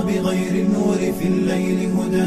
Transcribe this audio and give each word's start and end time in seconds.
بغير 0.00 0.66
النور 0.66 1.12
في 1.18 1.28
الليل 1.28 1.92
هدى. 1.96 2.26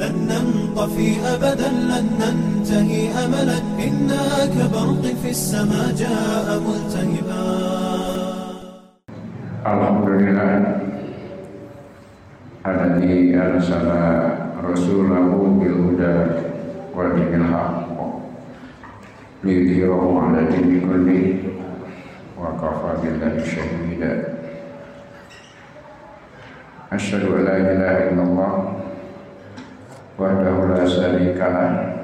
لن 0.00 0.14
ننطفي 0.28 1.08
أبدا 1.34 1.68
لن 1.68 2.06
ننتهي 2.20 3.08
أملا. 3.24 3.58
إنا 3.58 4.46
كبرق 4.46 5.14
في 5.22 5.30
السماء 5.30 5.94
جاء 5.96 6.60
ملتهبا. 6.66 7.42
الحمد 9.66 10.08
لله. 10.08 10.76
الذي 12.66 13.36
أرسل 13.36 13.88
رسوله 14.64 15.58
بالهدى 15.60 16.16
ودين 16.96 17.40
الحق. 17.40 17.96
ليظهره 19.44 20.22
على 20.22 20.38
الدين 20.38 20.80
كله. 20.80 21.38
وكفى 22.40 22.92
بالله 23.02 23.44
شهيدا. 23.44 24.25
أشهد 26.92 27.22
أن 27.26 27.44
لا 27.44 27.56
إله 27.56 27.94
إلا 28.14 28.22
الله 28.22 28.52
وحده 30.18 30.56
لا 30.74 30.84
شريك 30.86 31.38
له 31.38 31.96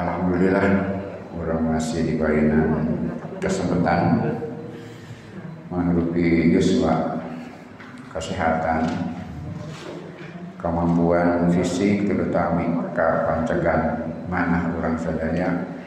Alhamdulillah 0.00 0.66
orang 1.36 1.62
masih 1.68 2.00
diberikan 2.06 2.86
kesempatan 3.42 4.00
menghadapi 5.68 6.54
Yuswa 6.54 7.20
kesehatan 8.14 8.88
kemampuan 10.56 11.52
fisik 11.52 12.08
terutama 12.08 12.88
ke 12.96 13.08
pencegahan 13.28 14.06
mana 14.32 14.72
orang 14.80 14.96
sadaya 14.96 15.79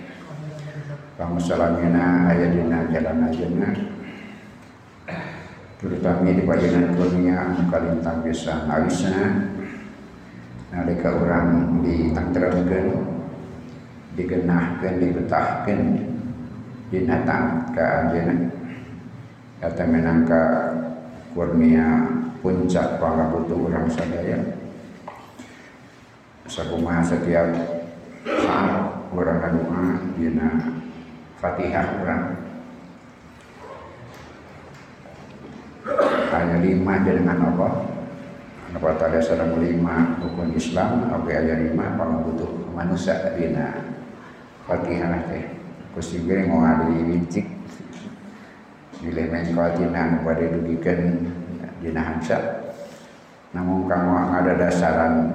kamu 1.14 1.38
salamina 1.38 2.30
ayat 2.32 2.58
dina 2.58 2.80
jalan 2.90 3.30
ajana 3.30 3.70
terutama 5.78 6.32
di 6.32 6.44
bagian 6.48 6.96
dunia 6.96 7.54
kalintang 7.70 8.26
bisa 8.26 8.66
alisna 8.72 9.52
nalika 10.74 11.14
orang 11.14 11.82
ditangterapkan 11.86 12.88
digenahkan 14.18 14.94
dibetahkan 14.98 15.80
binatang 16.90 17.46
ke 17.74 17.82
anjena 17.82 18.36
kata 19.64 19.84
menangka 19.88 20.44
kurnia 21.34 22.04
puncak 22.44 23.00
para 23.00 23.32
butuh 23.32 23.56
orang 23.72 23.88
sadaya. 23.88 24.38
Sakumaha 26.44 27.00
setiap 27.00 27.48
saat 28.28 29.08
orang 29.16 29.56
doa 29.56 29.84
dina 30.20 30.73
fatihah 31.44 32.00
orang 32.00 32.24
hanya 36.32 36.58
lima 36.64 36.94
dengan 37.04 37.38
apa 37.52 37.68
apa 38.74 38.90
tadi 38.98 39.22
sedang 39.22 39.54
lima 39.62 40.18
rukun 40.18 40.50
Islam? 40.58 41.06
Apa 41.12 41.30
ayat 41.30 41.70
lima 41.70 41.94
para 41.94 42.26
butuh 42.26 42.50
manusia 42.74 43.36
dina 43.36 43.76
fatihah 44.66 45.20
teh. 45.30 45.46
Kusibir 45.94 46.50
mau 46.50 46.66
ada 46.66 46.90
wincik 46.90 47.46
nilai 49.06 49.30
mengkatina 49.30 50.26
pada 50.26 50.46
dugikan 50.48 51.28
dina 51.84 52.02
hansa 52.02 52.40
namun 53.54 53.86
kamu 53.86 54.12
ada 54.34 54.58
dasaran 54.58 55.30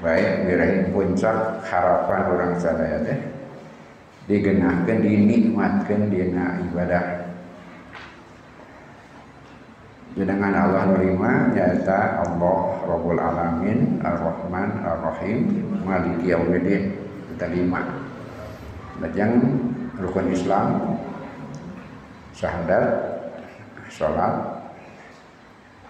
baik 0.00 0.48
birahi 0.48 0.88
puncak 0.94 1.60
harapan 1.68 2.22
orang 2.32 2.52
sadaya 2.56 3.04
teh 3.04 3.41
digenahkan 4.30 5.02
dinikmatkan 5.02 6.06
dina 6.06 6.62
ibadah. 6.70 7.04
Jenengan 10.12 10.52
Allah 10.52 10.92
nerima 10.92 11.48
nyata 11.56 12.20
Allah 12.20 12.58
Rabbul 12.84 13.16
Alamin 13.16 13.96
Ar-Rahman 14.04 14.84
Ar-Rahim 14.84 15.38
Maliki 15.88 16.36
Yaumiddin. 16.36 16.92
Kita 17.32 17.48
lima. 17.48 17.80
Lajang 19.00 19.40
rukun 19.96 20.28
Islam 20.30 21.00
syahadat 22.36 22.86
sholat 23.88 24.34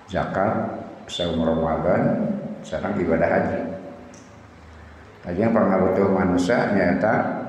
zakat 0.06 0.54
saum 1.10 1.42
Ramadan 1.42 2.30
sekarang 2.62 2.94
ibadah 3.02 3.26
haji. 3.26 3.60
Lajang 5.26 5.50
pangabutuh 5.50 6.08
manusia 6.14 6.70
nyata 6.78 7.41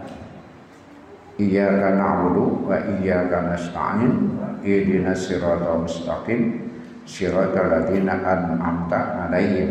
Iyyaka 1.42 1.98
na'budu 1.98 2.70
wa 2.70 2.78
iyyaka 2.78 3.50
nasta'in. 3.50 4.38
Ihdinas 4.62 5.26
siratal 5.26 5.82
mustaqim. 5.82 6.70
Siratal 7.10 7.68
ladzina 7.74 8.22
an'amta 8.22 9.00
'alaihim. 9.18 9.70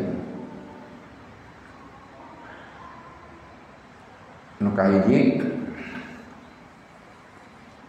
Nu 4.63 4.71
kahiji 4.75 5.43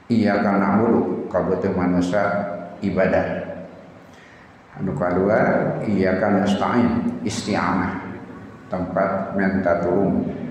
iyyaka 0.09 0.51
na'budu 0.61 1.25
kabutuh 1.33 1.73
manusia 1.73 2.23
ibadah. 2.85 3.41
Anu 4.77 4.93
kadua 4.97 5.41
iyyaka 5.85 6.45
nasta'in 6.45 7.21
isti'anah 7.25 8.01
tempat 8.73 9.37
minta 9.37 9.81
tulung 9.85 10.42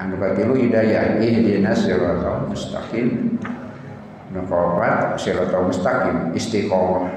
anu 0.00 0.14
katilu 0.18 0.54
hidayah. 0.58 1.22
Ihdinas 1.22 1.86
siratal 1.86 2.50
mustaqim. 2.50 3.38
Anu 4.30 4.40
kaopat 4.50 5.18
siratal 5.18 5.70
mustaqim. 5.70 6.34
Istiqomah. 6.34 7.10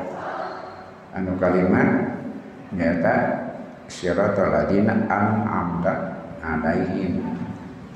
Anu 1.13 1.37
kalimat 1.37 2.17
nyata 2.73 3.15
siratal 3.89 4.49
ladina 4.49 5.05
an'amta 5.09 5.93
alaihim. 6.41 7.21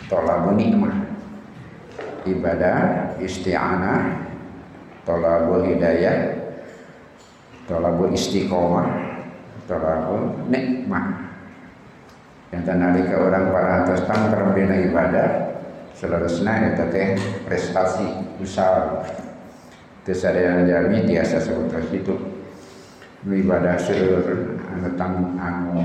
Tolabu 0.09 0.57
nikmah 0.57 0.93
ibadah 2.25 3.13
isti'anah. 3.21 4.25
Tolabu 5.05 5.65
hidayah. 5.65 6.37
Tolabu 7.69 8.09
istiqomah. 8.13 8.87
Tolabu 9.67 10.47
nikmah 10.47 11.26
yang 12.47 12.63
nalika 12.63 13.15
orang 13.19 13.51
para 13.51 13.71
atas 13.83 14.07
tangkar 14.07 14.55
bina 14.55 14.75
ibadah 14.87 15.59
seluruhnya 15.91 16.71
itu 16.71 16.85
teh 16.93 17.09
prestasi 17.43 18.07
besar 18.39 19.03
terus 20.07 20.23
yang 20.23 20.63
jami 20.63 21.03
biasa 21.03 21.43
seperti 21.43 21.99
itu. 21.99 22.15
Ibadah 23.27 23.75
seluruh 23.75 24.55
anu 24.71 24.89
tang 24.95 25.35
anu 25.35 25.83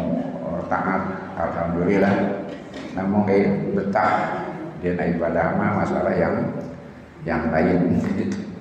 taat 0.71 1.03
alhamdulillah. 1.35 2.47
Namun 2.95 3.27
kayak 3.27 3.75
betah. 3.75 4.15
Dia 4.79 4.95
ibadah 4.95 5.59
mah 5.59 5.83
masalah 5.83 6.15
yang 6.15 6.55
yang 7.27 7.51
lain. 7.51 7.99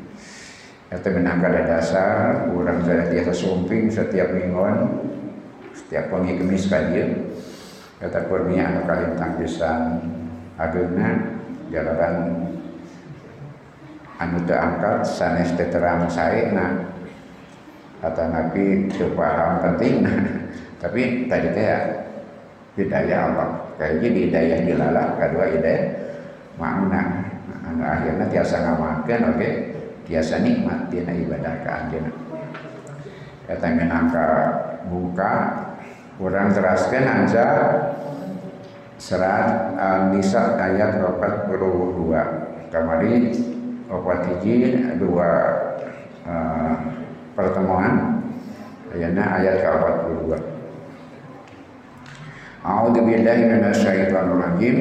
Itu 0.92 1.08
menangkal 1.08 1.56
dasar 1.70 2.52
orang 2.52 2.84
saya 2.84 3.08
biasa 3.08 3.32
sumping 3.32 3.88
setiap 3.88 4.34
mingguan 4.36 4.92
setiap 5.72 6.12
pagi 6.12 6.36
kemis 6.36 6.68
kajian 6.68 7.31
kata 8.02 8.26
kurnia 8.26 8.74
anu 8.74 8.82
kalintang 8.90 9.38
pisan 9.38 10.02
ageuna 10.58 11.38
jalanan 11.70 12.50
anu 14.18 14.38
teu 14.50 14.58
angkat 14.58 15.06
sanes 15.06 15.54
teu 15.54 15.70
terang 15.70 16.10
saena 16.10 16.90
kata 18.02 18.24
Nabi 18.34 18.90
teu 18.90 19.14
paham 19.14 19.62
pentingna 19.62 20.14
tapi 20.82 21.30
tadi 21.30 21.54
teh 21.54 22.02
hidayah 22.80 23.20
Allah. 23.32 23.50
Kayaknya 23.76 24.10
di 24.10 24.20
hidayah 24.30 24.60
dilalah 24.64 25.06
kedua 25.18 25.46
hidayah 25.52 25.86
makna. 26.56 27.02
Anu 27.68 27.82
akhirnya 27.84 28.26
tiasa 28.30 28.56
ngamakeun 28.64 29.22
oke? 29.36 29.50
Tiasa 30.08 30.44
nikmat 30.44 30.92
dina 30.92 31.14
ibadah 31.14 31.54
ka 31.64 31.72
anjeunna. 31.86 32.12
Kata 33.48 33.68
minangka 33.76 34.28
buka 34.88 35.34
kurang 36.22 36.54
teraskan 36.54 37.02
anja 37.02 37.48
serat 39.02 39.74
Al-Nisa 39.74 40.54
ayat 40.54 41.02
42 41.02 42.70
kemarin 42.70 43.34
opat 43.90 44.30
hiji 44.30 44.86
dua 45.02 45.30
uh, 46.22 46.78
pertemuan. 47.34 48.22
Ayatnya 48.92 49.24
ayat 49.24 49.64
ke-42 49.64 50.36
A'udzu 52.60 53.08
billahi 53.08 53.48
minasyaitonir 53.48 54.36
rajim 54.36 54.78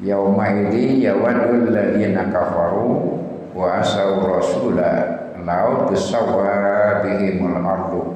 Yauma 0.00 0.64
yawadul 0.64 1.68
ladzina 1.68 2.32
kafaru 2.32 3.20
wa 3.52 3.84
asaw 3.84 4.24
rasula. 4.24 4.92
Law 5.44 5.86
tusawwa 5.86 7.04
bihimul 7.04 7.60
ardu 7.60 8.15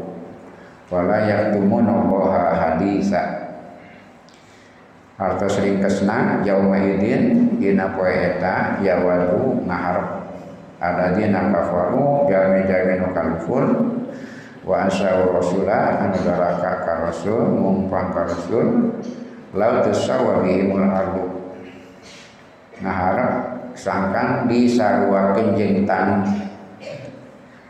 wala 0.91 1.23
yaktumuna 1.23 1.95
allaha 1.95 2.43
haditha 2.59 3.23
hartos 5.15 5.63
ringkesna 5.63 6.43
yauma 6.43 6.83
idin 6.83 7.57
dina 7.63 7.95
poe 7.95 8.11
eta 8.11 8.83
yawadu 8.83 9.63
ngaharep. 9.65 10.19
Ada 10.81 11.13
kafaru 11.13 12.25
jami-jami 12.25 13.05
nu 13.05 13.13
kalfur 13.13 13.65
wa 14.65 14.89
asyau 14.89 15.37
rasulah 15.37 16.09
anu 16.09 16.25
ka 16.25 16.95
rasul 17.05 17.53
mumpang 17.53 18.17
ka 18.17 18.25
rasul. 18.33 18.97
Lau 19.53 19.85
tusawa 19.85 20.41
bihimul 20.41 20.89
ardu 20.89 21.27
ngaharap 22.81 23.61
sangkan 23.77 24.49
disaruakeun 24.49 25.53
jeung 25.53 25.85
tanah 25.85 26.25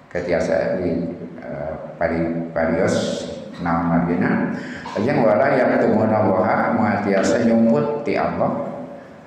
ketiasa 0.06 0.78
di 0.78 1.10
uh, 1.42 1.89
pari 2.00 2.48
parios 2.56 3.28
naon 3.60 3.92
margina. 3.92 4.56
Ajeng 4.96 5.20
wala 5.20 5.52
yang 5.52 5.76
tumuna 5.84 6.24
waha 6.24 6.72
matiasa 6.72 7.44
nyumput 7.44 8.08
ti 8.08 8.16
Allah 8.16 8.72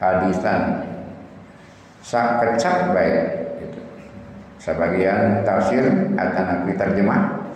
hadisan. 0.01 0.89
Sakecap 2.03 2.91
baik 2.91 3.23
gitu. 3.63 3.79
sebagian 4.59 5.45
tafsir 5.45 5.85
atau 6.17 6.65
terjemah 6.65 7.53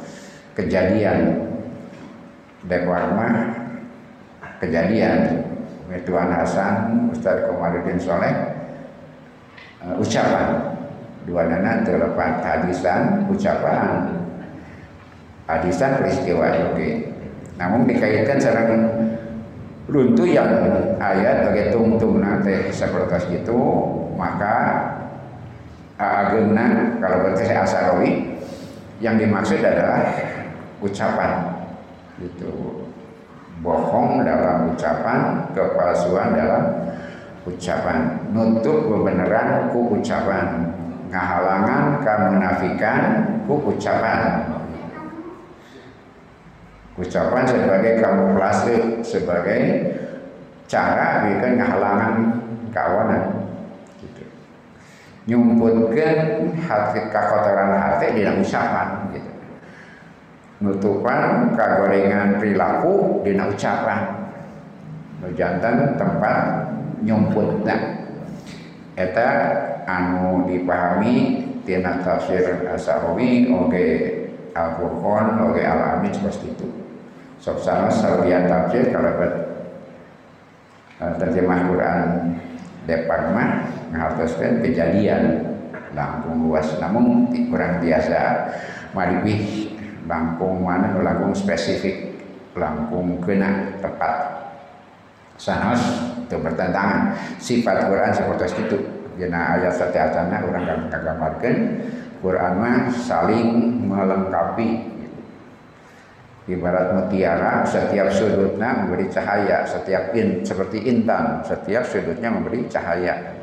kejadian. 0.53 1.49
Dekwarma 2.69 3.57
kejadian. 4.61 5.49
Tuan 6.03 6.29
Hasan 6.29 7.09
Ustaz 7.09 7.47
Komarudin 7.47 7.97
Soleh 7.97 8.53
uh, 9.81 9.97
ucapan. 9.97 10.77
Dua 11.23 11.47
nana 11.47 11.83
terlepas 11.83 12.43
hadisan 12.43 13.27
ucapan 13.27 14.26
hadisan 15.47 15.97
peristiwa 15.97 16.47
oke 16.71 16.89
namun 17.57 17.89
dikaitkan 17.89 18.37
sarang 18.37 18.71
runtuh 19.87 20.27
yang 20.27 20.51
ayat 20.99 21.47
bagi 21.49 21.71
tungtung 21.71 22.19
nanti 22.19 22.69
seperti 22.69 23.41
itu 23.41 23.59
maka 24.19 24.55
agena 25.97 26.97
kalau 27.01 27.25
berarti 27.25 27.49
asarawi 27.49 28.09
yang 29.01 29.17
dimaksud 29.17 29.61
adalah 29.61 30.13
ucapan. 30.81 31.57
Itu 32.17 32.81
bohong 33.61 34.25
dalam 34.25 34.73
ucapan 34.73 35.49
kepalsuan 35.53 36.33
dalam 36.33 36.63
ucapan. 37.45 38.29
Nutup 38.33 38.89
kebenaran 38.89 39.69
ku 39.73 39.97
ucapan. 39.97 40.73
Ngahalangan 41.07 42.03
kemunafikan 42.03 43.01
ku 43.47 43.63
ucapan 43.63 44.56
ucapan 46.97 47.45
sebagai 47.45 48.01
kamuflase 48.01 49.05
sebagai 49.05 49.61
cara 50.65 51.29
bikin 51.29 51.61
ngahalangan 51.61 52.15
kawanan 52.73 53.23
gitu. 54.01 54.25
nyumputkan 55.29 56.49
hati 56.57 56.99
hati 57.13 58.05
di 58.17 58.21
dalam 58.25 58.41
ucapan 58.41 58.87
gitu. 59.13 59.31
Nutupan 60.57 61.53
kagorengan 61.53 62.41
perilaku 62.41 63.21
dina 63.21 63.45
ucapan. 63.45 64.25
Jantan 65.37 65.97
tempat 65.97 66.73
nyumputna 67.05 68.05
eta 68.97 69.29
anu 69.85 70.49
dipahami 70.49 71.45
tina 71.61 72.01
tafsir 72.01 72.65
Asahawi 72.69 73.49
oge 73.53 73.85
Al-Qur'an 74.57 75.37
oge 75.45 75.61
Al-Amin 75.61 76.13
seperti 76.13 76.53
itu 76.53 76.76
sok 77.37 77.61
sama 77.61 77.89
sarbian 77.89 78.49
tafsir 78.49 78.89
kalau 78.89 79.13
bet 79.21 79.33
uh, 81.01 81.13
terjemah 81.21 81.69
Quran 81.69 82.01
depak 82.87 83.21
mah 83.35 83.49
ngahartoskeun 83.91 84.63
kejadian. 84.63 85.53
Lampung 85.95 86.51
luas 86.51 86.77
namun 86.77 87.31
kurang 87.49 87.79
biasa. 87.81 88.51
Malibih 88.91 89.71
Lampung 90.07 90.63
mana 90.63 90.95
Lampung 90.99 91.35
spesifik. 91.35 92.15
Lampung 92.55 93.19
kena 93.23 93.75
tepat. 93.83 94.45
Sanos 95.37 95.81
itu 96.25 96.37
bertentangan. 96.37 97.13
Sifat 97.37 97.87
Quran 97.87 98.11
seperti 98.13 98.67
itu. 98.67 98.77
Jena 99.17 99.57
ayat 99.57 99.73
setiatana 99.73 100.45
orang 100.45 100.65
akan 100.69 100.81
kagambarkan 100.93 101.55
Quran 102.21 102.53
mah 102.61 102.85
saling 102.93 103.49
melengkapi 103.89 104.96
ibarat 106.47 106.95
mutiara 106.95 107.67
setiap 107.67 108.07
sudutnya 108.09 108.83
memberi 108.83 109.11
cahaya. 109.11 109.67
Setiap 109.67 110.15
in 110.15 110.41
seperti 110.41 110.87
intan 110.87 111.43
setiap 111.43 111.83
sudutnya 111.83 112.31
memberi 112.31 112.65
cahaya. 112.71 113.35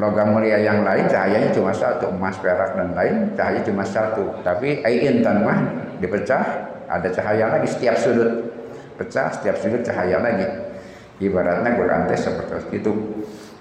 Logam 0.00 0.32
mulia 0.32 0.56
yang 0.58 0.82
lain 0.82 1.04
cahayanya 1.06 1.52
cuma 1.52 1.70
satu. 1.70 2.08
Emas 2.08 2.40
perak 2.40 2.74
dan 2.74 2.96
lain 2.96 3.36
cahaya 3.36 3.60
cuma 3.60 3.84
satu. 3.84 4.40
Tapi 4.40 4.80
ain 4.82 5.20
intan 5.20 5.44
mah 5.44 5.58
dipecah 6.00 6.42
ada 6.88 7.08
cahaya 7.12 7.52
lagi 7.52 7.68
setiap 7.68 8.00
sudut. 8.00 8.50
Pecah 8.96 9.28
setiap 9.36 9.60
sudut 9.60 9.84
cahaya 9.84 10.18
lagi. 10.18 10.48
Ibaratnya 11.20 11.70
Quran 11.76 12.08
seperti 12.16 12.82
itu. 12.82 12.92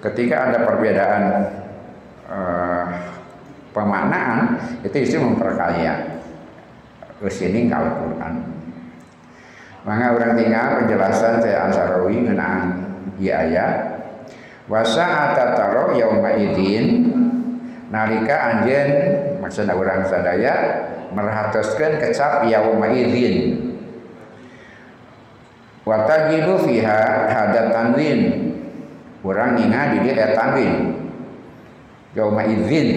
Ketika 0.01 0.49
ada 0.49 0.65
perbedaan 0.65 1.23
uh, 2.25 2.89
pemaknaan 3.69 4.57
itu 4.81 4.97
isu 4.97 5.21
memperkaya 5.21 6.20
ke 7.21 7.29
sini 7.29 7.69
kalau 7.69 8.01
Quran 8.01 8.51
maka 9.81 10.13
orang 10.13 10.37
tinggal 10.37 10.77
penjelasan 10.81 11.41
saya 11.41 11.65
Ansarawi 11.65 12.21
mengenai 12.21 13.29
ayat 13.29 13.73
wasa 14.69 15.33
atataro 15.33 15.97
yauma 15.97 16.37
idin. 16.37 17.09
Nalika 17.91 18.39
anjen 18.39 18.87
maksudnya 19.43 19.75
orang 19.75 20.07
sadaya 20.07 20.53
merhatoskan 21.11 21.97
kecap 21.97 22.45
yauma 22.45 22.93
idin. 22.93 23.67
Watajidu 25.81 26.61
fiha 26.61 27.27
hadat 27.27 27.73
tanwin. 27.73 28.19
Orang 29.25 29.57
ingat 29.57 29.97
di 29.97 30.13
dia 30.13 30.37
tanwin. 30.37 30.93
Yauma 32.13 32.45
idin 32.45 32.89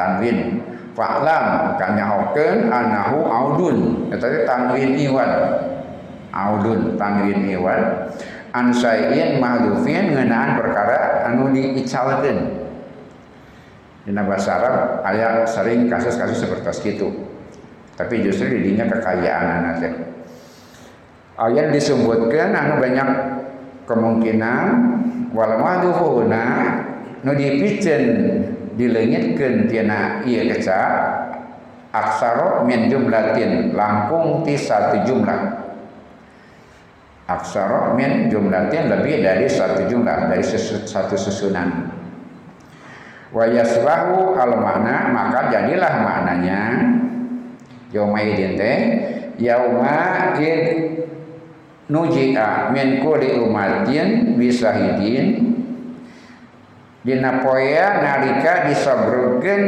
tanwin 0.00 0.64
fa'lam 0.92 1.76
kanyahokeun 1.80 2.68
anahu 2.68 3.24
audun 3.24 4.08
eta 4.12 4.28
tanwin 4.44 4.96
iwan 4.96 5.30
audun 6.32 6.96
tanwin 7.00 7.48
iwan 7.48 8.12
ansaiin 8.52 9.40
mahdufin 9.40 10.12
ngenaan 10.12 10.60
perkara 10.60 11.28
anu 11.28 11.52
diicalkeun 11.52 12.62
Dina 14.02 14.26
bahasa 14.26 14.58
Arab 14.58 15.06
ayat 15.06 15.46
sering 15.46 15.86
kasus-kasus 15.86 16.42
seperti 16.42 16.98
itu. 16.98 17.06
Tapi 17.94 18.18
justru 18.26 18.50
didinya 18.50 18.90
kekayaan 18.90 19.62
anak. 19.62 19.94
Ayat 21.38 21.70
disebutkan 21.70 22.50
anu 22.50 22.82
banyak 22.82 23.08
kemungkinan 23.86 24.66
wal 25.30 25.54
madhufuna 25.54 26.46
nu 27.22 27.30
dipicen 27.38 28.02
dilengitkeun 28.76 29.68
tina 29.68 30.24
ieu 30.24 30.48
keca 30.48 30.80
aksaro 31.92 32.64
min 32.64 32.88
jumlatin 32.88 33.76
langkung 33.76 34.42
ti 34.42 34.56
satu 34.56 35.04
jumlah. 35.04 35.60
Aksara 37.22 37.94
min 37.94 38.28
jumlatin 38.28 38.90
lebih 38.90 39.22
dari 39.22 39.46
satu 39.46 39.86
jumlah 39.86 40.28
dari 40.28 40.42
satu 40.42 41.14
susunan. 41.14 41.88
Wa 43.32 43.48
yasbahu 43.48 44.36
al 44.36 44.60
makna 44.60 45.08
maka 45.08 45.48
jadilah 45.48 46.04
maknanya 46.04 46.60
yauma 47.88 48.20
idin 48.20 48.60
teh 48.60 48.76
yauma 49.40 50.36
id 50.36 50.92
nuji'a 51.88 52.68
min 52.72 53.00
kulli 53.00 53.40
umatin 53.40 54.36
bisahidin 54.36 55.56
dina 57.02 57.42
poea 57.42 57.98
nalika 57.98 58.70
disabrukeun 58.70 59.64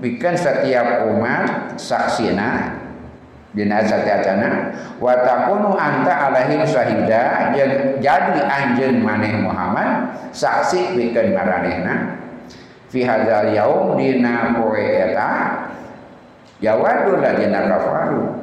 pikeun 0.00 0.36
setiap 0.36 1.08
umat 1.08 1.74
saksina. 1.80 2.80
Dina 3.48 3.80
satiatana 3.80 4.76
wa 5.00 5.24
takunu 5.24 5.72
anta 5.74 6.30
alaihim 6.30 6.62
syahida. 6.68 7.50
Jadi 7.98 8.44
anjeun 8.44 9.00
maneh 9.00 9.40
Muhammad 9.40 10.14
saksi 10.36 10.94
pikeun 10.94 11.32
maranehna. 11.32 12.20
Fi 12.92 13.04
hadzal 13.04 13.52
yaum 13.56 13.96
dina 13.96 14.52
poe 14.60 14.84
eta 14.84 15.64
yawadul 16.60 17.24
ladina 17.24 17.72
kafaru. 17.72 18.36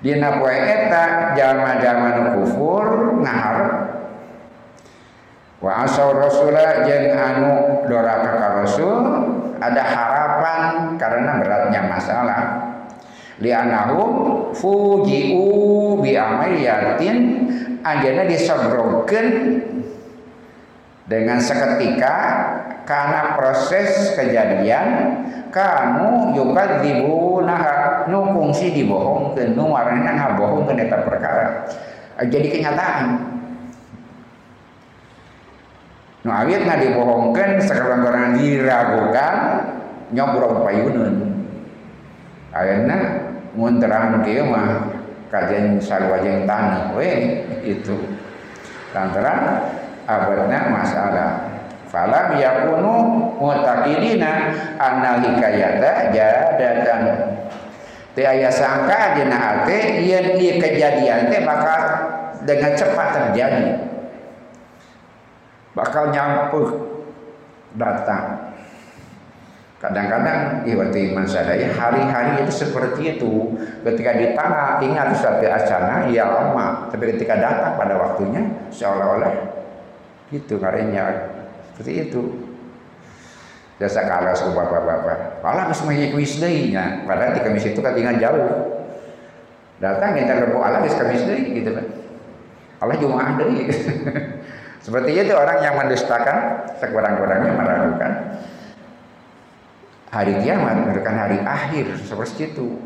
Dina 0.00 0.40
poe 0.40 0.56
eta 0.56 1.36
jalma-jalma 1.36 2.40
kufur 2.40 3.20
ngaharep 3.20 3.99
wa 5.60 5.84
asau 5.84 6.16
rasula 6.16 6.88
jeung 6.88 7.12
anu 7.12 7.52
doraka 7.84 8.30
ka 8.40 8.48
rasul 8.64 8.96
ada 9.60 9.82
harapan 9.84 10.96
karena 10.96 11.36
beratnya 11.36 11.80
masalah. 11.84 12.40
Li'annahum 13.40 14.12
fuji'u 14.52 15.96
bi 16.00 16.12
amaliyatin 16.12 17.16
anjana 17.80 18.28
disogrokeun 18.28 19.26
dengan 21.08 21.40
seketika 21.40 22.16
karena 22.84 23.40
proses 23.40 24.12
kejadian 24.12 25.16
kamu 25.48 26.36
juga 26.36 26.84
dibunah 26.84 27.64
nu 28.12 28.28
fungsi 28.28 28.76
dibohongkeun 28.76 29.56
nu 29.56 29.72
warna 29.72 30.08
ngabohongkeun 30.08 30.76
eta 30.76 30.98
perkara. 31.04 31.64
Jadi 32.20 32.60
kenyataan 32.60 33.04
nu 36.20 36.30
awit 36.30 36.60
nggak 36.68 36.80
dibohongkeun 36.84 37.60
sekarang 37.64 38.36
diragukan 38.36 39.34
nyobrol 40.12 40.66
payunun 40.66 41.46
ayeuna 42.52 42.98
mun 43.54 43.82
terang 43.82 44.20
mah 44.22 44.68
kajian 45.30 45.78
sarwajeng 45.78 46.44
tanah 46.44 46.92
we 46.98 47.42
itu. 47.62 47.94
Lantaran 48.90 49.62
abadna 50.04 50.58
masalah. 50.74 51.30
Falam 51.90 52.38
yakunu 52.38 52.94
mutakidina 53.38 54.54
anna 54.78 55.18
hikayata 55.22 56.14
jadatan. 56.14 57.02
Teu 58.14 58.26
aya 58.26 58.50
sangka 58.50 59.14
hate 59.14 60.02
yen 60.02 60.34
ieu 60.38 60.58
kejadian 60.58 61.30
teh 61.30 61.42
bakal 61.46 61.82
dengan 62.42 62.74
cepat 62.74 63.08
terjadi 63.14 63.89
bakal 65.80 66.12
nyampuh 66.12 66.68
datang 67.72 68.50
Kadang-kadang 69.80 70.68
iwati 70.68 71.08
iman 71.08 71.24
sadaya 71.24 71.72
hari-hari 71.72 72.44
itu 72.44 72.52
seperti 72.52 73.16
itu. 73.16 73.56
Ketika 73.80 74.12
di 74.12 74.36
tanah 74.36 74.76
ingat 74.84 75.16
satu 75.16 75.40
asana 75.48 76.04
ya 76.12 76.28
lama, 76.28 76.92
tapi 76.92 77.16
ketika 77.16 77.40
datang 77.40 77.80
pada 77.80 77.96
waktunya 77.96 78.44
seolah-olah 78.68 79.32
itu 80.28 80.60
karenanya 80.60 81.32
seperti 81.72 82.12
itu. 82.12 82.22
Jasa 83.80 84.04
kalah 84.04 84.36
ke 84.36 84.52
bapak-bapak. 84.52 85.40
Malah 85.40 85.72
geus 85.72 85.80
kuis 85.88 86.36
deui 86.36 86.76
nya. 86.76 87.00
Padahal 87.08 87.32
di 87.32 87.40
kamis 87.40 87.64
itu 87.64 87.80
ketinggalan 87.80 88.20
jauh. 88.20 88.52
Datang 89.80 90.12
kita 90.12 90.44
ke 90.44 90.60
Allah 90.60 90.84
geus 90.84 91.00
kamis 91.00 91.24
deui 91.24 91.56
gitu 91.56 91.72
kan. 91.72 91.88
Allah 92.84 93.00
Jumaah 93.00 93.32
deui. 93.40 93.64
Seperti 94.80 95.12
itu 95.12 95.32
orang 95.36 95.60
yang 95.60 95.76
mendustakan 95.76 96.64
sekurang-kurangnya 96.80 97.52
meragukan. 97.52 98.12
Hari 100.10 100.42
kiamat 100.42 100.88
merupakan 100.88 101.14
hari 101.14 101.38
akhir 101.44 102.00
seperti 102.02 102.50
itu. 102.50 102.80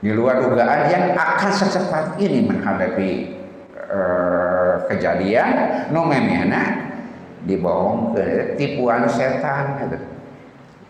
Di 0.00 0.10
luar 0.12 0.40
dugaan 0.40 0.88
yang 0.88 1.04
akan 1.14 1.50
secepat 1.52 2.16
ini 2.20 2.48
menghadapi 2.48 3.10
uh, 3.76 4.74
kejadian 4.88 5.88
nomemena 5.92 6.92
dibohong 7.46 8.16
ke 8.16 8.58
tipuan 8.58 9.06
setan 9.06 9.78
gitu. 9.86 9.98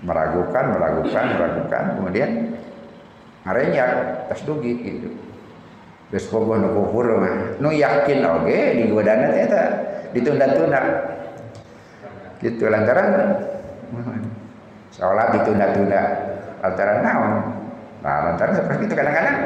meragukan 0.05 0.77
meragukan 0.77 1.25
meragukan 1.37 1.85
kemudian 1.97 2.31
harinya 3.49 3.85
tas 4.29 4.45
dugi 4.45 4.77
gitu 4.85 5.09
terus 6.13 6.31
bogoh 6.31 6.55
nu 6.55 6.69
kufur 6.71 7.19
mah 7.19 7.59
nu 7.59 7.75
yakin 7.75 8.23
oge 8.23 8.79
di 8.79 8.85
godana 8.87 9.27
eta 9.35 9.63
ditunda-tunda 10.15 10.81
gitu 12.39 12.71
lantaran 12.71 13.43
Sholat 14.97 15.29
ditunda-tunda. 15.37 16.03
Lantaran 16.65 16.99
naon? 17.05 17.33
Nah, 18.01 18.17
lantaran 18.33 18.55
seperti 18.57 18.83
itu 18.89 18.95
kadang-kadang 18.97 19.37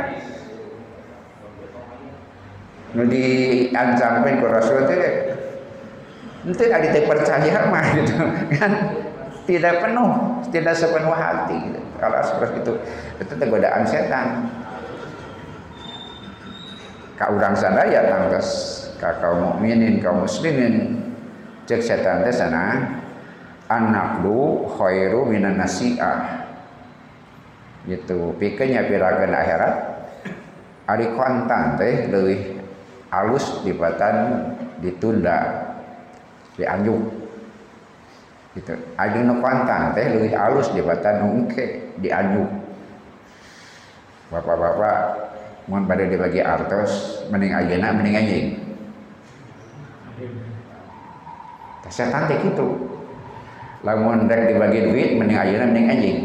nu 2.90 3.02
diancamkan 3.06 4.34
ke 4.42 4.46
Rasul 4.50 4.78
itu 4.82 4.94
nanti 6.42 6.64
ada 6.66 6.88
yang 6.90 7.06
percaya 7.06 7.60
mah 7.70 7.86
gitu 7.94 8.14
kan 8.58 8.72
tidak 9.46 9.78
penuh 9.78 10.10
tidak 10.50 10.74
sepenuh 10.74 11.14
hati 11.14 11.70
gitu. 11.70 11.78
kalau 12.02 12.18
seperti 12.18 12.66
itu 12.66 12.72
itu 13.22 13.32
godaan 13.46 13.86
setan 13.86 14.50
kau 17.20 17.36
orang 17.36 17.52
sana 17.52 17.84
ya 17.84 18.08
tangkas 18.08 18.48
kaum 18.96 19.56
mukminin 19.56 20.00
kaum 20.00 20.24
muslimin. 20.24 21.04
Cek 21.68 21.80
setan 21.84 22.24
teh 22.24 22.32
sana. 22.32 22.96
Anaklu 23.68 24.66
khairu 24.74 25.28
minan 25.28 25.60
nasi'ah. 25.60 26.48
Gitu. 27.84 28.36
Pikirnya 28.40 28.88
piragan 28.88 29.36
akhirat. 29.36 29.74
Ari 30.88 31.06
kontan 31.14 31.76
teh 31.76 32.08
leuwih 32.08 32.58
alus 33.12 33.62
dibatan 33.62 34.16
ditunda 34.80 35.70
dianjuk. 36.56 36.98
Gitu. 38.58 38.74
Ari 38.96 39.22
nu 39.22 39.38
kontan 39.38 39.92
teh 39.92 40.08
leuwih 40.08 40.34
alus 40.34 40.72
dibatan 40.72 41.22
ungke 41.22 41.94
dianjuk. 42.00 42.48
Bapak-bapak 44.34 45.29
mohon 45.70 45.86
pada 45.86 46.02
dibagi 46.02 46.42
artos 46.42 47.22
mending 47.30 47.54
ayeuna 47.54 47.94
mending 47.94 48.18
anjing 48.18 48.46
setan 51.90 52.30
teh 52.30 52.38
gitu. 52.46 52.78
Lamun 53.82 54.30
rek 54.30 54.54
dibagi 54.54 54.86
duit 54.86 55.10
mending 55.18 55.36
ayeuna 55.36 55.64
mending 55.68 55.88
anjing 55.90 56.18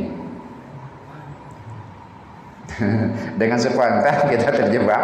dengan 3.39 3.57
spontan 3.57 4.27
kita 4.27 4.49
terjebak 4.51 5.03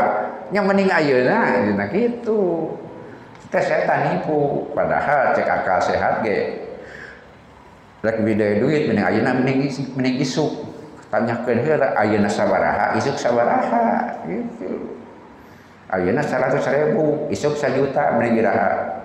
yang 0.54 0.70
mending 0.70 0.92
ayeuna 0.92 1.66
nah 1.74 1.88
gitu. 1.90 2.76
Kita 3.50 3.60
setan 3.60 4.00
nipu 4.16 4.70
padahal 4.72 5.34
cek 5.36 5.48
akal 5.50 5.80
sehat 5.82 6.24
ge. 6.24 6.70
Rek 8.06 8.22
bidaya 8.22 8.62
duit 8.62 8.92
mending 8.92 9.06
ayeuna 9.06 9.32
mending 9.34 9.72
mending 9.98 10.16
isuk 10.22 10.61
tanyakeun 11.12 11.60
heula 11.62 11.92
ayeuna 12.00 12.32
sabaraha 12.32 12.96
isuk 12.96 13.20
sabaraha 13.20 14.24
gitu 14.26 14.96
100 15.92 16.64
ribu 16.72 17.28
isuk 17.28 17.60
sajuta 17.60 18.16
mending 18.16 18.40
jiraha 18.40 19.02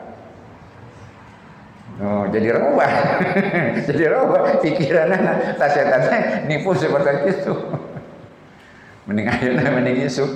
Oh, 1.96 2.28
jadi 2.28 2.52
robah. 2.52 2.92
jadi 3.88 4.04
robah 4.12 4.60
pikiran 4.60 5.16
anak 5.16 5.56
tak 5.56 5.72
setannya 5.72 6.44
nipu 6.44 6.76
seperti 6.76 7.40
itu. 7.40 7.56
Mending 9.08 9.32
ayeuna 9.32 9.64
mending 9.72 10.04
isuk. 10.04 10.28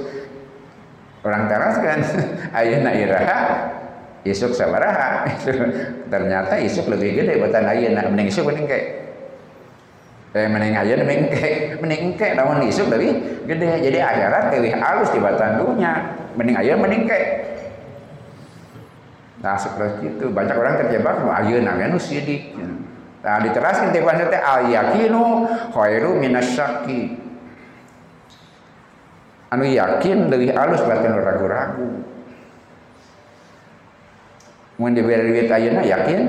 Orang 1.21 1.53
teras 1.53 1.77
kan 1.85 2.01
ayeuna 2.65 2.97
iraha 2.97 3.39
isuk 4.25 4.57
sabaraha. 4.57 5.29
Ternyata 6.09 6.57
isuk 6.65 6.89
lebih 6.89 7.21
gede 7.21 7.37
buatan 7.37 7.69
ayeuna 7.69 8.09
mending 8.09 8.33
isuk 8.33 8.49
mending 8.49 8.65
kayak 8.65 9.10
Eh 10.31 10.47
mending 10.47 10.79
kayak 10.79 11.83
mending 11.83 12.15
kayak 12.15 12.39
namun 12.39 12.63
isuk 12.63 12.87
lebih 12.87 13.43
gede. 13.51 13.83
Jadi 13.83 13.99
akhirat 13.99 14.55
lebih 14.55 14.79
halus 14.79 15.11
di 15.11 15.19
batan 15.19 15.59
dunia. 15.59 16.15
Mending 16.39 16.55
ayeuna 16.55 16.87
mending 16.87 17.03
kayak 17.11 17.29
Nah 19.41 19.57
seperti 19.57 20.05
itu 20.05 20.29
banyak 20.29 20.53
orang 20.53 20.85
terjebak 20.85 21.25
nu 21.25 21.33
ayeuna 21.33 21.73
anu 21.81 21.97
sidik. 21.97 22.53
Nah 23.25 23.41
diteraskan 23.41 23.91
bahasa 24.05 24.29
teh 24.29 24.39
al 24.39 24.69
yakinu 24.69 25.49
khairu 25.73 26.21
minasyaki. 26.21 27.17
Anu 29.51 29.65
yakin 29.67 30.31
lebih 30.31 30.55
halus 30.55 30.85
batin 30.87 31.17
ragu-ragu. 31.17 32.07
Mun 34.79 34.95
diberi 34.95 35.27
duit 35.27 35.51
ayeuna 35.51 35.83
yakin? 35.83 36.21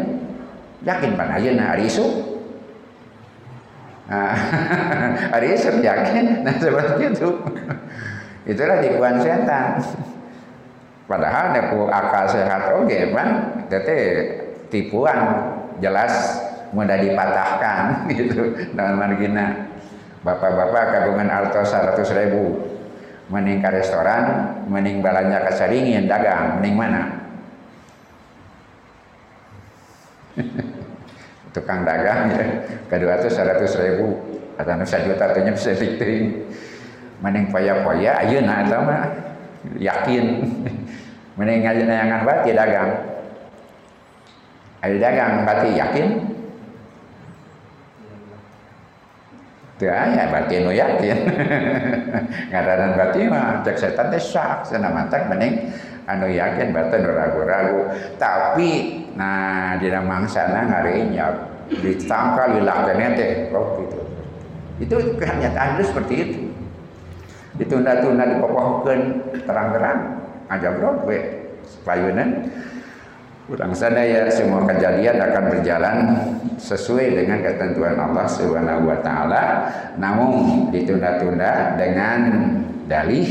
Yakin 0.82 1.12
pan 1.14 1.30
ayeuna 1.38 1.76
hari 1.76 1.86
isu? 1.86 2.31
Hari 5.32 5.48
isu 5.56 5.80
yakin? 5.80 6.44
Nah 6.44 6.56
seperti 6.60 7.16
itu. 7.16 7.30
Itulah 8.44 8.78
tipuan 8.84 9.16
setan. 9.24 9.80
Padahal 11.08 11.56
nepu 11.56 11.92
akal 11.92 12.28
sehat 12.32 12.72
oke 12.72 12.88
okay, 12.88 13.12
kan 13.12 13.60
tete 13.68 13.98
tipuan 14.72 15.20
jelas 15.84 16.12
mudah 16.76 17.00
dipatahkan 17.00 17.78
gitu. 18.16 18.72
Dengan 18.76 18.96
margina. 19.00 19.72
Bapak-bapak 20.22 20.86
kagungan 20.94 21.30
alto 21.32 21.64
100 21.66 21.98
ribu. 22.20 22.70
Mending 23.32 23.64
ke 23.64 23.70
restoran 23.72 24.60
mending 24.68 25.00
balanya 25.00 25.48
ke 25.48 25.56
saringin 25.56 26.04
dagang 26.04 26.60
mending 26.60 26.76
mana 26.76 27.21
tukang 31.52 31.84
dagang 31.84 32.32
ya 32.32 32.46
kedua 32.88 33.20
tuh 33.20 33.32
100 33.32 33.84
ribu 33.84 34.20
atau 34.56 34.74
nusa 34.80 35.04
juta 35.04 35.36
tuhnya 35.36 35.52
bisa 35.52 35.76
dikting 35.76 36.48
mending 37.20 37.52
poya-poya 37.52 38.24
ayo 38.24 38.40
nah 38.44 38.64
itu 38.64 38.78
mah 38.80 39.04
yakin 39.78 40.26
Mending 41.40 41.64
ngaji 41.64 41.82
nayangan 41.88 42.22
bati 42.28 42.50
dagang. 42.52 42.92
Ayo 44.84 44.96
dagang 45.00 45.48
bati 45.48 45.70
yakin? 45.74 46.08
Teu 49.80 49.90
aya 49.90 50.30
batin 50.30 50.62
nu 50.68 50.72
yakin. 50.76 51.18
Ngadanan 52.54 52.94
batin 52.94 53.26
mah 53.32 53.66
cek 53.66 53.74
setan 53.80 54.14
teh 54.14 54.22
sak 54.22 54.68
cenah 54.70 54.94
matak 54.94 55.32
mending 55.32 55.72
anu 56.08 56.28
yakin 56.30 56.72
batin 56.72 57.04
ragu-ragu. 57.06 57.92
Tapi 58.16 58.70
nah 59.18 59.76
dina 59.78 60.00
mangsana 60.02 60.70
ngarinya 60.72 61.52
ditangkal 61.70 62.58
dilakukan 62.58 63.12
teh 63.18 63.52
oh 63.52 63.80
gitu. 63.82 64.00
Itu 64.82 64.96
kenyataan 65.20 65.78
itu 65.78 65.84
seperti 65.90 66.14
itu. 66.16 66.40
Ditunda-tunda 67.62 68.26
dipopohkeun 68.26 69.02
terang-terang 69.46 70.00
aja 70.50 70.70
bro 70.76 71.04
we 71.08 71.20
payunan 71.86 72.50
Kurang 73.52 73.76
sadaya 73.76 74.32
semua 74.32 74.64
kejadian 74.64 75.20
akan 75.20 75.44
berjalan 75.52 75.98
sesuai 76.56 77.20
dengan 77.20 77.44
ketentuan 77.44 78.00
Allah 78.00 78.24
Subhanahu 78.24 78.88
wa 78.88 78.96
taala 79.04 79.44
namun 80.00 80.70
ditunda-tunda 80.72 81.76
dengan 81.76 82.32
dalih 82.88 83.28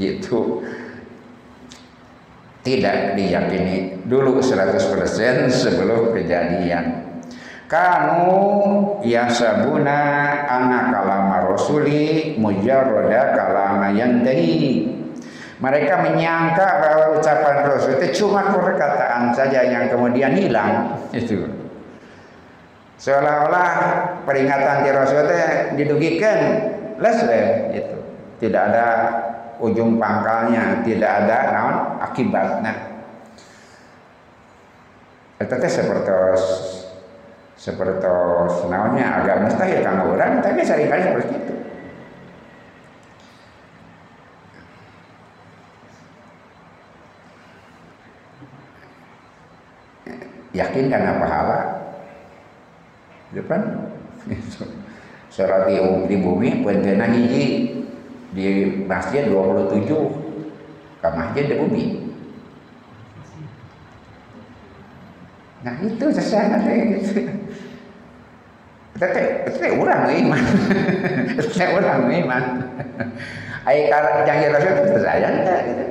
itu 0.00 0.64
tidak 2.60 3.16
diyakini 3.16 4.04
dulu 4.04 4.40
100% 4.40 4.76
sebelum 5.48 6.12
kejadian. 6.12 7.08
Kamu 7.70 8.34
yasabuna 9.06 10.00
anak 10.50 10.90
kalama 10.90 11.54
rasuli 11.54 12.34
mujarroda 12.34 13.30
kalama 13.38 13.94
yantahi 13.94 14.90
mereka 15.60 16.00
menyangka 16.00 16.66
bahwa 16.80 17.20
ucapan 17.20 17.56
Rasul 17.68 18.00
itu 18.00 18.24
cuma 18.24 18.48
perkataan 18.48 19.36
saja 19.36 19.60
yang 19.60 19.92
kemudian 19.92 20.32
hilang. 20.32 20.96
Itu. 21.12 21.44
Seolah-olah 22.96 23.72
peringatan 24.24 24.88
di 24.88 24.90
Rasul 24.92 25.20
itu 25.28 25.36
didugikan 25.76 26.38
lesle 26.96 27.76
itu. 27.76 27.96
Tidak 28.40 28.62
ada 28.72 28.86
ujung 29.60 30.00
pangkalnya, 30.00 30.80
tidak 30.80 31.24
ada 31.24 31.38
naon 31.52 31.76
akibatnya. 32.00 32.74
Itu 35.40 35.54
teh 35.56 35.70
seperti 35.72 36.12
seperti 37.60 38.08
naonnya 38.72 39.20
agak 39.20 39.44
mustahil 39.44 39.84
karena 39.84 40.02
orang, 40.08 40.32
tapi 40.40 40.64
sering 40.64 40.88
kali 40.88 41.02
seperti 41.04 41.32
itu. 41.36 41.54
yakin 50.50 50.90
karena 50.90 51.14
pahala 51.22 51.58
depan 53.30 53.86
sholat 55.34 55.70
di, 55.70 55.78
di 56.10 56.16
bumi 56.18 56.66
pentena 56.66 57.06
hiji 57.06 57.44
di 58.34 58.46
masjid 58.86 59.30
27 59.30 60.29
ke 61.00 61.08
masjid 61.08 61.44
di 61.48 61.54
bumi. 61.56 61.84
Nah 65.60 65.74
itu 65.84 66.04
sesana 66.12 66.60
gitu. 66.64 67.28
Teh 69.00 69.10
teh 69.48 69.70
orang 69.80 70.12
iman 70.12 70.42
teh 71.40 71.68
orang 71.72 72.04
iman 72.04 72.44
ai 73.64 73.88
kalau 73.88 74.28
janji 74.28 74.52
rasul 74.52 74.76
itu 74.76 74.82
percaya 74.92 75.26
enggak 75.40 75.60
gitu? 75.72 75.84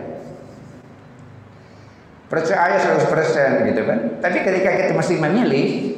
Percaya 2.29 2.77
100% 2.77 3.65
gitu 3.73 3.81
kan? 3.89 3.99
Tapi 4.21 4.37
ketika 4.45 4.69
kita 4.77 4.93
masih 4.93 5.17
memilih 5.17 5.97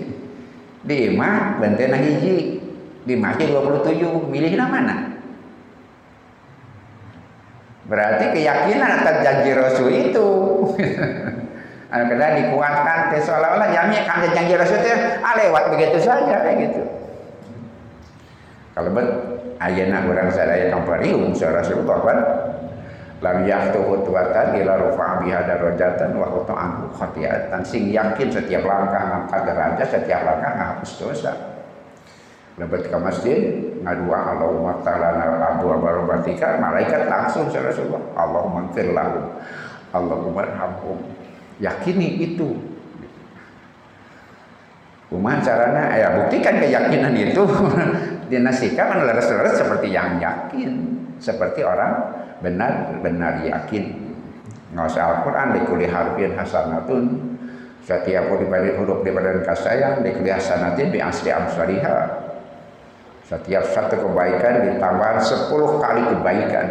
di 0.88 0.96
imah 1.12 1.60
bentena 1.60 2.00
hiji 2.00 2.64
di 3.04 3.14
masjid 3.20 3.52
27 3.52 4.32
milih 4.32 4.52
mana 4.56 5.11
berarti 7.92 8.32
keyakinan 8.32 9.04
atas 9.04 9.16
janji 9.20 9.52
Rasul 9.52 9.90
itu. 9.92 10.28
Anu 11.92 12.08
kena 12.08 12.40
dikuatkan 12.40 13.12
seolah-olah 13.20 13.68
jamnya 13.76 14.08
kan 14.08 14.24
janji 14.32 14.56
Rasul 14.56 14.80
itu 14.80 14.96
ah, 15.20 15.36
lewat 15.36 15.76
begitu 15.76 16.00
saja 16.00 16.40
kayak 16.40 16.72
gitu. 16.72 16.82
Kalau 18.72 18.96
bet 18.96 19.08
ayana 19.60 20.00
orang 20.08 20.32
sadaya 20.32 20.72
kamparium 20.72 21.36
seorang 21.36 21.60
Rasulullah 21.60 22.00
kan 22.00 22.20
lam 23.20 23.38
yahtu 23.44 23.84
khutwatan 23.84 24.56
ila 24.64 24.80
rufa'a 24.88 25.20
biha 25.20 25.44
darajatan 25.44 26.16
wa 26.16 26.32
hutu 26.32 26.56
anhu 26.56 26.88
khati'atan. 26.96 27.60
Sing 27.68 27.92
yakin 27.92 28.32
setiap 28.32 28.64
langkah 28.64 29.04
ngangkat 29.04 29.42
derajat 29.52 29.88
setiap 29.92 30.24
langkah 30.24 30.52
ngapus 30.56 30.92
dosa 30.96 31.51
lebat 32.60 32.84
ke 32.84 32.98
masjid 33.00 33.40
ngadua 33.80 34.36
Allahumma 34.36 34.84
ta'ala 34.84 35.40
abu 35.56 35.72
barobatika. 35.72 36.60
Malaikat 36.60 37.08
langsung 37.08 37.48
sa 37.48 37.64
Rasulullah 37.64 38.04
Allahumma 38.18 38.68
gfir 38.72 38.92
lahum. 38.92 39.26
Allahumma 39.92 40.44
arhamhum 40.44 41.00
yakini 41.64 42.20
itu. 42.32 42.58
Kumaha 45.12 45.44
caranya 45.44 45.92
ya 45.96 46.08
buktikan 46.24 46.60
keyakinan 46.60 47.16
itu. 47.16 47.44
Dinasikan 48.32 49.04
leres-leres 49.04 49.60
seperti 49.60 49.92
yang 49.92 50.20
yakin. 50.24 50.72
Seperti 51.20 51.68
orang 51.68 52.16
benar-benar 52.40 53.44
yakin. 53.44 53.92
Ngasa 54.72 55.00
Al-Quran 55.04 55.60
dikuli 55.60 55.86
harfin 55.92 56.32
hasanatun. 56.32 57.06
Setiap 57.84 58.30
huruf 58.32 59.04
di 59.04 59.12
badan 59.12 59.44
kasayang 59.44 60.00
dikuli 60.06 60.32
hasanatin 60.32 60.94
bi 60.94 61.02
asli 61.04 61.34
amsariha 61.34 62.21
setiap 63.32 63.64
satu 63.64 63.96
kebaikan 63.96 64.68
ditambah 64.68 65.24
sepuluh 65.24 65.80
kali 65.80 66.04
kebaikan. 66.04 66.68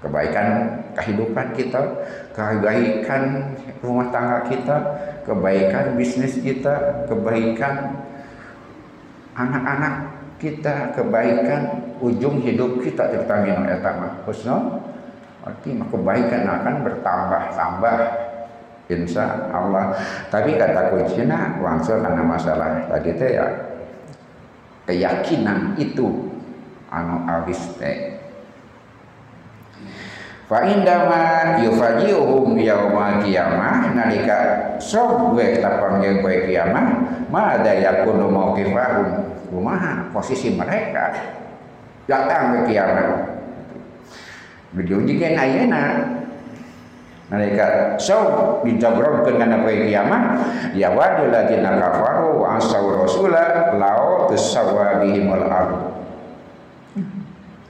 Kebaikan 0.00 0.46
kehidupan 0.96 1.52
kita 1.52 1.80
kebaikan 2.32 3.52
rumah 3.84 4.08
tangga 4.08 4.48
kita 4.48 4.76
kebaikan 5.28 5.96
bisnis 5.96 6.40
kita 6.40 7.04
kebaikan 7.08 8.04
anak-anak 9.36 10.12
kita 10.40 10.92
kebaikan 10.92 11.92
ujung 12.00 12.40
hidup 12.40 12.80
kita 12.80 13.12
terutama 13.12 13.68
eta 13.68 13.92
mah. 13.92 14.12
Husnul 14.24 14.80
arti 15.44 15.76
mah 15.76 15.88
kebaikan 15.92 16.48
akan 16.48 16.74
bertambah-tambah 16.80 17.96
insya 18.88 19.52
Allah. 19.52 19.96
Tapi 20.32 20.56
kata 20.56 20.92
kuncinya 20.92 21.60
langsung 21.60 22.00
karena 22.00 22.24
masalah 22.24 22.88
tadi 22.88 23.12
teh 23.16 23.40
ya 23.40 23.73
keyakinan 24.88 25.76
itu. 25.80 26.32
Anu 26.94 27.26
abis 27.26 27.58
teh 27.80 28.14
Fa 30.44 30.60
indama 30.68 31.56
yufajiuhum 31.64 32.54
yaumul 32.60 33.24
qiyamah 33.24 33.96
nalika 33.96 34.38
sok 34.76 35.32
gue 35.32 35.58
tapang 35.58 36.04
gue 36.04 36.36
kiamah 36.46 37.00
ma 37.32 37.56
ada 37.56 37.72
yakunu 37.72 38.28
mauqifahum 38.28 39.24
kumaha 39.48 40.12
posisi 40.12 40.52
mereka. 40.52 41.16
Datang 42.04 42.68
ke 42.68 42.76
kiamat 42.76 43.34
Bejujikeun 44.76 45.38
ayeuna 45.38 45.82
mereka 47.32 47.96
so 47.96 48.60
dijabrogkeun 48.64 49.40
kana 49.40 49.64
poe 49.64 49.88
kiamat. 49.88 50.22
Ya 50.76 50.92
wadul 50.92 51.32
ladina 51.32 51.80
kafaru 51.80 52.44
wa 52.44 52.60
asaw 52.60 53.04
rasula 53.04 53.74
lao 53.80 54.28
tusawwa 54.28 55.00
bihimul 55.04 55.48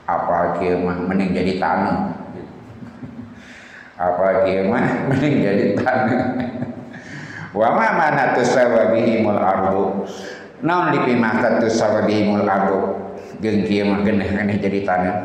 apa 0.05 0.61
kieu 0.61 0.85
mah 0.85 1.01
mending 1.01 1.33
jadi 1.33 1.57
tanah? 1.57 2.13
Apa 3.97 4.45
kieu 4.45 4.69
mah 4.69 5.09
mending 5.09 5.41
jadi 5.41 5.65
tanah? 5.81 6.21
Wa 7.55 7.73
ma 7.73 7.87
mana 7.95 8.35
tusawwa 8.37 8.93
bihimul 8.93 9.39
ardu 9.39 10.05
naon 10.65 10.95
dipimahkan 10.95 11.61
tu 11.61 11.69
sawabihimul 11.69 12.47
ardu 12.47 12.79
jeung 13.43 13.67
kieu 13.67 13.85
mah 13.85 14.01
geneh-geneh 14.01 14.57
jadi 14.57 14.79
tanah 14.81 15.15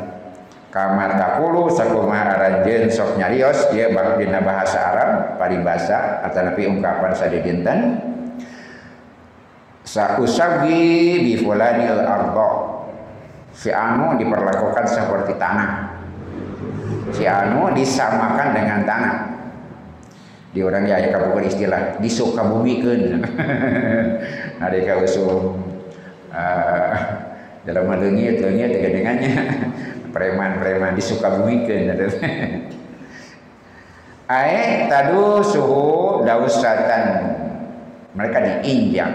kamar 0.70 1.18
takulu 1.18 1.66
sakumaha 1.66 2.38
aranjeun 2.38 2.86
sok 2.86 3.18
nyarios 3.18 3.70
dia 3.74 3.90
dina 3.90 4.38
bahasa 4.38 4.78
Arab 4.94 5.10
paribasa 5.36 6.22
atanapi 6.22 6.70
ungkapan 6.70 7.10
sadidinten 7.10 7.78
sausagi 9.82 11.18
bi 11.26 11.34
fulanil 11.42 12.06
ardo. 12.06 12.50
Si 13.50 13.68
anu 13.74 14.14
diperlakukan 14.14 14.86
seperti 14.86 15.34
tanah. 15.36 15.70
Si 17.10 17.26
anu 17.26 17.74
disamakan 17.74 18.48
dengan 18.54 18.80
tanah. 18.86 19.14
Di 20.50 20.62
orang 20.66 20.86
ya 20.86 20.98
kabupaten 21.14 21.46
istilah 21.46 21.98
disuka 22.02 22.42
bumi 22.42 22.78
kan 22.82 23.22
ada 24.66 24.74
yang 24.74 24.98
usum 25.06 25.62
uh, 26.34 26.94
dalam 27.62 27.86
melengit 27.86 28.42
lengit 28.42 28.82
dengannya 28.82 29.30
preman-preman 30.10 30.94
disuka 30.94 31.38
bumi 31.38 31.66
kan 31.66 31.96
Ae 34.30 34.86
tadu 34.86 35.42
suhu 35.42 36.22
dausatan 36.22 37.34
mereka 38.14 38.38
diinjak. 38.38 39.10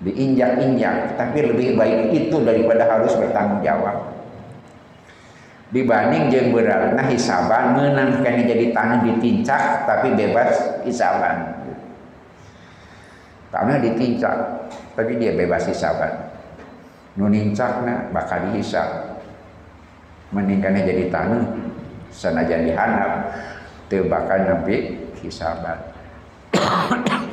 Diinjak-injak. 0.00 1.12
Tapi 1.20 1.38
lebih 1.44 1.76
baik 1.76 2.08
itu 2.08 2.40
daripada 2.40 2.88
harus 2.88 3.12
bertanggung 3.20 3.60
jawab. 3.60 4.16
Dibanding 5.76 6.32
jeung 6.32 6.56
beratna 6.56 7.04
hisaban 7.04 7.76
menang 7.76 8.24
jadi 8.24 8.72
tanah 8.72 9.04
ditincak 9.04 9.84
tapi 9.84 10.16
bebas 10.16 10.80
hisaban. 10.88 11.60
Karena 13.52 13.76
ditincak 13.76 14.36
tapi 14.96 15.20
dia 15.20 15.36
bebas 15.36 15.68
hisaban 15.68 16.29
nunincakna 17.18 18.14
bakal 18.14 18.50
dihisab 18.50 19.18
mending 20.30 20.62
kena 20.62 20.86
jadi 20.86 21.10
tanah 21.10 21.42
sanajan 22.14 22.70
dihanap 22.70 23.12
teu 23.90 24.06
bakal 24.06 24.38
nempi 24.38 24.98
hisaban 25.18 25.78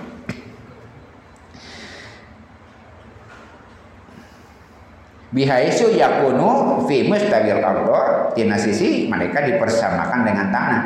bihaisu 5.38 5.94
yakunu 5.94 6.82
fi 6.88 7.04
mustawil 7.06 7.60
ardo 7.60 8.34
tina 8.34 8.56
sisi 8.56 9.06
mereka 9.12 9.44
dipersamakan 9.44 10.22
dengan 10.24 10.48
tanah. 10.50 10.84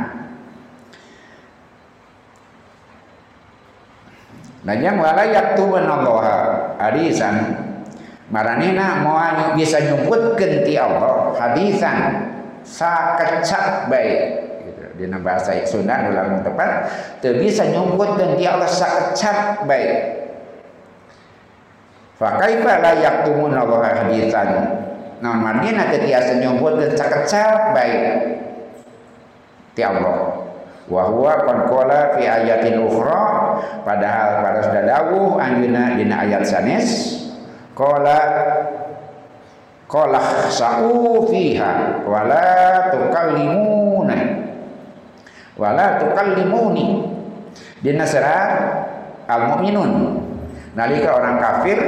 Lajang 4.61 5.01
wala 5.01 5.23
yaktuban 5.25 5.89
Allah 5.89 6.21
hadisan 6.77 7.60
maranina 8.31 9.03
moal 9.03 9.59
bisa 9.59 9.77
nyebutkeun 9.83 10.63
ti 10.63 10.79
Allah 10.79 11.35
hadisan 11.35 12.31
sakecak 12.63 13.91
baik 13.91 14.19
gitu. 14.65 14.81
dina 14.95 15.19
bahasa 15.19 15.59
Sunda 15.67 16.07
ulang 16.07 16.39
tepat 16.41 16.87
teu 17.19 17.37
bisa 17.43 17.67
nyebutkeun 17.67 18.39
ti 18.39 18.47
Allah 18.47 18.71
sakecak 18.71 19.67
baik 19.67 20.23
Fakaifa 22.21 22.85
la 22.85 22.93
yaktumun 23.01 23.49
Allah 23.49 23.81
hadisan. 24.05 24.49
Naon 25.25 25.41
madina 25.41 25.89
teu 25.89 26.05
tiasa 26.05 26.37
nyebutkeun 26.37 26.93
sakecap 26.93 27.73
baik 27.73 28.01
ti 29.75 29.81
Allah. 29.81 30.37
Wa 30.85 31.07
huwa 31.09 31.33
qad 31.41 31.59
qala 31.65 31.99
fi 32.13 32.29
ayatin 32.29 32.83
ukhra 32.83 33.57
padahal 33.81 34.43
pada 34.43 34.59
sudah 34.59 34.83
dawuh 34.85 35.39
anjeunna 35.39 35.97
dina 35.97 36.15
ayat 36.27 36.43
sanes 36.45 37.20
qala 37.81 38.17
qala 39.89 40.21
sa'u 40.53 41.25
fiha 41.25 42.05
wala 42.05 42.45
tukallimuna. 42.93 44.17
Wala 45.57 45.97
tukallimuni. 45.97 47.09
Dina 47.81 48.05
surat 48.05 48.53
al-mu'minun. 49.25 50.21
Nalika 50.77 51.17
orang 51.17 51.41
kafir 51.41 51.79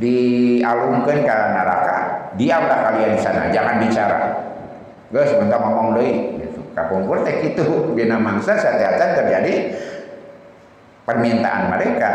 dialungkan 0.00 1.18
ke 1.26 1.34
neraka 1.52 1.96
diamlah 2.38 2.78
kalian 2.88 3.18
di 3.18 3.20
sana 3.20 3.50
jangan 3.50 3.82
bicara. 3.82 4.18
Gue 5.10 5.26
sebentar 5.26 5.58
ngomong 5.58 5.98
deh 5.98 6.38
gitu. 6.38 6.62
kapungkur 6.70 7.26
teh 7.26 7.50
itu 7.50 7.92
bina 7.98 8.14
mangsa 8.14 8.54
setiatan 8.54 9.18
terjadi 9.18 9.74
permintaan 11.02 11.74
mereka 11.74 12.10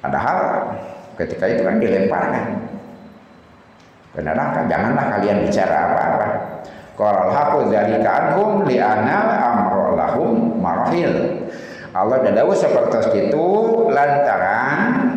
padahal 0.00 0.38
ketika 1.20 1.44
itu 1.46 1.62
kan 1.64 1.76
dilemparkan. 1.76 2.44
Ke 4.10 4.20
neraka 4.26 4.66
janganlah 4.66 5.06
kalian 5.16 5.46
bicara 5.46 5.76
apa-apa. 5.86 6.28
Qala 6.98 7.30
al-haqu 7.30 7.70
dzalika 7.70 8.10
anhum 8.10 8.66
li'anal 8.66 9.30
amru 9.30 9.94
lahum 9.94 10.58
marahil. 10.58 11.46
Allah 11.94 12.18
dadawu 12.22 12.54
seperti 12.54 13.30
itu 13.30 13.46
lantaran 13.90 15.14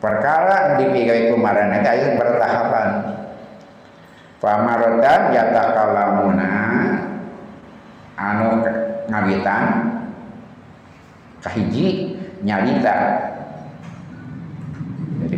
perkara 0.00 0.80
dipigai 0.80 1.32
kumaran 1.32 1.74
itu 1.80 1.88
ayat 1.88 2.12
bertahapan. 2.16 2.88
Famarotan 4.38 5.20
yatakalamuna 5.34 6.50
anu 8.14 8.62
ngawitan 9.10 9.64
kahiji 11.42 12.16
nyalita 12.46 13.27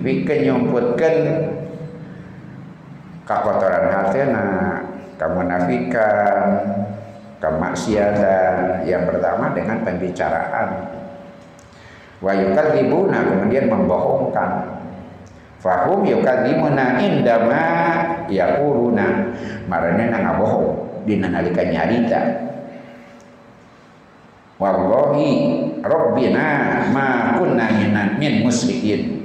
jadi 0.00 0.24
pikir 0.24 0.48
nyumputkan 0.48 1.14
kakotoran 3.28 3.92
hatena 3.92 4.46
kemunafikan 5.20 6.40
kemaksiatan. 7.36 8.80
Yang 8.88 9.02
pertama 9.12 9.52
dengan 9.52 9.84
pembicaraan. 9.84 10.68
Wa 12.24 12.32
yukadzibuna 12.32 13.28
kemudian 13.28 13.68
membohongkan. 13.68 14.80
Fahum 15.60 16.08
yukadzibuna 16.08 16.96
indama 16.96 17.64
yaquluna. 18.32 19.36
Marane 19.68 20.08
na 20.08 20.18
ngabohong 20.24 21.04
dina 21.04 21.28
nalika 21.28 21.60
nyarita. 21.60 22.20
Wallahi 24.56 25.28
rabbina 25.84 26.48
ma 26.88 27.36
kunna 27.36 27.68
minan 27.76 28.16
min 28.16 28.48
musyrikin 28.48 29.19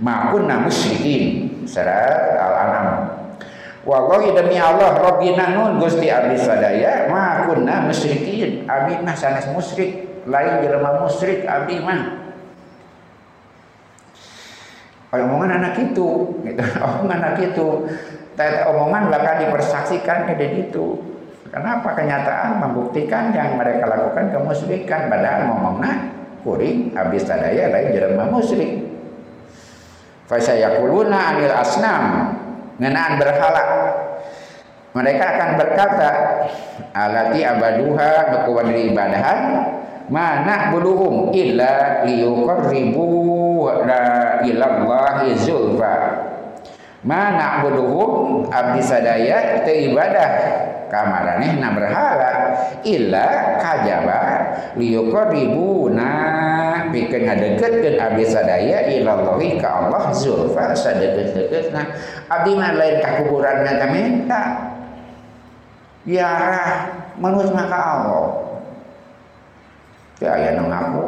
ma 0.00 0.32
kunna 0.32 0.64
musyrikin. 0.64 1.48
Surat 1.68 2.34
al-an'am 2.40 3.20
Wallahi 3.80 4.36
demi 4.36 4.60
Allah 4.60 4.92
Rabbina 5.00 5.56
nun 5.56 5.80
Gusti 5.80 6.12
abdi 6.12 6.36
sadaya 6.36 7.08
ma 7.08 7.48
kunna 7.48 7.88
musyrikin. 7.88 8.68
Abdi 8.68 9.00
mah 9.00 9.16
sanes 9.16 9.48
musyrik. 9.52 10.24
Lain 10.28 10.60
jelema 10.60 11.00
musyrik 11.00 11.48
abdi 11.48 11.80
mah. 11.80 12.20
Omongan 15.16 15.64
anak 15.64 15.74
itu 15.80 16.08
gitu. 16.44 16.64
omongan 16.84 17.18
anak 17.24 17.36
itu. 17.40 17.68
Omongan 18.68 19.08
bakal 19.08 19.48
dipersaksikan 19.48 20.28
ke 20.28 20.34
itu. 20.60 21.00
Kenapa 21.50 21.98
kenyataan 21.98 22.62
membuktikan 22.62 23.34
yang 23.34 23.58
mereka 23.58 23.90
lakukan 23.90 24.30
kemusyrikan? 24.30 25.10
Padahal 25.10 25.50
ngomongnya 25.50 26.14
kuring 26.44 26.94
abdi 26.94 27.18
sadaya 27.18 27.72
lain 27.72 27.96
jelema 27.96 28.28
musyrik 28.28 28.89
fa 30.30 30.38
sayakuluna 30.38 31.34
anil 31.34 31.50
asnam. 31.50 32.30
Ngenaan 32.78 33.18
berhala. 33.18 33.64
Mereka 34.94 35.22
akan 35.22 35.50
berkata 35.58 36.10
alati 36.94 37.42
abaduha 37.46 38.30
dari 38.66 38.90
ibadahan 38.90 39.38
mana 40.10 40.74
buluhum 40.74 41.30
illa 41.30 42.02
liyuqarribu 42.02 43.06
la 43.86 44.40
ilallahi 44.42 45.34
zulfa. 45.38 45.94
Mana 47.06 47.62
buluhum 47.62 48.46
abdi 48.50 48.82
sadaya 48.82 49.62
te 49.66 49.90
ibadah. 49.90 50.30
Na 50.90 51.70
berhala 51.70 52.30
illa 52.82 53.54
kajaba 53.62 54.22
liyuqarribuna 54.74 56.10
pikeun 56.90 57.26
ngadeukeutkeun 57.26 57.96
abdi 57.96 58.24
sadaya 58.26 58.86
ilallahi 58.90 59.56
ka 59.56 59.68
Allah 59.70 60.10
zulfa 60.14 60.74
sadeukeut-deukeutna 60.74 61.82
abdi 62.28 62.50
mah 62.54 62.70
lain 62.76 62.96
ka 63.00 63.10
kuburan 63.22 63.64
menta 63.64 64.42
ya 66.04 66.30
menurut 67.20 67.52
maka 67.52 67.78
Allah. 67.78 68.26
Ya 70.20 70.36
aya 70.36 70.50
nu 70.60 70.68
ngaku. 70.68 71.04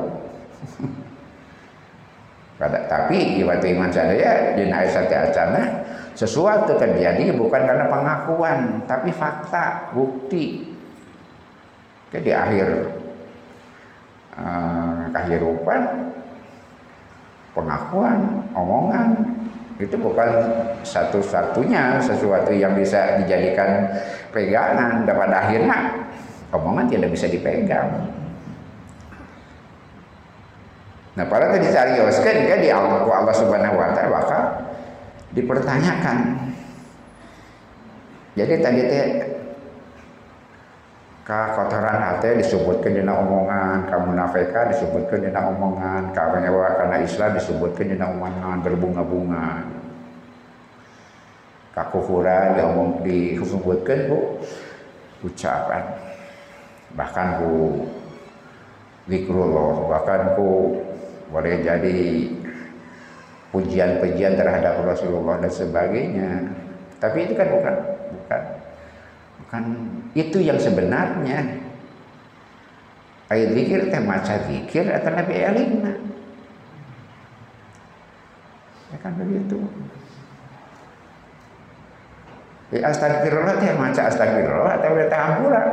Tapi 2.92 3.42
waktu 3.42 3.74
iman 3.74 3.90
sadaya 3.90 4.54
dina 4.54 4.86
ayat 4.86 5.10
acana 5.10 5.82
sesuatu 6.14 6.78
terjadi 6.78 7.34
bukan 7.34 7.58
karena 7.66 7.90
pengakuan 7.90 8.86
tapi 8.86 9.10
fakta 9.10 9.90
bukti. 9.90 10.70
Jadi 12.14 12.30
akhir 12.30 12.68
uh, 14.36 15.08
kehidupan 15.12 16.12
pengakuan 17.52 18.48
omongan 18.56 19.08
itu 19.80 19.96
bukan 19.98 20.28
satu-satunya 20.86 21.98
sesuatu 21.98 22.54
yang 22.54 22.76
bisa 22.78 23.18
dijadikan 23.18 23.90
pegangan. 24.30 25.02
Dan 25.02 25.14
pada 25.16 25.36
akhirnya 25.48 25.78
omongan 26.54 26.86
tidak 26.86 27.10
bisa 27.10 27.26
dipegang. 27.26 27.90
Nah 31.12 31.28
pada 31.28 31.52
tadi 31.52 31.68
seriuskan 31.68 32.48
kan 32.48 32.58
di 32.62 32.70
Allah, 32.72 33.04
Allah 33.04 33.36
subhanahu 33.36 33.76
wa 33.76 33.92
ta'ala 33.92 34.12
maka 34.16 34.40
dipertanyakan. 35.36 36.18
Jadi 38.32 38.54
tadi 38.64 38.80
teh 38.88 39.06
kotoran 41.26 41.98
hati 42.02 42.42
disebutkan 42.42 42.98
dina 42.98 43.14
omongan 43.14 43.87
kamu 43.87 44.11
nafeka 44.18 44.74
disebutkan 44.74 45.22
dina 45.22 45.40
omongan 45.54 46.11
kamu 46.11 46.42
nyawa 46.42 46.68
karena 46.82 46.96
Islam 47.06 47.30
disebutkan 47.38 47.87
dina 47.94 48.06
omongan 48.11 48.58
berbunga-bunga 48.66 49.46
kakufuran 51.72 52.58
diomong 52.58 53.06
disebutkan 53.06 54.11
bu 54.11 54.18
ucapan 55.22 55.82
bahkan 56.98 57.38
bu 57.38 57.87
zikrullah 59.06 59.88
bahkan 59.88 60.35
bu 60.35 60.82
boleh 61.32 61.64
jadi 61.64 62.28
pujian-pujian 63.52 64.35
terhadap 64.35 64.80
Rasulullah 64.80 65.37
dan 65.38 65.52
sebagainya. 65.52 66.30
Tapi 66.98 67.28
itu 67.28 67.37
kan 67.37 67.52
bukan 67.52 67.74
bukan 69.52 69.68
itu 70.16 70.40
yang 70.40 70.56
sebenarnya. 70.56 71.60
Ayat 73.28 73.52
zikir 73.52 73.92
teh 73.92 74.00
maca 74.00 74.48
zikir 74.48 74.88
atau 74.88 75.12
nabi 75.12 75.44
alimna. 75.44 75.92
Ya 78.92 78.96
kan 79.04 79.12
begitu. 79.20 79.60
Ya 82.72 82.88
astagfirullah 82.88 83.60
teh 83.60 83.76
maca 83.76 84.08
astagfirullah 84.08 84.72
atau 84.80 84.96
minta 84.96 85.16
ampura. 85.20 85.64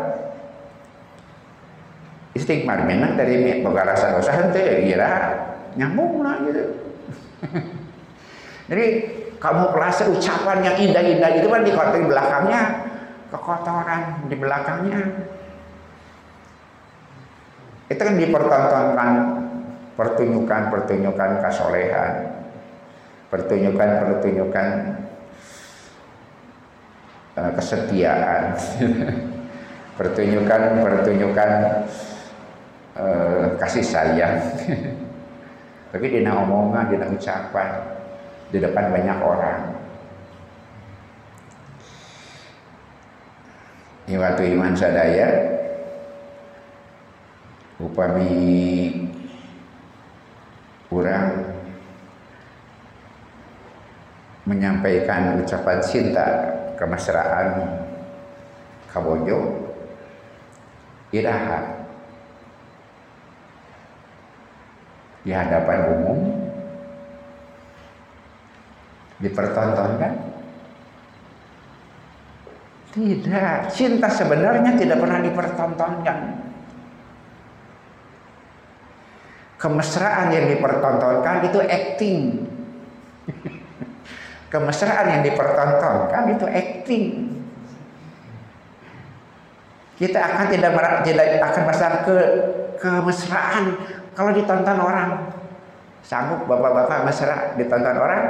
Istighfar 2.36 2.84
memang 2.84 3.16
dari 3.16 3.64
boga 3.64 3.96
rasa 3.96 4.12
dosa 4.20 4.52
teh 4.52 4.92
kira 4.92 5.40
nyambung 5.80 6.20
lah 6.20 6.36
gitu. 6.44 6.64
Jadi 8.72 8.86
kamu 9.40 9.72
pelase 9.72 10.04
ucapan 10.12 10.68
yang 10.68 10.76
indah-indah 10.76 11.32
itu 11.40 11.48
kan 11.48 11.64
di 11.64 11.72
di 11.72 12.08
belakangnya 12.08 12.89
kekotoran 13.30 14.26
di 14.28 14.36
belakangnya. 14.36 15.02
Itu 17.90 18.02
kan 18.02 18.16
dipertontonkan 18.18 19.12
pertunjukan-pertunjukan 19.98 21.32
kesolehan, 21.42 22.12
pertunjukan-pertunjukan 23.34 24.68
uh, 27.36 27.52
kesetiaan, 27.58 28.54
pertunjukan-pertunjukan 30.00 31.52
uh, 32.96 33.46
kasih 33.58 33.86
sayang. 33.86 34.38
Tapi 35.92 36.06
dina 36.06 36.38
omongan, 36.46 36.94
dina 36.94 37.10
ucapan 37.10 37.70
di 38.54 38.62
depan 38.62 38.94
banyak 38.94 39.20
orang. 39.26 39.79
Waktu 44.10 44.58
iman 44.58 44.74
sadaya. 44.74 45.30
Upami 47.78 48.26
kurang 50.90 51.46
menyampaikan 54.50 55.38
ucapan 55.38 55.80
cinta 55.86 56.28
kemesraan 56.82 57.78
kabojo. 58.90 59.70
Iraha. 61.14 61.86
Di 65.22 65.32
hadapan 65.36 65.80
umum. 65.94 66.20
Dipertontonkan 69.20 70.29
tidak. 72.90 73.70
Cinta 73.70 74.10
sebenarnya 74.10 74.74
tidak 74.78 74.98
pernah 74.98 75.20
dipertontonkan. 75.22 76.18
Kemesraan 79.60 80.28
yang 80.32 80.46
dipertontonkan 80.50 81.36
itu 81.52 81.60
acting. 81.62 82.20
Kemesraan 84.54 85.06
yang 85.20 85.22
dipertontonkan 85.22 86.24
itu 86.34 86.46
acting. 86.48 87.06
Kita 90.00 90.16
akan 90.16 90.46
tidak 90.48 90.72
tidak 91.04 91.44
akan 91.44 91.62
merasa 91.68 91.88
ke 92.08 92.18
kemesraan 92.80 93.76
kalau 94.16 94.32
ditonton 94.36 94.80
orang, 94.80 95.32
sanggup 96.04 96.48
bapak-bapak 96.48 97.08
mesra 97.08 97.56
ditonton 97.60 97.96
orang? 98.00 98.24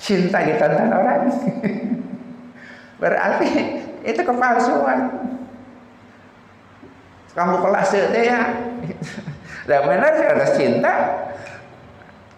Cinta 0.00 0.40
ditonton 0.40 0.88
orang? 0.88 1.28
Berarti 2.96 3.48
itu 4.00 4.20
kepalsuan. 4.24 5.12
Kamu 7.36 7.60
kelas 7.60 7.90
itu 7.92 8.20
ya. 8.24 8.40
Dan 9.68 9.80
benar 9.84 10.12
sih 10.16 10.26
ada 10.26 10.46
cinta. 10.56 10.94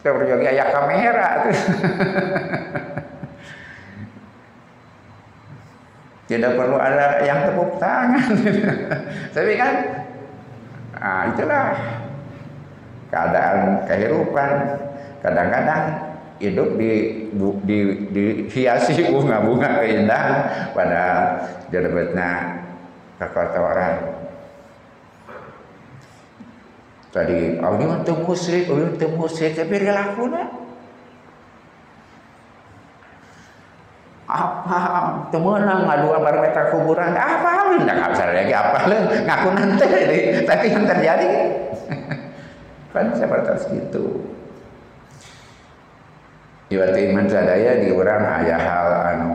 Kemudian 0.03 0.43
ya 0.43 0.75
kamera. 0.75 1.47
Tidak 6.27 6.53
perlu 6.59 6.77
ada 6.83 7.23
yang 7.23 7.47
tepuk 7.47 7.79
tangan. 7.79 8.31
Tapi 9.31 9.53
kan, 9.55 9.73
nah 10.99 11.31
itulah 11.31 11.67
keadaan 13.13 13.87
kehidupan. 13.87 14.51
Kadang-kadang 15.23 16.12
hidup 16.43 16.75
di, 16.75 16.93
di, 17.63 17.79
dihiasi 18.11 19.07
bunga-bunga 19.15 19.79
keindahan 19.79 20.35
pada 20.75 21.05
direbutnya 21.71 22.59
kekotoran. 23.23 24.19
Tadi, 27.13 27.61
oh 27.63 27.77
untuk 27.79 28.19
musrik, 28.27 28.67
oh 28.73 28.83
untuk 28.83 29.13
musrik, 29.15 29.55
tapi 29.55 29.79
relakunya 29.79 30.49
apa? 34.33 34.79
Temenang 35.29 35.85
ngadu 35.85 36.09
kabar 36.09 36.35
mereka 36.41 36.73
kuburan. 36.73 37.13
Apa 37.13 37.69
lu 37.69 37.85
nggak 37.85 38.17
bisa 38.17 38.25
lagi 38.33 38.55
apa 38.57 38.79
lu 38.89 38.97
ngaku 39.29 39.49
nanti 39.57 39.87
tapi 40.49 40.67
yang 40.73 40.85
terjadi 40.89 41.29
kan 42.93 43.07
seperti 43.17 43.77
itu 43.77 44.05
Iwati 46.73 47.01
iman 47.13 47.29
sadaya 47.29 47.85
di 47.85 47.93
orang 47.93 48.25
ayah 48.41 48.61
hal 48.61 48.89
anu 49.13 49.33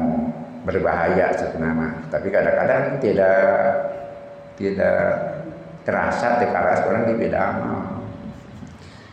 berbahaya 0.65 1.29
sebenarnya. 1.37 2.09
Tapi 2.09 2.27
kadang-kadang 2.33 2.97
tidak 2.97 3.37
tidak 4.57 4.97
terasa 5.85 6.41
tekaras 6.41 6.81
orang 6.89 7.13
di 7.13 7.13
beda 7.13 7.37
amal. 7.37 8.01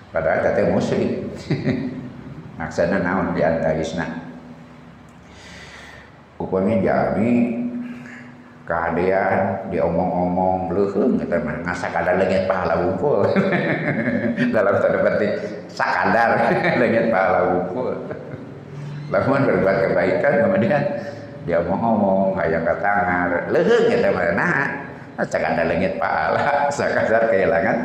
Padahal 0.09 0.41
kata 0.41 0.73
muslim 0.73 1.29
maksudnya 2.59 3.03
naon 3.03 3.35
di 3.35 3.43
antarisna 3.43 4.07
upami 6.39 6.83
jami 6.87 7.31
keadaan 8.65 9.69
diomong-omong 9.69 10.73
leuheung 10.73 11.21
eta 11.21 11.37
mah 11.43 11.61
ngasakadar 11.69 12.17
leungit 12.17 12.49
pahala 12.49 12.81
wungkul 12.81 13.29
dalam 14.55 14.75
tanda 14.81 14.99
petik 15.05 15.33
sakadar 15.69 16.31
leungit 16.81 17.13
pahala 17.13 17.41
wungkul 17.53 17.93
lamun 19.13 19.43
berbuat 19.45 19.77
kebaikan 19.91 20.33
kemudian 20.49 20.83
dia. 21.45 21.61
Omong-omong 21.61 22.37
hayang 22.41 22.65
katangar 22.65 23.53
leuheung 23.53 23.93
eta 23.93 24.09
mah 24.13 24.33
nah 24.33 24.65
sakadar 25.29 25.65
leungit 25.69 26.01
pahala. 26.01 26.67
Sakadar 26.77 27.29
kehilangan 27.29 27.79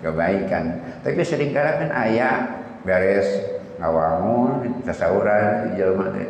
kebaikan. 0.00 0.64
Tapi 1.04 1.20
sering 1.24 1.52
kali 1.52 1.72
kan 1.84 1.90
ayah 2.08 2.36
beres 2.84 3.28
ngawangun 3.80 4.80
tasawuran 4.84 5.74
jelema 5.76 6.12
teh 6.14 6.28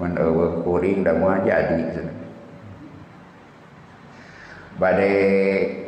mun 0.00 0.16
eueuh 0.16 0.64
kuring 0.64 1.04
da 1.04 1.12
jadi. 1.44 2.08
Badai 4.80 5.81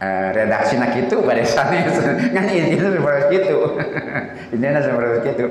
uh, 0.00 0.28
redaksi 0.32 0.76
nak 0.76 0.92
itu 0.96 1.16
badai 1.20 1.46
sanes 1.46 1.96
kan 2.34 2.46
ini 2.48 2.76
seperti 2.76 3.34
itu 3.40 3.58
ini 4.56 4.66
seperti 4.76 5.28
itu 5.32 5.46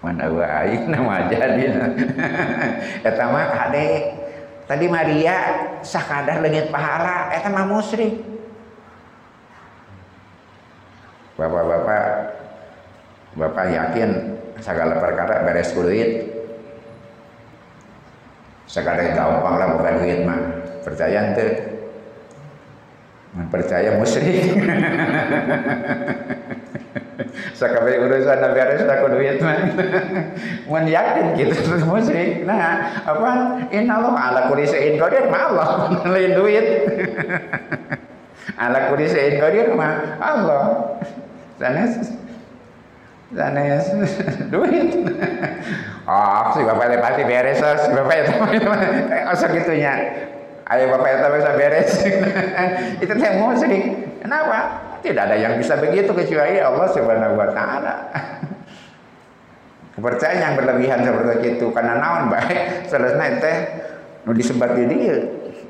mana 0.00 0.32
eueuh 0.32 0.48
aing 0.48 0.88
nama 0.92 1.28
jadi 1.28 1.64
eta 3.04 3.24
mah 3.28 3.52
kade 3.52 4.16
tadi 4.64 4.86
Maria 4.88 5.36
sakadar 5.84 6.40
leungit 6.40 6.72
pahala 6.72 7.30
eta 7.36 7.52
mah 7.52 7.68
musyrik 7.68 8.30
Bapak-bapak 11.40 12.36
Bapak 13.32 13.72
yakin 13.72 14.36
segala 14.60 15.00
perkara 15.00 15.40
beres 15.48 15.72
duit? 15.72 16.28
Sekadar 18.68 19.16
gampang 19.16 19.56
lah 19.56 19.68
bukan 19.72 19.94
duit 20.04 20.20
mah 20.28 20.40
percaya 20.84 21.32
ente 21.32 21.69
percaya 23.50 23.94
musyrik. 23.94 24.58
Sekali 27.54 28.00
urusan 28.00 28.40
beres 28.56 28.82
aku 28.88 29.06
duit 29.12 29.38
mah 29.44 29.60
mun 30.66 30.84
yakin 30.88 31.36
gitu 31.38 31.54
terus 31.54 31.84
musyrik. 31.86 32.42
Nah 32.48 32.90
apa? 33.06 33.60
Inna 33.70 34.00
Allah 34.00 34.14
ala 34.16 34.40
kulli 34.50 34.66
syai'in 34.66 34.98
qadir 34.98 35.28
mah 35.30 35.42
Allah 35.52 35.66
lain 36.08 36.32
duit. 36.34 36.66
Ala 38.58 38.90
kulli 38.90 39.06
syai'in 39.06 39.38
qadir 39.38 39.76
mah 39.76 40.18
Allah. 40.18 40.62
Sanes 41.60 42.16
Sanes 43.30 43.86
duit. 44.50 44.90
Oh, 46.10 46.42
si 46.50 46.66
bapak 46.66 46.98
pasti 46.98 47.22
beres, 47.22 47.62
si 47.62 47.90
bapak 47.94 48.16
itu 48.26 48.66
masa 49.22 49.46
gitunya. 49.54 49.94
Ayo 50.70 50.86
bapak 50.94 51.10
itu 51.18 51.26
bisa 51.34 51.50
beres. 51.58 51.92
itu 53.02 53.12
teh 53.12 53.32
musrik. 53.42 53.84
Kenapa? 54.22 54.58
Tidak 55.02 55.22
ada 55.26 55.34
yang 55.34 55.58
bisa 55.58 55.74
begitu 55.80 56.14
kecuali 56.14 56.62
Allah 56.62 56.86
Subhanahu 56.94 57.34
wa 57.34 57.48
taala. 57.50 57.94
Kepercayaan 59.98 60.38
yang 60.38 60.54
berlebihan 60.54 61.02
seperti 61.02 61.58
itu 61.58 61.66
karena 61.74 61.98
naon 61.98 62.30
baik 62.30 62.58
selesai 62.90 63.30
teh 63.42 63.56
nu 64.24 64.36
disebat 64.36 64.76
di 64.76 64.84
dia 64.86 65.16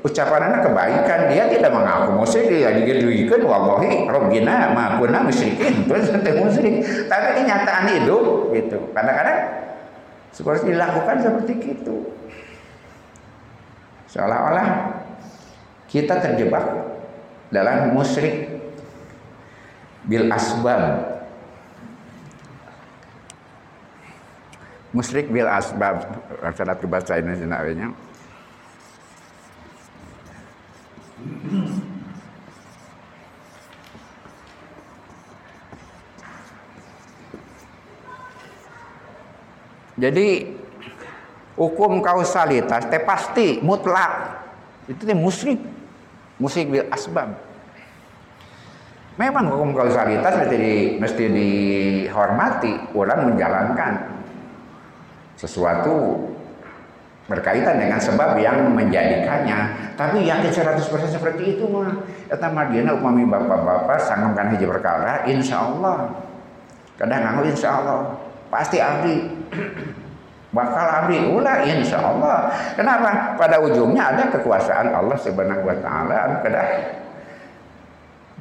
ucapannya 0.01 0.65
kebaikan 0.65 1.29
dia 1.29 1.45
tidak 1.47 1.71
mengaku 1.71 2.19
musyrik 2.19 2.49
dia 2.51 2.73
digeduikeun 2.73 3.41
wallahi 3.45 4.09
rabbina 4.09 4.73
ma 4.75 4.97
kunna 4.99 5.23
musyrikin 5.23 5.83
terus 5.87 6.11
teh 6.11 6.35
musyrik 6.35 6.83
tapi 7.07 7.41
kenyataan 7.41 7.85
hidup 7.95 8.51
gitu 8.51 8.91
kadang-kadang 8.91 9.39
seperti 10.35 10.73
dilakukan 10.75 11.15
seperti 11.21 11.53
itu 11.79 11.95
seolah-olah 14.11 14.67
kita 15.87 16.19
terjebak 16.19 16.65
dalam 17.51 17.95
musyrik 17.95 18.47
bil 20.07 20.27
asbab. 20.31 21.09
Musyrik 24.91 25.31
bil 25.31 25.47
asbab. 25.47 26.03
Salat 26.51 26.83
bahasa 26.83 27.15
Indonesia 27.15 27.47
namanya 27.47 27.95
Jadi 40.01 40.49
hukum 41.55 41.99
kausalitas 41.99 42.87
teh 42.87 43.01
pasti 43.03 43.59
mutlak. 43.63 44.43
Itu 44.87 45.03
teh 45.03 45.17
musyrik. 45.17 45.59
Musyrik 46.41 46.67
bil 46.73 46.85
asbab. 46.89 47.37
Memang 49.19 49.51
hukum 49.53 49.75
kausalitas 49.75 50.33
mesti 50.33 50.57
di, 50.57 50.73
mesti 50.97 51.23
dihormati, 51.29 52.95
orang 52.95 53.29
menjalankan 53.29 53.93
sesuatu 55.37 56.17
berkaitan 57.29 57.77
dengan 57.77 57.99
sebab 58.01 58.39
yang 58.39 58.71
menjadikannya. 58.71 59.93
Tapi 59.99 60.25
yakin 60.25 60.49
100% 60.49 60.81
seperti 61.11 61.59
itu 61.59 61.69
mah. 61.69 62.01
Eta 62.31 62.49
margina 62.49 62.97
upami 62.97 63.27
bapak-bapak 63.27 63.99
sanggup 64.01 64.35
hiji 64.55 64.65
perkara, 64.65 65.27
insya 65.29 65.69
Allah. 65.69 66.11
Kadang 66.97 67.21
ngaku 67.21 67.41
insya 67.51 67.69
Allah. 67.77 67.99
Pasti 68.49 68.81
abdi. 68.81 69.15
Bakal 70.51 70.87
abdi 71.03 71.31
ulah 71.31 71.63
insya 71.63 72.03
Allah. 72.03 72.51
Kenapa? 72.75 73.39
Pada 73.39 73.63
ujungnya 73.63 74.11
ada 74.11 74.27
kekuasaan 74.35 74.91
Allah 74.91 75.15
subhanahu 75.15 75.63
wa 75.63 75.75
ta'ala. 75.79 76.43
Kedah 76.43 76.67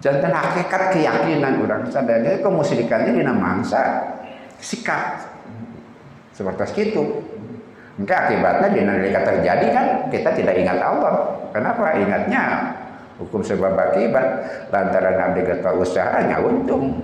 jantan 0.03 0.33
hakikat 0.35 0.97
keyakinan 0.97 1.61
orang 1.63 1.87
sadar 1.87 2.19
kemusyrikan 2.43 3.07
ini 3.07 3.23
mangsa. 3.31 4.11
Sikap 4.59 5.23
seperti 6.35 6.91
itu. 6.91 7.03
Maka 8.01 8.27
akibatnya 8.27 8.69
di 8.75 8.81
nalika 8.83 9.21
terjadi 9.23 9.67
kan 9.71 9.87
kita 10.11 10.35
tidak 10.35 10.59
ingat 10.59 10.83
Allah. 10.83 11.37
Kenapa? 11.55 11.95
Ingatnya 11.95 12.75
hukum 13.23 13.39
sebab 13.39 13.79
akibat. 13.79 14.27
Lantaran 14.75 15.31
abdi 15.31 15.47
gata 15.47 15.79
usahanya 15.79 16.43
untung 16.43 16.99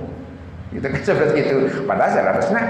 itu 0.75 0.83
kan 0.83 1.03
seperti 1.14 1.47
itu. 1.47 1.57
Padahal 1.87 2.11
seharusnya 2.11 2.62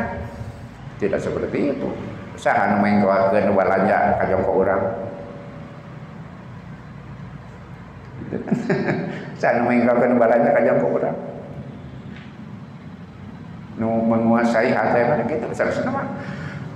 tidak 1.01 1.21
seperti 1.25 1.73
itu 1.73 1.89
usaha 2.37 2.77
nu 2.77 2.85
mengkoakeun 2.85 3.57
walanja 3.57 4.21
kajong 4.21 4.45
ke 4.45 4.53
orang. 4.53 4.83
Gitu. 8.21 8.37
Saya 9.41 9.65
meninggalkan 9.65 10.21
balanya 10.21 10.53
kajang 10.53 10.79
ke 10.79 10.87
orang. 10.87 11.17
Nu 13.81 14.05
menguasai 14.05 14.73
hati 14.73 15.01
mana 15.05 15.25
kita 15.25 15.49
besar 15.49 15.69
senang 15.73 15.97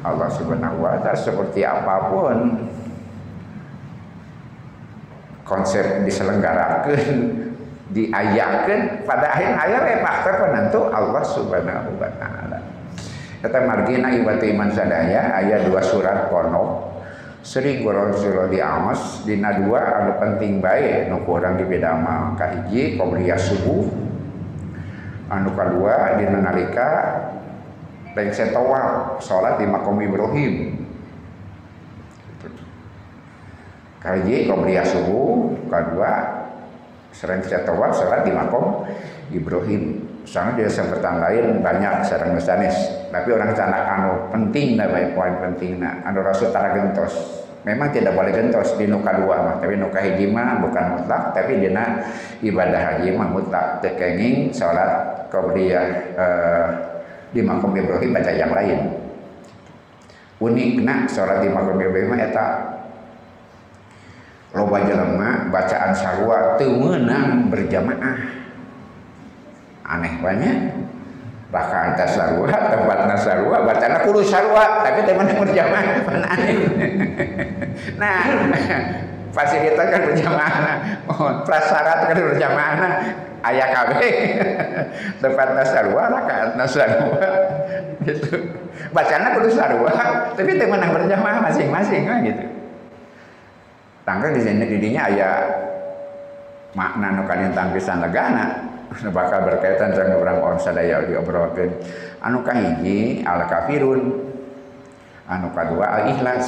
Allah 0.01 0.29
subhanahu 0.33 0.81
wa 0.81 0.97
ta'ala 1.01 1.17
seperti 1.17 1.61
apa 1.61 2.09
pun 2.09 2.37
konsep 5.45 6.05
diselenggarakan 6.09 6.97
diayakan 7.97 9.05
pada 9.05 9.27
akhir 9.35 9.51
ayat 9.51 9.83
ya 9.83 9.99
faktor 10.01 10.35
penentu 10.41 10.81
Allah 10.89 11.25
subhanahu 11.27 11.91
wa 12.01 12.11
ta'ala 12.17 12.50
kata 13.41 13.65
margina 13.65 14.13
ibati 14.13 14.53
iman 14.53 14.69
sadaya 14.69 15.33
ayat 15.41 15.69
dua 15.69 15.81
surat 15.81 16.29
kono. 16.29 16.93
Sering 17.41 17.81
kurang 17.81 18.13
suruh 18.13 18.53
di 18.53 18.61
amas 18.61 19.25
dina 19.25 19.57
dua 19.65 19.81
ada 19.81 20.13
penting 20.21 20.61
baik 20.61 21.09
nu 21.09 21.25
kurang 21.25 21.57
di 21.57 21.65
beda 21.65 21.97
amal 21.97 22.37
kahiji 22.37 23.01
qobliya 23.01 23.33
subuh. 23.41 23.89
Anu 25.33 25.57
kedua 25.57 26.21
dina 26.21 26.45
nalika 26.45 26.93
lain 28.13 28.29
setawal 28.29 29.17
sholat 29.25 29.57
di 29.57 29.65
makom 29.65 30.05
Ibrahim. 30.05 30.85
Kahiji 34.05 34.45
qobliya 34.45 34.85
subuh 34.85 35.57
kedua 35.65 36.13
sering 37.17 37.41
setawal 37.41 37.89
sholat 37.97 38.21
di 38.29 38.37
makom 38.37 38.85
Ibrahim 39.33 40.10
Soalnya 40.25 40.65
dia 40.65 40.69
sebutan 40.71 41.19
lain 41.19 41.65
banyak 41.65 42.05
sarang 42.05 42.37
mesanis. 42.37 42.75
Tapi 43.11 43.29
orang 43.33 43.51
sana 43.57 43.79
anu 43.99 44.31
penting 44.31 44.77
lah 44.79 44.87
baik 44.93 45.17
poin 45.17 45.35
penting 45.43 45.81
nah 45.81 46.01
anu 46.07 46.23
rasul 46.23 46.53
tara 46.53 46.77
gentos. 46.77 47.45
Memang 47.61 47.93
tidak 47.93 48.17
boleh 48.17 48.33
gentos 48.33 48.73
di 48.81 48.89
nuka 48.89 49.21
dua 49.21 49.37
mah, 49.45 49.55
tapi 49.61 49.77
nuka 49.77 50.01
hiji 50.01 50.33
mah 50.33 50.65
bukan 50.65 50.97
mutlak, 50.97 51.37
tapi 51.37 51.61
dina 51.61 52.09
ibadah 52.41 52.81
haji 52.81 53.13
mah 53.13 53.29
mutlak. 53.29 53.85
Tekenging 53.85 54.49
sholat 54.49 55.29
qabliyah 55.29 55.87
eh, 56.17 56.69
di 57.37 57.45
makom 57.45 57.77
Ibrahim 57.77 58.17
baca 58.17 58.33
yang 58.33 58.49
lain. 58.57 58.81
Unikna 60.41 61.05
sholat 61.05 61.45
di 61.45 61.53
makom 61.53 61.77
Ibrahim 61.77 62.17
eta 62.17 62.47
loba 64.57 64.83
jelema 64.83 65.53
bacaan 65.53 65.93
sarua 65.93 66.57
teu 66.57 66.75
meunang 66.75 67.53
berjamaah 67.53 68.40
aneh 69.91 70.13
banyak. 70.23 70.57
Bahkan 71.51 71.99
atas 71.99 72.15
sarwa 72.15 72.47
tempat 72.47 72.99
nasarwa 73.11 73.67
bacana 73.67 74.07
kudu 74.07 74.23
sarwa 74.23 74.87
tapi 74.87 75.03
teman 75.03 75.27
yang 75.27 75.43
berjamaah 75.43 75.85
mana 76.07 76.27
aneh? 76.31 76.55
Nah 77.99 78.23
fasilitas 79.35 79.87
kan 79.91 80.01
berjamaah. 80.07 80.79
Oh, 81.11 81.43
prasyarat 81.43 82.07
kan 82.07 82.19
berjamaah. 82.19 82.95
Ayah 83.41 83.73
KB 83.73 83.93
tempat 85.25 85.49
nasarwa 85.57 86.13
rakaat 86.13 86.61
nasarwa 86.61 87.19
gitu. 88.07 88.53
Bacana 88.95 89.33
kudu 89.35 89.49
sarwa 89.51 89.91
tapi 90.37 90.55
teman 90.55 90.79
yang 90.79 90.93
berjamaah 90.95 91.43
masing-masing 91.51 92.07
kan 92.07 92.23
gitu. 92.23 92.47
Tanggal 94.07 94.39
di 94.39 94.41
sini 94.45 94.65
didinya 94.71 95.09
ayah 95.09 95.35
makna 96.75 97.19
nu 97.19 97.23
kalian 97.27 97.53
tangkisan 97.55 97.99
legana 97.99 98.71
bakal 99.17 99.47
berkaitan 99.47 99.95
dengan 99.95 100.19
orang 100.19 100.39
orang 100.43 100.61
sadaya 100.61 101.03
diobrolkan 101.07 101.71
anu 102.23 102.43
kahiji 102.43 103.23
al 103.23 103.47
kafirun 103.47 104.03
anu 105.31 105.47
kedua 105.55 105.87
al 105.87 106.03
ikhlas 106.11 106.47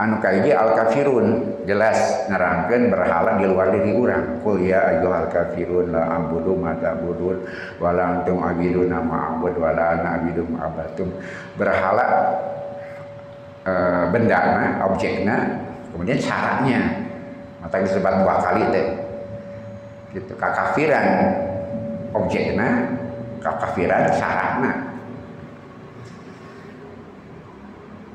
anu 0.00 0.16
kahiji 0.24 0.56
al 0.56 0.72
kafirun 0.72 1.60
jelas 1.68 2.28
nerangkan 2.32 2.88
berhala 2.88 3.36
di 3.36 3.44
luar 3.44 3.68
diri 3.76 3.92
orang 3.92 4.40
kul 4.40 4.56
ya 4.60 5.00
al 5.04 5.28
kafirun 5.28 5.92
la 5.92 6.16
ambudu 6.16 6.56
ma 6.56 6.72
ta'budun 6.80 7.36
wala 7.76 8.20
antum 8.20 8.40
abiduna 8.40 9.04
ma 9.04 9.36
abud 9.36 9.52
wala 9.60 10.00
ana 10.00 10.08
abidu 10.20 10.48
ma 10.48 10.68
abatum 10.68 11.12
berhala 11.60 12.08
e, 13.68 13.72
bendana 14.10 14.80
objeknya 14.88 15.60
kemudian 15.92 16.16
syaratnya 16.16 17.01
mata 17.62 17.78
disebut 17.78 18.14
dua 18.26 18.36
kali 18.42 18.62
teh 18.74 18.86
gitu. 20.18 20.32
Kakafiran 20.34 21.06
objeknya 22.12 22.90
kakafiran 23.38 24.10
syaratnya. 24.12 24.72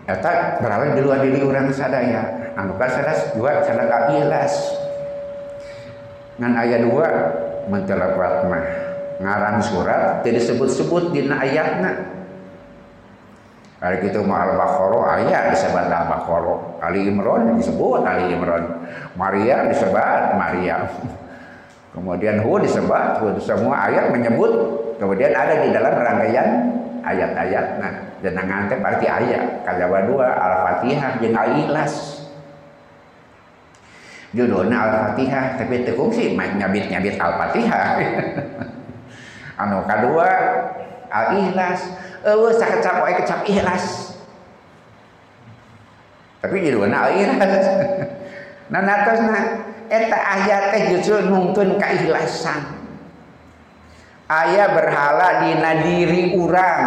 Eta 0.07 0.59
berawal 0.63 0.95
di 0.95 1.01
luar 1.03 1.19
diri 1.23 1.39
orang 1.43 1.71
sadaya. 1.71 2.51
Anu 2.59 2.75
kan 2.75 2.89
sadas 2.91 3.31
dua 3.35 3.63
sadaka 3.63 4.11
ikhlas 4.11 4.53
ngan 6.37 6.53
ayat 6.53 6.85
dua 6.85 7.07
mentelapat 7.65 8.45
mah 8.45 8.65
ngarang 9.17 9.57
surat 9.61 10.21
tidak 10.21 10.45
sebut-sebut 10.45 11.09
di 11.09 11.25
ayatnya 11.25 12.16
Kali 13.78 14.09
gitu 14.09 14.25
mau 14.25 14.41
al-Baqarah 14.41 15.21
ayat 15.21 15.53
disebut 15.53 15.86
al-Baqarah. 15.86 16.82
Ali 16.82 17.05
Imran 17.05 17.53
disebut 17.61 18.01
Ali 18.01 18.34
Imran. 18.34 18.63
Maria 19.13 19.69
disebut 19.69 20.34
Maria. 20.34 20.89
Kemudian 21.93 22.41
Hud 22.41 22.65
disebut, 22.65 23.21
Hud 23.21 23.38
semua 23.41 23.89
ayat 23.89 24.13
menyebut, 24.13 24.53
kemudian 25.01 25.34
ada 25.34 25.65
di 25.65 25.73
dalam 25.73 25.97
rangkaian 25.97 26.69
ayat-ayat. 27.01 27.82
Nah, 27.82 27.93
jenengan 28.21 28.69
teh 28.69 28.78
berarti 28.78 29.09
ayat. 29.09 29.65
Kajawa 29.65 30.05
dua 30.05 30.30
Al-Fatihah 30.30 31.17
jeung 31.17 31.34
Al-Ikhlas. 31.34 32.17
judulnya 34.36 34.78
Al-Fatihah 34.78 35.55
tapi 35.55 35.88
tekung 35.88 36.11
sih 36.11 36.36
main 36.36 36.59
nyabit-nyabit 36.59 37.15
Al-Fatihah 37.15 37.86
anu 39.63 39.82
kedua 39.88 40.30
Al-Ikhlas 41.08 41.82
eueuh 42.28 42.53
sakecap 42.55 43.03
wae 43.03 43.16
kecap 43.18 43.43
ikhlas. 43.47 44.16
Tapi 46.43 46.55
judulnya 46.64 46.97
Al-Ikhlas 47.08 47.66
nah 48.72 48.84
natosna 48.84 49.64
eta 49.88 50.18
ayat 50.20 50.64
teh 50.76 50.84
justru 50.91 51.24
nuntun 51.24 51.80
keikhlasan 51.80 52.78
ayah 54.28 54.68
berhala 54.76 55.47
dina 55.47 55.72
diri 55.88 56.36
urang. 56.36 56.84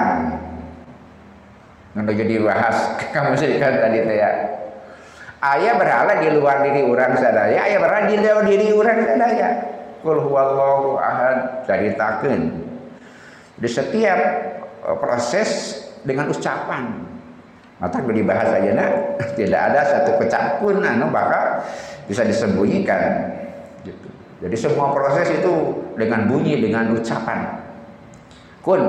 Nggak 1.96 2.16
jadi 2.22 2.34
bahas 2.44 2.76
kamu 3.16 3.34
sih 3.40 3.56
tadi 3.56 3.98
teh 4.04 4.16
ya. 4.16 4.30
Ayah 5.40 5.80
berhala 5.80 6.20
di 6.20 6.28
luar 6.36 6.60
diri 6.68 6.84
orang 6.84 7.16
sadaya 7.16 7.64
ayah 7.64 7.80
berhala 7.80 8.12
di 8.12 8.16
luar 8.20 8.44
diri 8.44 8.68
orang 8.76 8.98
sadaya. 9.08 9.48
Kul 10.04 10.20
huwallahu 10.20 11.00
ahad 11.00 11.64
caritakeun 11.64 12.69
di 13.60 13.68
setiap 13.68 14.18
eh, 14.88 14.96
proses 14.98 15.80
dengan 16.02 16.32
ucapan. 16.32 17.06
Mata 17.80 17.96
dibahas 18.04 18.60
aja 18.60 18.70
nak. 18.76 18.92
Tidak 19.38 19.60
ada 19.60 19.80
satu 19.84 20.20
kecap 20.20 20.60
pun 20.60 20.80
anu 20.80 21.08
bakal 21.12 21.64
bisa 22.08 22.24
disembunyikan. 22.24 23.36
Gitu. 23.80 24.08
jadi 24.44 24.56
semua 24.60 24.92
proses 24.92 25.32
itu 25.32 25.52
dengan 25.96 26.28
bunyi 26.28 26.60
dengan 26.60 26.92
ucapan. 26.92 27.60
Kun. 28.60 28.82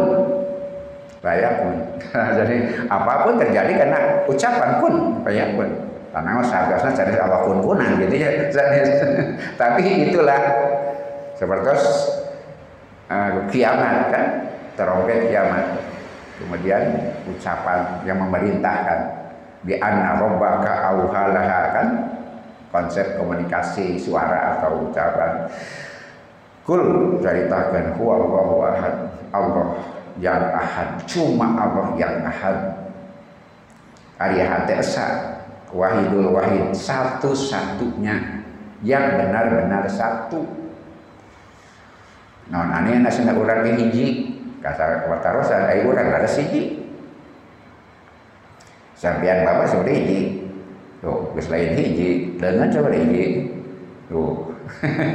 Bayakun 1.21 1.77
jadi 2.41 2.55
apa 2.89 3.29
pun 3.29 3.37
terjadi 3.37 3.71
karena 3.77 3.99
ucapan 4.27 4.69
kun. 4.81 4.95
Bayakun 5.23 5.69
karena 6.11 6.43
seharusnya 6.43 6.91
cari 6.91 7.15
Allah 7.15 7.39
kun-kunan 7.47 7.95
gitu 8.03 8.15
ya. 8.19 8.29
Tapi 9.61 10.11
itulah 10.11 10.41
seperti 11.39 11.71
uh, 13.07 13.31
kiamat 13.47 14.11
kan, 14.11 14.25
terompet 14.75 15.31
kiamat. 15.31 15.79
Kemudian 16.41 16.81
ucapan 17.29 18.01
yang 18.01 18.17
memerintahkan 18.17 18.99
di 19.61 19.77
anna 19.77 20.17
rabbaka 20.17 20.89
auhalaha 20.89 21.61
kan? 21.75 21.87
Konsep 22.71 23.19
komunikasi 23.19 23.99
suara 23.99 24.57
atau 24.57 24.89
ucapan. 24.89 25.45
Kul 26.63 27.17
ceritakan 27.19 27.99
huwa 27.99 28.13
Allahu 28.15 28.55
ahad. 28.63 28.95
Allah 29.35 29.67
yang 30.23 30.43
ahad. 30.55 31.03
Cuma 31.03 31.51
Allah 31.59 31.87
yang 31.99 32.23
ahad. 32.23 32.57
Ari 34.21 34.39
hati 34.39 34.73
esa 34.79 35.07
wahidul 35.73 36.31
wahid 36.31 36.71
satu-satunya 36.71 38.45
yang 38.85 39.05
benar-benar 39.17 39.83
satu. 39.89 40.45
Non 42.51 42.67
aneh 42.69 42.99
nasi 42.99 43.23
urang 43.23 43.63
hiji 43.63 44.40
kata 44.61 45.09
watarosan 45.09 45.67
ayo 45.73 45.89
urang 45.89 46.13
ada 46.13 46.29
siji 46.29 46.81
sampean 49.01 49.41
bapak 49.41 49.65
seperti 49.65 49.91
hiji. 49.97 50.19
Tuh 51.01 51.33
geus 51.33 51.49
lain 51.49 51.73
hiji. 51.73 52.37
Dengan 52.37 52.69
coba 52.69 52.93
hiji. 52.93 53.49
Tuh 54.05 54.53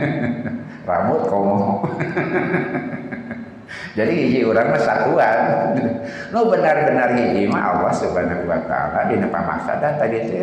rambut 0.91 1.23
komo. 1.31 1.87
Jadi 3.97 4.13
hiji 4.27 4.43
orang 4.43 4.75
mah 4.75 4.83
satuan. 4.83 5.39
Nu 6.35 6.51
benar-benar 6.51 7.15
hiji 7.15 7.47
mah 7.47 7.79
Allah 7.79 7.95
Subhanahu 7.95 8.51
wa 8.51 8.59
taala 8.67 9.07
dina 9.07 9.31
dan 9.79 9.95
tadi 9.95 10.19
teh 10.27 10.43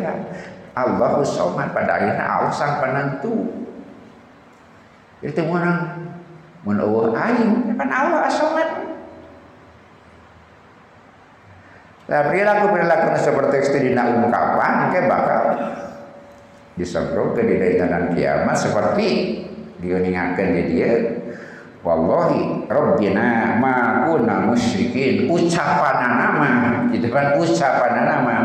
Allahu 0.73 1.21
Somad 1.21 1.75
pada 1.75 1.99
akhirnya 1.99 2.23
Allah 2.23 2.49
sang 2.55 2.79
penentu. 2.79 3.51
Itu 5.19 5.43
orang 5.43 6.07
mun 6.63 6.79
eueuh 6.79 7.11
aing. 7.11 7.75
Kan 7.75 7.89
Allah 7.91 8.31
As-Somad. 8.31 8.82
Nah, 12.13 12.29
perilaku-perilaku 12.29 13.17
seperti 13.17 13.55
itu 13.57 13.77
dina 13.89 14.05
ungkapan 14.05 14.93
ke 14.93 15.09
bakal 15.09 15.41
disebut 16.77 17.33
ke 17.33 17.41
di 17.41 17.55
kiamat 18.13 18.53
seperti 18.53 19.07
diuningakan 19.81 20.47
di 20.53 20.61
dia 20.69 20.93
Wallahi 21.83 22.69
Rabbina 22.71 23.59
ma 23.59 24.07
kunna 24.07 24.45
musyrikin. 24.47 25.27
Ucapan 25.27 26.15
nama 26.15 26.51
gitu 26.93 27.11
kan 27.11 27.35
ucapan 27.35 28.07
nama. 28.07 28.37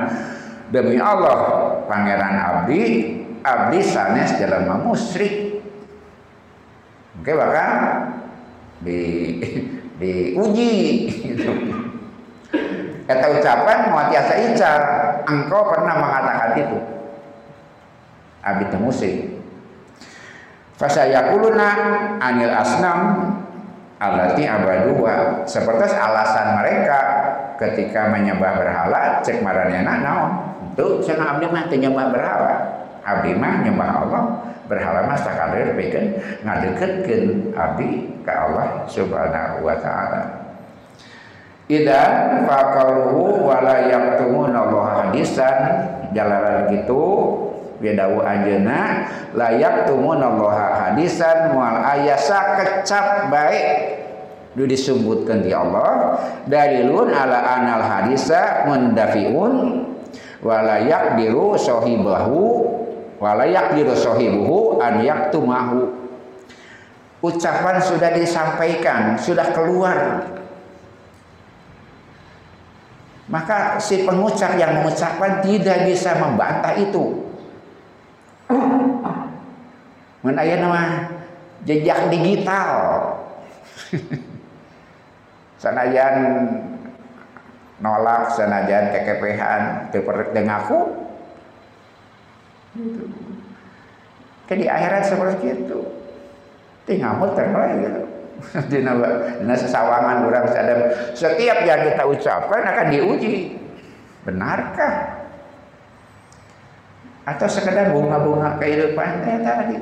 Demi 0.75 0.99
Allah 0.99 1.39
pangeran 1.87 2.35
abdi 2.35 2.81
abdi 3.47 3.79
sanes 3.85 4.33
dalam 4.43 4.83
musyrik. 4.83 5.63
Oke 7.23 7.31
bahkan 7.37 7.71
di 8.81 9.01
diuji 10.03 10.73
gitu. 11.31 11.78
Kata 13.09 13.27
ucapan 13.41 13.89
mau 13.89 14.05
tiasa 14.13 14.37
icar 14.53 14.81
engkau 15.25 15.73
pernah 15.73 15.97
mengatakan 15.97 16.61
itu 16.61 16.79
abdi 18.45 18.77
musik 18.77 19.39
Fasayakuluna 20.79 21.69
anil 22.23 22.55
asnam 22.55 23.19
alati 23.99 24.47
abadua. 24.47 25.43
Seperti 25.43 25.91
alasan 25.91 26.55
mereka 26.63 27.01
ketika 27.59 28.15
menyembah 28.15 28.63
berhala 28.63 29.19
cek 29.27 29.43
maranena 29.43 29.99
naon. 29.99 30.31
Tuh 30.79 31.03
sana 31.03 31.35
abdi 31.35 31.51
mah 31.51 31.67
nyembah 31.67 32.15
berhala. 32.15 32.55
Abdi 33.03 33.35
mah 33.35 33.67
nyembah 33.67 33.91
Allah. 34.07 34.23
Berhala 34.71 35.03
mah 35.11 35.19
sakalir 35.19 35.75
bikin 35.75 36.15
ngadeketkeun 36.47 37.51
abdi 37.59 38.15
ke 38.23 38.31
Allah 38.31 38.87
Subhanahu 38.87 39.67
wa 39.67 39.75
taala. 39.83 40.38
Idan 41.69 42.49
faqaluhu 42.49 43.45
wala 43.45 43.85
yaktumun 43.93 44.57
Allah 44.57 44.85
hadisan. 45.05 45.57
Jalaran 46.17 46.73
gitu. 46.73 47.05
Bidawu 47.79 48.25
anjeuna 48.25 49.07
layak 49.37 49.85
tumun 49.85 50.19
Allah 50.19 50.89
hadisan. 50.89 51.53
Mual 51.53 51.79
ayasa 51.85 52.57
kecap 52.57 53.29
baik. 53.29 54.01
Du 54.57 54.65
disebutkan 54.65 55.45
di 55.45 55.53
Allah. 55.53 56.17
Dalilun 56.49 57.13
ala 57.13 57.37
anal 57.61 57.85
hadisa 57.85 58.65
mundafiun. 58.65 59.85
Walayak 60.41 61.21
diru 61.21 61.53
sohibahu. 61.61 62.65
Walayak 63.21 63.77
diru 63.77 63.93
sohibuhu 63.93 64.81
an 64.81 65.05
yaktumahu. 65.05 65.93
Ucapan 67.21 67.77
sudah 67.83 68.15
disampaikan 68.15 69.19
sudah 69.19 69.51
keluar 69.51 70.23
maka 73.29 73.77
si 73.77 74.09
pengucap 74.09 74.57
yang 74.57 74.81
mengucapkan 74.81 75.45
tidak 75.45 75.85
bisa 75.85 76.17
membantah 76.17 76.75
itu 76.81 77.29
Menaya 80.19 80.59
nama 80.59 80.83
jejak 81.63 82.11
digital. 82.11 82.75
sanajan 85.63 86.17
nolak 87.83 88.31
sanajan 88.35 88.95
kekepehan 88.95 89.91
seperti 89.91 90.39
ngaku 90.47 90.81
gitu. 92.79 93.05
Ke 94.49 94.55
di 94.59 94.67
akhirat 94.67 95.03
seperti 95.07 95.67
itu. 95.67 95.79
Tinggal 96.89 97.21
muter 97.21 97.47
gitu. 97.53 98.03
di 98.71 98.79
sesawangan 99.55 100.25
orang 100.25 100.47
sadar 100.51 100.79
setiap 101.13 101.59
yang 101.67 101.81
kita 101.91 102.03
ucapkan 102.07 102.63
akan 102.63 102.87
diuji. 102.95 103.59
Benarkah? 104.23 105.25
Atau 107.29 107.49
sekedar 107.49 107.93
bunga-bunga 107.93 108.57
kehidupan 108.57 109.25
kayak 109.25 109.43
tadi? 109.45 109.77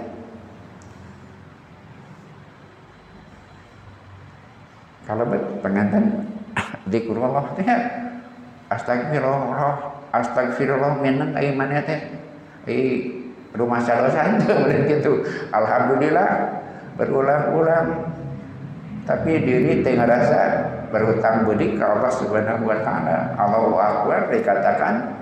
Kalau 5.07 5.25
pengantin 5.63 6.27
zikrullah 6.91 7.55
teh 7.55 7.71
astagfirullah 8.67 9.95
astagfirullah 10.11 10.99
minang 10.99 11.31
ai 11.39 11.55
mana 11.55 11.79
teh? 11.87 12.01
Ai 12.67 13.15
rumah 13.55 13.79
salosa 13.79 14.35
itu 14.35 14.55
gitu. 14.91 15.13
Alhamdulillah 15.55 16.29
berulang-ulang 16.99 18.16
tapi 19.07 19.39
diri 19.39 19.87
tengah 19.87 20.03
rasa 20.03 20.67
berhutang 20.91 21.47
budi 21.47 21.79
ke 21.79 21.85
Allah 21.87 22.11
Subhanahu 22.11 22.67
wa 22.67 22.79
taala. 22.83 23.39
Allahu 23.39 23.79
akbar 23.79 24.35
dikatakan 24.35 25.15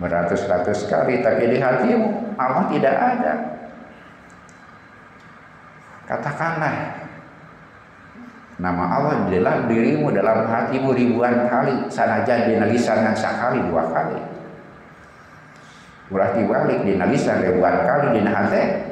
beratus-ratus 0.00 0.88
kali 0.88 1.20
tapi 1.20 1.52
di 1.52 1.60
hatimu 1.60 2.40
Allah 2.40 2.64
tidak 2.72 2.96
ada. 2.96 3.32
Katakanlah 6.08 7.04
nama 8.56 8.84
Allah 8.96 9.28
di 9.28 9.36
dalam 9.36 9.68
dirimu 9.68 10.08
dalam 10.08 10.48
hatimu 10.48 10.96
ribuan 10.96 11.44
kali 11.44 11.92
sanajan 11.92 12.48
di 12.48 12.56
lisan 12.72 13.04
sekali 13.12 13.60
dua 13.68 13.84
kali. 13.92 14.16
Ulah 16.08 16.32
dibalik 16.32 16.88
dina 16.88 17.04
lisan 17.04 17.44
ribuan 17.44 17.84
kali 17.84 18.16
dina 18.16 18.32
hati 18.32 18.87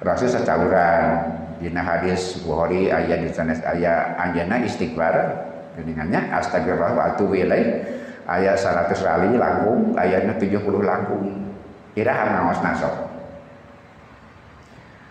Rasul 0.00 0.32
secauran 0.32 1.28
dina 1.60 1.84
hadis 1.84 2.40
Bukhari 2.40 2.88
ayat 2.88 3.20
di 3.20 3.28
sanes 3.28 3.60
ayat 3.60 4.16
anjana 4.16 4.64
istighfar. 4.64 5.44
Geningannya 5.76 6.32
astagfirullah 6.32 6.92
wa 6.96 7.02
atubu 7.12 7.36
ilaih. 7.36 7.84
Ayat 8.24 8.56
100 8.56 8.96
kali 8.96 9.36
langkung 9.36 9.92
ayatnya 10.00 10.32
70 10.40 10.64
langkung. 10.80 11.52
Iraha 11.98 12.24
ngaos 12.32 12.60
nasok 12.64 12.94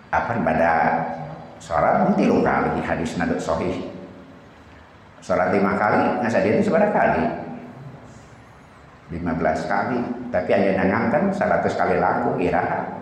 apa 0.10 0.42
pada 0.42 0.74
sholat? 1.62 2.18
Tilu 2.18 2.42
kali 2.42 2.82
hadis 2.82 3.14
nadut 3.22 3.38
sahih. 3.38 3.94
Sholat 5.22 5.54
lima 5.54 5.78
kali 5.78 6.24
nasa 6.26 6.42
dia 6.42 6.58
itu 6.58 6.66
seberapa 6.72 6.90
kali? 6.90 7.30
15 9.14 9.22
kali. 9.70 10.00
Tapi 10.34 10.50
hanya 10.50 10.82
nangangkan 10.82 11.30
100 11.30 11.78
kali 11.78 11.96
laku 12.02 12.42
iraha 12.42 12.99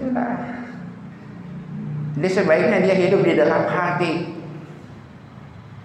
itulah 0.00 0.60
jadi 2.16 2.28
sebaiknya 2.36 2.78
dia 2.82 2.96
hidup 3.06 3.22
di 3.22 3.32
dalam 3.38 3.64
hati. 3.70 4.12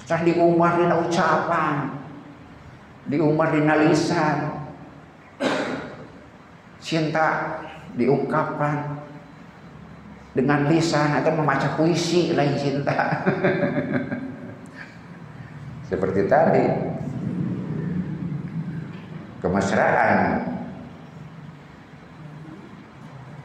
Di 0.05 0.33
umar 0.37 0.77
di 0.77 0.85
ucapan 0.85 1.97
di 3.05 3.17
umar 3.21 3.53
di 3.53 3.61
lisan 3.61 4.37
cinta 6.77 7.57
diungkapkan 7.97 9.01
dengan 10.37 10.69
lisan 10.69 11.09
atau 11.17 11.33
membaca 11.33 11.73
puisi 11.73 12.37
lain 12.37 12.53
cinta. 12.57 13.25
Seperti 15.89 16.25
tadi 16.29 16.65
kemesraan 19.41 20.54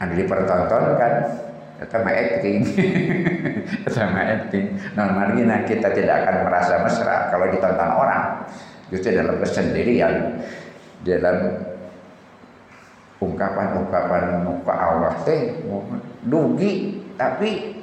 anu 0.01 0.13
dipertontonkan 0.17 1.13
itu 1.81 1.97
acting. 1.97 2.57
Sama 3.95 4.21
acting. 4.21 4.77
Normalnya 4.93 5.65
kita 5.65 5.89
tidak 5.93 6.25
akan 6.25 6.35
merasa 6.45 6.85
mesra 6.85 7.33
kalau 7.33 7.49
ditonton 7.49 7.89
orang. 7.89 8.45
Justru 8.93 9.15
dalam 9.17 9.39
kesendirian 9.39 10.43
dalam 11.01 11.63
ungkapan-ungkapan 13.23 14.45
muka 14.45 14.73
Allah 14.75 15.13
teh 15.25 15.63
dugi 16.27 17.01
tapi 17.17 17.81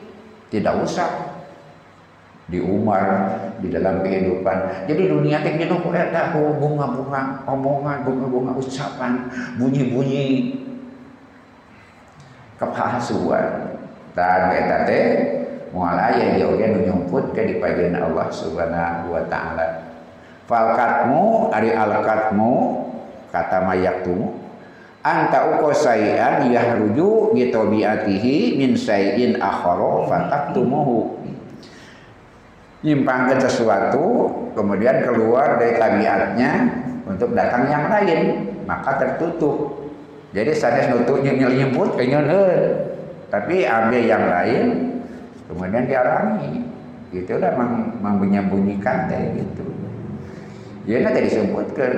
tidak 0.51 0.79
usah. 0.85 1.11
Di 2.49 2.64
Umar 2.64 3.29
di 3.61 3.69
dalam 3.69 4.01
kehidupan. 4.01 4.89
Jadi 4.89 5.03
dunia 5.05 5.45
teh 5.45 5.61
jenuh 5.61 5.85
eta 5.93 6.33
bunga-bunga 6.33 7.45
omongan 7.45 8.09
bunga-bunga 8.09 8.57
ucapan 8.57 9.29
bunyi-bunyi 9.61 10.25
kepalsuan 12.59 13.79
dan 14.19 14.51
eta 14.51 14.79
teh 14.85 15.05
moal 15.71 15.95
aya 15.95 16.35
ieu 16.37 16.59
oge 16.59 16.67
nu 16.75 16.79
nyumputkeun 16.91 17.47
di 17.47 17.55
pajeun 17.63 17.95
Allah 17.95 18.27
Subhanahu 18.35 19.15
wa 19.15 19.23
taala. 19.31 19.67
Falkatmu 20.51 21.55
ari 21.55 21.71
alkatmu 21.71 22.53
kata 23.31 23.63
mayaktu 23.63 24.33
anta 25.05 25.55
uko 25.55 25.71
sayan 25.71 26.51
yahruju 26.51 27.37
bitabiatihi 27.37 28.59
min 28.59 28.75
sayin 28.75 29.39
akhara 29.39 30.09
fataktumuhu. 30.11 31.21
Nyimpangkan 32.83 33.39
sesuatu 33.43 34.31
kemudian 34.55 35.03
keluar 35.03 35.59
dari 35.59 35.79
tabiatnya 35.79 36.51
untuk 37.07 37.35
datang 37.35 37.67
yang 37.71 37.91
lain 37.91 38.21
maka 38.65 38.99
tertutup 38.99 39.88
jadi 40.29 40.53
sanes 40.53 40.93
nutuk 40.93 41.24
nyemput 41.24 41.97
kenyeun 41.97 42.29
tapi 43.29 43.64
ambil 43.64 44.03
yang 44.05 44.24
lain 44.29 44.66
kemudian 45.49 45.85
diarangi. 45.85 46.64
Itu 47.09 47.41
udah 47.41 47.53
meng, 47.57 47.97
menyembunyikan 48.05 49.09
teh 49.09 49.41
gitu. 49.41 49.64
Ya 50.85 51.01
tadi 51.05 51.29
disebutkan. 51.29 51.93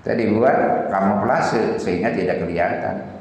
Tadi 0.00 0.32
buat 0.32 0.88
kamuflase 0.88 1.76
sehingga 1.76 2.16
tidak 2.16 2.40
kelihatan. 2.40 3.20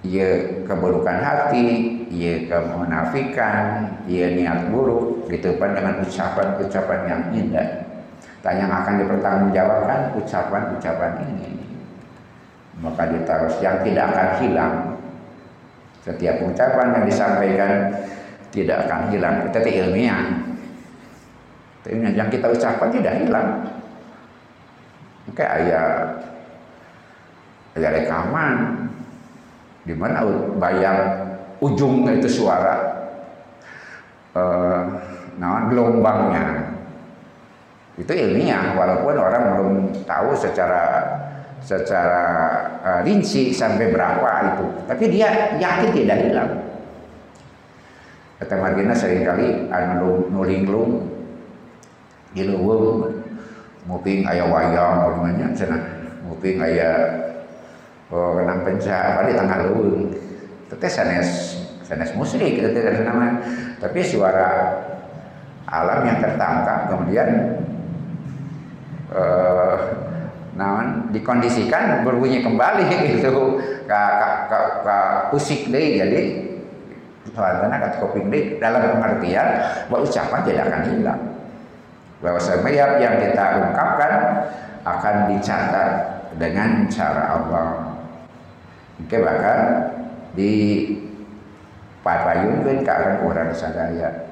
Ya 0.00 0.40
keburukan 0.64 1.20
hati 1.20 1.68
ya 2.08 2.48
kemunafikan 2.48 3.84
ya 4.08 4.32
niat 4.32 4.72
buruk 4.72 5.28
ditepan 5.28 5.76
dengan 5.76 6.00
ucapan-ucapan 6.00 7.00
yang 7.04 7.22
indah. 7.36 7.68
Dan 8.40 8.64
yang 8.64 8.72
akan 8.72 9.04
dipertanggungjawabkan 9.04 10.16
ucapan-ucapan 10.16 11.12
ini 11.28 11.69
maka 12.80 13.12
ditaruh 13.12 13.54
yang 13.60 13.84
tidak 13.84 14.04
akan 14.12 14.28
hilang 14.40 14.74
setiap 16.00 16.40
ucapan 16.40 16.96
yang 16.96 17.04
disampaikan 17.04 17.72
tidak 18.50 18.88
akan 18.88 19.12
hilang. 19.12 19.34
Itu 19.52 19.58
ilmiah 19.60 20.24
ilmiah 21.90 22.12
yang 22.12 22.28
kita 22.32 22.48
ucapkan 22.48 22.88
tidak 22.92 23.14
hilang. 23.20 23.48
Kayak 25.36 25.52
ayat 25.64 25.98
ayat 27.76 27.92
rekaman. 28.04 28.56
Di 29.80 29.96
mana 29.96 30.20
bayang 30.60 30.98
ujung 31.64 32.04
itu 32.04 32.28
suara 32.28 32.76
uh, 34.36 34.84
nah 35.40 35.68
gelombangnya. 35.68 36.76
Itu 37.96 38.12
ilmiah 38.12 38.76
walaupun 38.76 39.14
orang 39.16 39.42
belum 39.56 39.70
tahu 40.04 40.36
secara 40.36 40.84
secara 41.60 42.24
uh, 42.80 43.00
rinci 43.04 43.52
sampai 43.52 43.92
berapa 43.92 44.30
itu. 44.56 44.66
Tapi 44.88 45.04
dia 45.12 45.56
yakin 45.60 45.90
tidak 45.94 46.18
hilang. 46.24 46.50
Kata 48.40 48.54
Margina 48.56 48.96
sering 48.96 49.22
kali 49.22 49.68
anu 49.68 50.32
nulinglung 50.32 51.04
di 52.32 52.48
luwung 52.48 53.10
muping 53.84 54.24
ayah 54.24 54.46
wayang 54.48 54.94
bagaimana 55.02 55.52
sana 55.52 55.78
muping 56.24 56.62
ayah 56.62 56.94
oh, 58.08 58.38
kenang 58.38 58.62
penca 58.62 58.96
apa 58.96 59.20
di 59.28 59.34
tengah 59.34 59.58
luwung 59.66 60.14
itu 60.70 60.76
sanes 60.86 61.58
sanes 61.82 62.14
musrik 62.14 62.62
itu 62.62 62.70
tidak 62.70 63.02
nama 63.02 63.42
tapi 63.82 63.98
suara 64.06 64.78
alam 65.66 66.06
yang 66.06 66.22
tertangkap 66.22 66.86
kemudian 66.86 67.28
uh, 69.10 69.78
nah 70.58 71.06
dikondisikan 71.14 72.02
berbunyi 72.02 72.42
kembali 72.42 72.86
gitu. 73.14 73.62
Ke 73.86 74.02
ke 74.50 74.58
ke 74.86 74.96
usik 75.34 75.70
deh 75.70 75.86
jadi 76.02 76.20
tuan 77.30 77.70
akan 77.70 77.90
koping 78.02 78.30
deh. 78.30 78.58
Dalam 78.58 78.98
pengertian 78.98 79.46
bahwa 79.90 80.06
ucapan 80.06 80.40
tidak 80.46 80.64
akan 80.70 80.82
hilang. 80.90 81.22
Bahwa 82.20 82.40
setiap 82.40 82.90
yang 83.00 83.14
kita 83.16 83.44
ungkapkan 83.64 84.12
akan 84.84 85.14
dicatat 85.32 85.90
dengan 86.36 86.86
cara 86.88 87.24
Allah. 87.36 87.68
Oke 89.00 89.16
bahkan 89.16 89.60
di 90.36 90.52
papayun 92.04 92.64
kan 92.84 93.20
orang 93.24 93.50
sadaya 93.52 94.29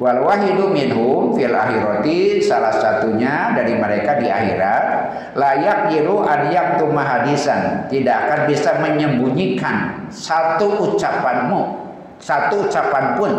Wal 0.00 0.24
wahidu 0.24 0.72
minhum 0.72 1.36
fil 1.36 1.52
akhirati 1.52 2.40
salah 2.40 2.72
satunya 2.72 3.52
dari 3.52 3.76
mereka 3.76 4.16
di 4.16 4.24
akhirat 4.24 4.84
layak 5.36 5.92
yiru 5.92 6.24
yaktuma 6.48 7.04
hadisan. 7.04 7.88
Tidak 7.92 8.16
akan 8.28 8.40
bisa 8.48 8.80
menyembunyikan 8.80 10.08
satu 10.08 10.96
ucapanmu 10.96 11.82
satu 12.22 12.70
ucapan 12.70 13.18
pun. 13.18 13.32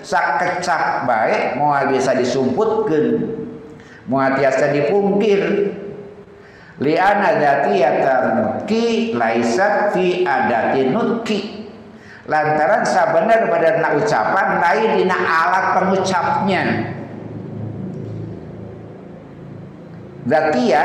Sakecak 0.00 1.04
baik 1.04 1.60
mau 1.60 1.76
bisa 1.92 2.16
disumputkan 2.16 3.20
mau 4.08 4.24
biasa 4.32 4.72
dipungkir. 4.72 5.76
Liana 6.80 7.36
dzatiyatan 7.36 8.24
nutki 8.40 9.12
laisat 9.12 9.92
fi 9.92 10.24
adatin 10.24 10.96
nutki 10.96 11.59
lantaran 12.30 12.86
sabenar 12.86 13.50
pada 13.50 13.82
nak 13.82 13.98
ucapan 13.98 14.46
lain 14.62 14.90
dina 15.02 15.18
alat 15.18 15.66
pengucapnya. 15.74 16.62
Ya 20.30 20.82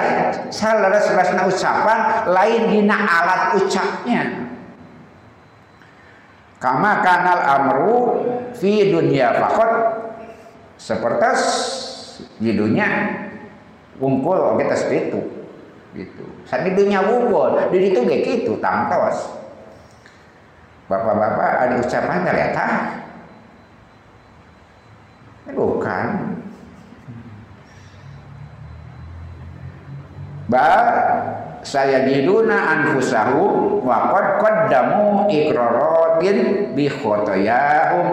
salaras 0.50 1.06
rasna 1.14 1.46
ucapan 1.46 2.00
lain 2.34 2.62
dina 2.74 2.98
alat 2.98 3.62
ucapnya. 3.62 4.50
Kama 6.58 7.06
kanal 7.06 7.40
amru 7.46 7.98
fi 8.58 8.90
dunia 8.90 9.38
fakot 9.38 9.72
seperti 10.82 11.30
di 12.42 12.58
dunia 12.58 12.88
wungkul 14.02 14.58
kita 14.58 14.76
itu 14.90 15.22
gitu. 15.94 16.26
Saat 16.50 16.66
di 16.66 16.74
dunia 16.74 17.06
wungkul 17.06 17.70
di 17.70 17.94
itu 17.94 18.02
kayak 18.02 18.22
gitu 18.26 18.58
tangtos 18.58 19.35
bapak-bapak 20.86 21.52
ada 21.66 21.76
ucapan 21.82 22.20
ternyata 22.22 22.66
bukan. 25.56 26.06
Ba 30.46 30.68
saya 31.66 32.06
diduna 32.06 32.54
anfusahum 32.78 33.82
wa 33.82 34.14
qad 34.14 34.28
qaddamu 34.38 35.26
iqraratin 35.34 36.38
bi 36.78 36.86
khotoyahum 36.86 38.10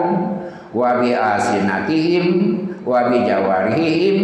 wa 0.73 0.89
bi 0.97 1.13
asinatihim 1.13 2.25
wa 2.81 3.13
bi 3.13 3.21
jawarihim. 3.21 4.17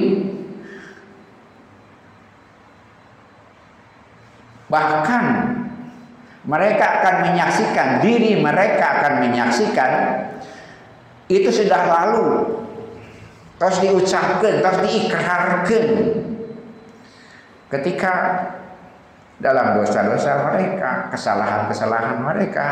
Bahkan 4.69 5.25
mereka 6.49 6.85
akan 7.01 7.15
menyaksikan 7.29 8.01
diri 8.01 8.41
mereka 8.41 8.99
akan 8.99 9.13
menyaksikan 9.21 9.91
itu 11.29 11.53
sudah 11.53 11.85
lalu 11.85 12.57
terus 13.61 13.77
diucapkan 13.85 14.65
terus 14.65 14.79
diikrarkan 14.81 15.85
ketika 17.69 18.13
dalam 19.39 19.79
dosa-dosa 19.79 20.51
mereka, 20.51 21.07
kesalahan-kesalahan 21.15 22.19
mereka, 22.19 22.67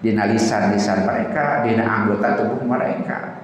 di 0.00 0.16
lisan-lisan 0.16 1.04
mereka, 1.04 1.62
di 1.62 1.76
anggota 1.78 2.34
tubuh 2.40 2.64
mereka. 2.64 3.38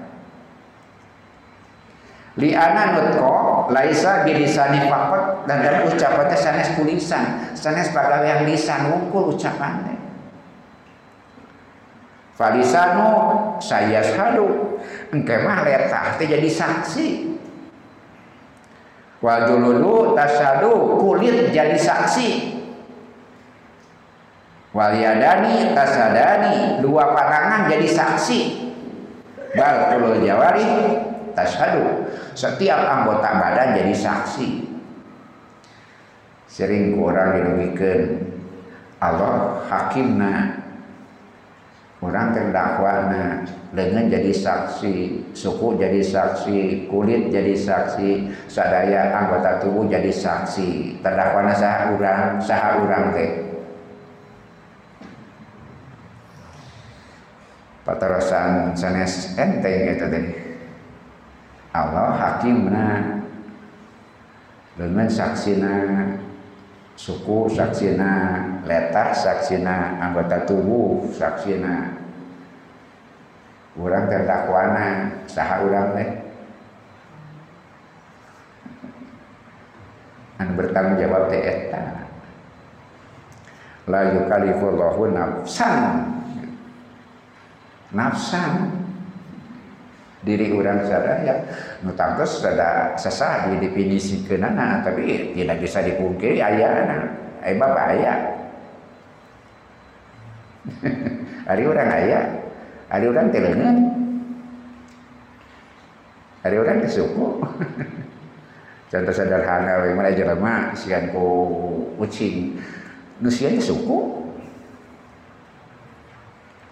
Liana 2.40 2.94
nutko 2.96 3.57
laisa 3.68 4.24
bilisani 4.24 4.88
fakot 4.88 5.44
dan 5.44 5.64
dari 5.64 5.84
ucapannya 5.86 6.36
sanes 6.36 6.72
kulisan, 6.76 7.54
sanes 7.56 7.92
yang 8.24 8.44
lisan 8.48 8.92
wungkul 8.92 9.32
ucapannya. 9.32 9.96
Falisanu 12.38 13.10
saya 13.58 13.98
sadu 13.98 14.78
engke 15.10 15.42
mah 15.42 15.66
letah 15.66 16.14
jadi 16.22 16.46
saksi 16.46 17.38
Wajululu 19.18 20.14
tasadu 20.14 21.02
kulit 21.02 21.50
jadi 21.50 21.74
saksi. 21.74 22.54
Waliyadani 24.70 25.74
tasadani 25.74 26.78
dua 26.78 27.10
panangan 27.18 27.66
jadi 27.66 27.88
saksi. 27.90 28.70
Bal 29.58 29.90
jawari 30.22 30.70
tasadu 31.39 32.11
setiap 32.34 32.82
anggota 32.82 33.30
badan 33.39 33.78
jadi 33.78 33.95
saksi. 33.95 34.66
Sering 36.51 36.99
kurang 36.99 37.39
dirugikan. 37.39 38.26
Allah 38.99 39.62
hakimna. 39.70 40.66
Orang 42.03 42.34
terdakwana. 42.34 43.47
Dengan 43.68 44.09
jadi 44.09 44.32
saksi 44.32 45.28
suku 45.36 45.76
jadi 45.76 46.01
saksi 46.01 46.89
kulit 46.89 47.28
jadi 47.28 47.53
saksi 47.53 48.32
sadaya 48.49 49.12
anggota 49.12 49.61
tubuh 49.61 49.86
jadi 49.86 50.09
saksi. 50.09 50.99
Terdakwana 51.05 51.53
sah 51.53 51.93
urang 51.95 52.41
sah 52.41 52.80
urang 52.80 53.12
teh. 53.12 53.45
Paterosan 57.84 58.72
sanes 58.72 59.36
enteng 59.36 59.95
gitu 59.95 60.07
tadi 60.09 60.47
Allah 61.72 62.16
hakimna. 62.16 62.88
Dengan 64.78 65.10
saksina 65.10 65.74
suku 66.94 67.50
saksina 67.50 68.38
letak 68.62 69.10
saksina 69.10 69.98
anggota 69.98 70.46
tubuh 70.46 71.02
saksina 71.10 71.98
orang 73.74 74.06
terdakwana 74.06 74.86
saha 75.26 75.66
orang 75.66 75.86
teh. 75.98 76.10
Anu 80.38 80.52
bertanggung 80.54 81.02
jawab 81.02 81.26
teh 81.26 81.42
eta. 81.42 82.06
La 83.90 84.14
yukallifullahu 84.14 85.10
nafsan. 85.10 86.06
Nafsan 87.90 88.88
diri 90.26 90.50
orang 90.50 90.82
sadaya 90.82 91.46
nu 91.86 91.94
tangtos 91.94 92.42
sada 92.42 92.98
sesah 92.98 93.54
didefinisikeunana 93.54 94.82
tapi 94.82 95.34
tidak 95.36 95.62
bisa 95.62 95.78
dipungkiri 95.84 96.42
ayana 96.42 97.06
ai 97.38 97.54
bapak 97.54 97.84
aya 97.94 98.14
hari 101.46 101.64
orang 101.70 101.88
aya 101.88 102.20
hari 102.90 103.06
orang 103.06 103.30
telengan 103.30 103.98
hari 106.42 106.56
orang 106.56 106.80
teh 106.80 106.88
suku. 106.88 107.44
Contoh 108.90 109.12
sederhana 109.12 109.84
we 109.84 109.92
mana 109.92 110.16
jelema 110.16 110.72
sian 110.72 111.12
ku 111.12 111.28
ucing. 112.00 112.56
Nu 113.20 113.28
sian 113.28 113.60
suku. 113.60 114.24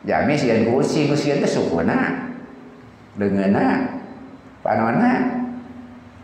Jami 0.09 0.33
sian 0.33 0.65
ku 0.65 0.81
ucing 0.81 1.13
nu 1.13 1.17
sian 1.19 1.45
dengan 3.17 3.53
panona. 4.61 5.45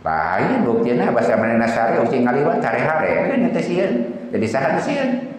Lain 0.03 0.67
buktinya 0.67 1.15
bahasa 1.15 1.39
mana 1.39 1.63
nasari 1.63 2.03
ucing 2.03 2.27
ngaliwat 2.27 2.59
hare-hare 2.59 3.31
kan 3.31 3.39
itu 3.39 3.61
sieun 3.63 3.93
jadi 4.35 4.47
sahat 4.51 4.83
sieun 4.83 5.31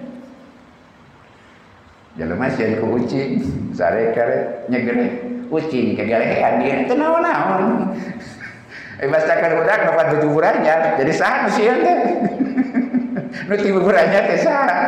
jelema 2.16 2.48
sieun 2.48 2.80
ucing. 2.80 3.44
Sare 3.76 4.16
kare 4.16 4.64
nyegere. 4.72 5.36
Ucing 5.52 6.00
kegalehan 6.00 6.64
dia. 6.64 6.88
Teu 6.88 6.96
naon-naon. 6.96 7.92
Eh 9.04 9.10
bastakan 9.12 9.68
udah 9.68 9.78
dapat 9.84 10.08
tuburannya 10.24 10.76
jadi 10.96 11.12
sahat 11.12 11.52
sieun 11.52 11.84
teh. 11.84 12.00
Nu 13.52 13.56
tuburannya 13.60 14.20
teh 14.32 14.40
saha 14.40 14.80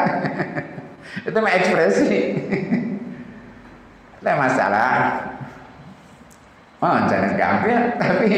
itu 1.26 1.38
mah 1.42 1.54
ekspresi. 1.58 2.22
Tidak 4.22 4.36
masalah 4.38 5.25
Oh, 6.86 6.98
jangan 7.10 7.34
gampil, 7.34 7.82
tapi 7.98 8.30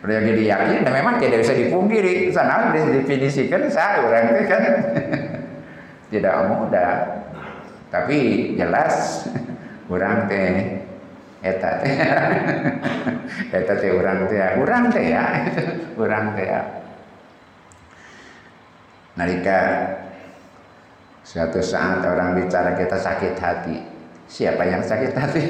perlu 0.00 0.32
diyakini 0.32 0.80
dan 0.80 0.92
memang 0.96 1.20
tidak 1.20 1.44
bisa 1.44 1.52
dipungkiri. 1.52 2.32
Sana 2.32 2.72
didefinisikan 2.72 3.68
saya 3.68 4.00
orang 4.00 4.32
itu 4.32 4.42
kan. 4.48 4.62
Tidak 6.16 6.34
mudah. 6.48 7.20
Tapi 7.92 8.18
jelas 8.56 9.28
orang 9.92 10.24
teh 10.24 10.80
eta 11.44 11.84
teh. 11.84 11.96
Eta 13.60 13.74
teh 13.76 13.92
orang 13.92 14.24
teh 14.24 14.40
orang 14.56 14.88
teh 14.88 15.04
ya. 15.12 15.26
Orang 16.00 16.32
teh 16.32 16.48
ya. 16.48 16.62
Nalika 19.20 19.60
suatu 21.28 21.60
saat 21.60 22.00
orang 22.08 22.40
bicara 22.40 22.72
kita 22.72 22.96
sakit 22.96 23.36
hati 23.36 23.76
siapa 24.28 24.64
yang 24.64 24.80
sakit 24.80 25.12
hati 25.12 25.44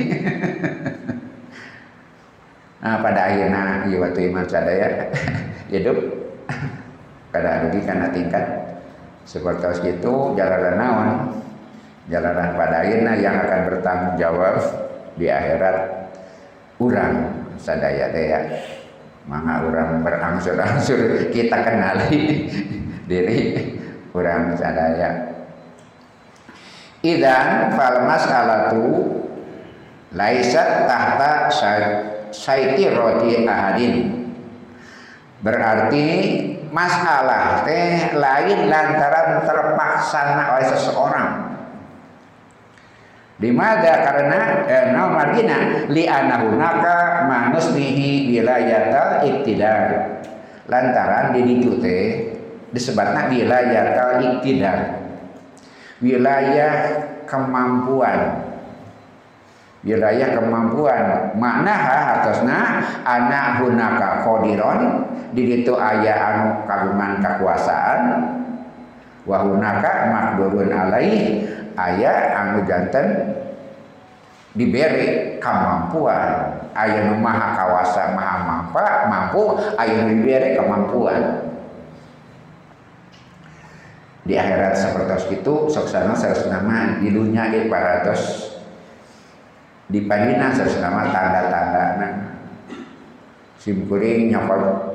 Nah, 2.78 3.02
pada 3.02 3.26
akhirnya 3.26 3.90
iya 3.90 3.96
waktu 3.98 4.20
iman 4.30 4.46
sadaya 4.46 5.10
hidup. 5.72 5.98
Pada 7.34 7.60
adugi 7.60 7.84
karena 7.84 8.08
tingkat. 8.08 8.44
Seperti 9.28 10.00
itu 10.00 10.12
jalanan 10.32 10.74
naon? 10.80 11.10
Jalanan 12.08 12.56
pada 12.56 12.80
akhirnya 12.80 13.12
yang 13.20 13.36
akan 13.44 13.60
bertanggung 13.68 14.16
jawab 14.16 14.56
di 15.20 15.28
akhirat 15.28 15.76
urang 16.80 17.44
sadaya 17.60 18.08
teh 18.08 18.32
ya. 18.32 18.40
Maka 19.28 19.68
orang 19.68 20.00
berangsur-angsur 20.00 21.28
kita 21.28 21.60
kenali 21.60 22.48
diri 23.12 23.76
urang 24.16 24.56
sadaya. 24.56 25.36
Idan 27.04 27.76
fal 27.76 28.08
mas'alatu 28.08 28.84
laisat 30.16 30.88
tahta 30.88 31.52
saiti 32.30 32.88
roti 32.90 33.44
ahadin. 33.44 33.96
Berarti 35.38 36.06
masalah 36.74 37.62
teh 37.62 38.12
lain 38.18 38.66
lantaran 38.66 39.46
terpaksa 39.46 40.50
oleh 40.54 40.66
seseorang. 40.66 41.30
Di 43.38 43.54
mana 43.54 44.02
karena 44.02 44.40
eh, 44.66 44.90
margina 44.98 45.86
li 45.86 46.10
anahunaka 46.10 47.30
manusbihi 47.30 48.34
wilayatal 48.34 49.22
iktidar. 49.22 50.18
Lantaran 50.66 51.30
di 51.38 51.46
ditu 51.46 51.78
teh 51.78 52.34
disebutna 52.74 53.30
wilayatal 53.30 54.18
iktidar. 54.26 55.06
Wilayah 56.02 56.74
kemampuan 57.30 58.48
wilayah 59.88 60.36
kemampuan. 60.36 61.32
Makna 61.40 61.72
hartosna 61.72 62.84
anak 63.08 63.64
hunaka 63.64 64.28
kodiron 64.28 65.08
di 65.32 65.48
ditu 65.48 65.72
aya 65.80 66.12
anu 66.12 66.68
kagungan 66.68 67.24
kekuasaan. 67.24 68.00
Wahunaka 69.24 70.08
makdurun 70.08 70.72
alaih 70.72 71.44
aya 71.76 72.36
anu 72.36 72.64
jantan 72.68 73.32
diberi 74.52 75.40
kemampuan. 75.40 76.60
Aya 76.76 77.10
nu 77.10 77.18
maha 77.18 77.58
kawasa 77.58 78.14
maha 78.14 78.36
mampu 78.44 78.84
mampu 79.08 79.42
aya 79.80 80.04
nu 80.04 80.12
diberi 80.12 80.54
kemampuan. 80.54 81.48
Di 84.28 84.36
akhirat 84.36 84.76
seperti 84.76 85.40
itu 85.40 85.72
soksana 85.72 86.12
sarus 86.12 86.52
nama 86.52 87.00
di 87.00 87.08
dunia 87.08 87.48
ge 87.48 87.64
paratos 87.64 88.57
di 89.88 90.04
panina 90.04 90.52
nama 90.52 91.08
tanda-tanda 91.08 91.84
nah 91.96 92.12
sim 93.56 93.88
kuring 93.88 94.32
nyopot 94.32 94.94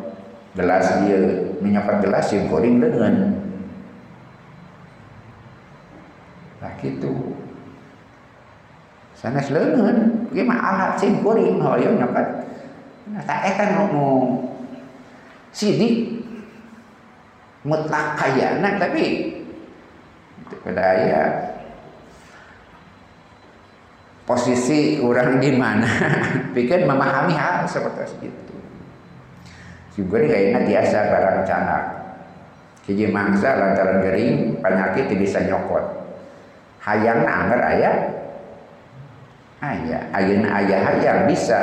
gelas 0.54 0.86
dia. 1.04 1.50
Menyopot 1.62 2.02
gelas 2.02 2.30
sim 2.30 2.46
kuring 2.50 2.78
dengan. 2.78 3.42
Lah 6.62 6.74
gitu. 6.80 7.38
Leungeun 9.24 10.28
ieu 10.36 10.44
mah 10.44 10.60
alat 10.60 10.92
sim 11.02 11.26
kuring. 11.26 11.58
Hoyong 11.58 11.98
nyopot 11.98 12.28
nah 13.14 13.22
tak 13.26 13.54
eta 13.54 13.66
nu 13.78 14.42
sidik. 15.54 16.24
Mutlak 17.64 18.20
kayana 18.20 18.76
tapi 18.76 19.40
pada 20.68 21.00
ya 21.00 21.24
posisi 24.24 25.00
orang 25.00 25.40
di 25.40 25.52
mana. 25.56 25.88
Pikir 26.56 26.88
memahami 26.88 27.36
hal 27.36 27.68
seperti 27.68 28.28
itu. 28.28 28.56
Juga 29.94 30.26
kayaknya 30.26 30.60
biasa 30.66 30.98
barang 31.12 31.40
canak. 31.46 31.84
Kiji 32.84 33.08
mangsa 33.14 33.56
lantaran 33.56 34.04
gering 34.04 34.60
penyakit 34.60 35.08
bisa 35.16 35.40
nyokot. 35.48 35.86
Hayang 36.84 37.24
anger 37.24 37.62
ayah. 37.64 37.96
Ayah 39.64 40.04
ayah 40.20 40.40
ayah 40.60 40.80
hayang 40.92 41.20
bisa. 41.30 41.60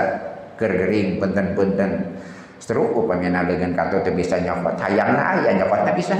Kering 0.60 1.16
punten-punten 1.16 2.20
stroke 2.60 2.92
upamanya 2.92 3.48
dengan 3.48 3.72
kata 3.72 4.04
itu 4.04 4.12
bisa 4.12 4.36
nyokot. 4.40 4.76
Hayang 4.76 5.16
ayah 5.16 5.52
nyokotnya 5.56 5.92
bisa 5.96 6.14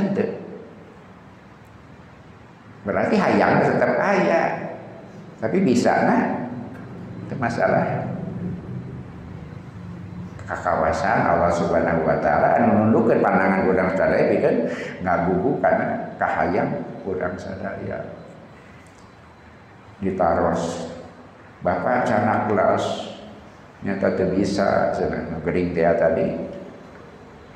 berarti 2.80 3.16
hayang 3.20 3.61
tetap 3.61 3.93
ayah 4.01 4.47
tapi 5.41 5.59
bisa 5.64 6.05
nah 6.05 6.22
itu 7.24 7.34
masalah. 7.41 8.12
Kekawasan 10.45 11.30
Allah 11.30 11.55
Subhanahu 11.55 12.03
wa 12.03 12.18
taala 12.18 12.59
anu 12.59 12.91
nundukkeun 12.91 13.22
pandangan 13.22 13.70
urang 13.70 13.95
sadaya 13.95 14.34
pikeun 14.34 14.66
ngagugu 15.07 15.62
kana 15.62 16.11
kahayang 16.18 16.70
urang 17.07 17.38
sadaya. 17.38 18.03
Ditaros. 20.03 20.91
Bapak 21.62 22.03
canak 22.03 22.51
kelas. 22.51 22.84
Nyata 23.80 24.12
teu 24.18 24.28
bisa 24.34 24.93
cenah 24.93 25.41
gering 25.47 25.70
teh 25.72 25.86
tadi. 25.86 26.36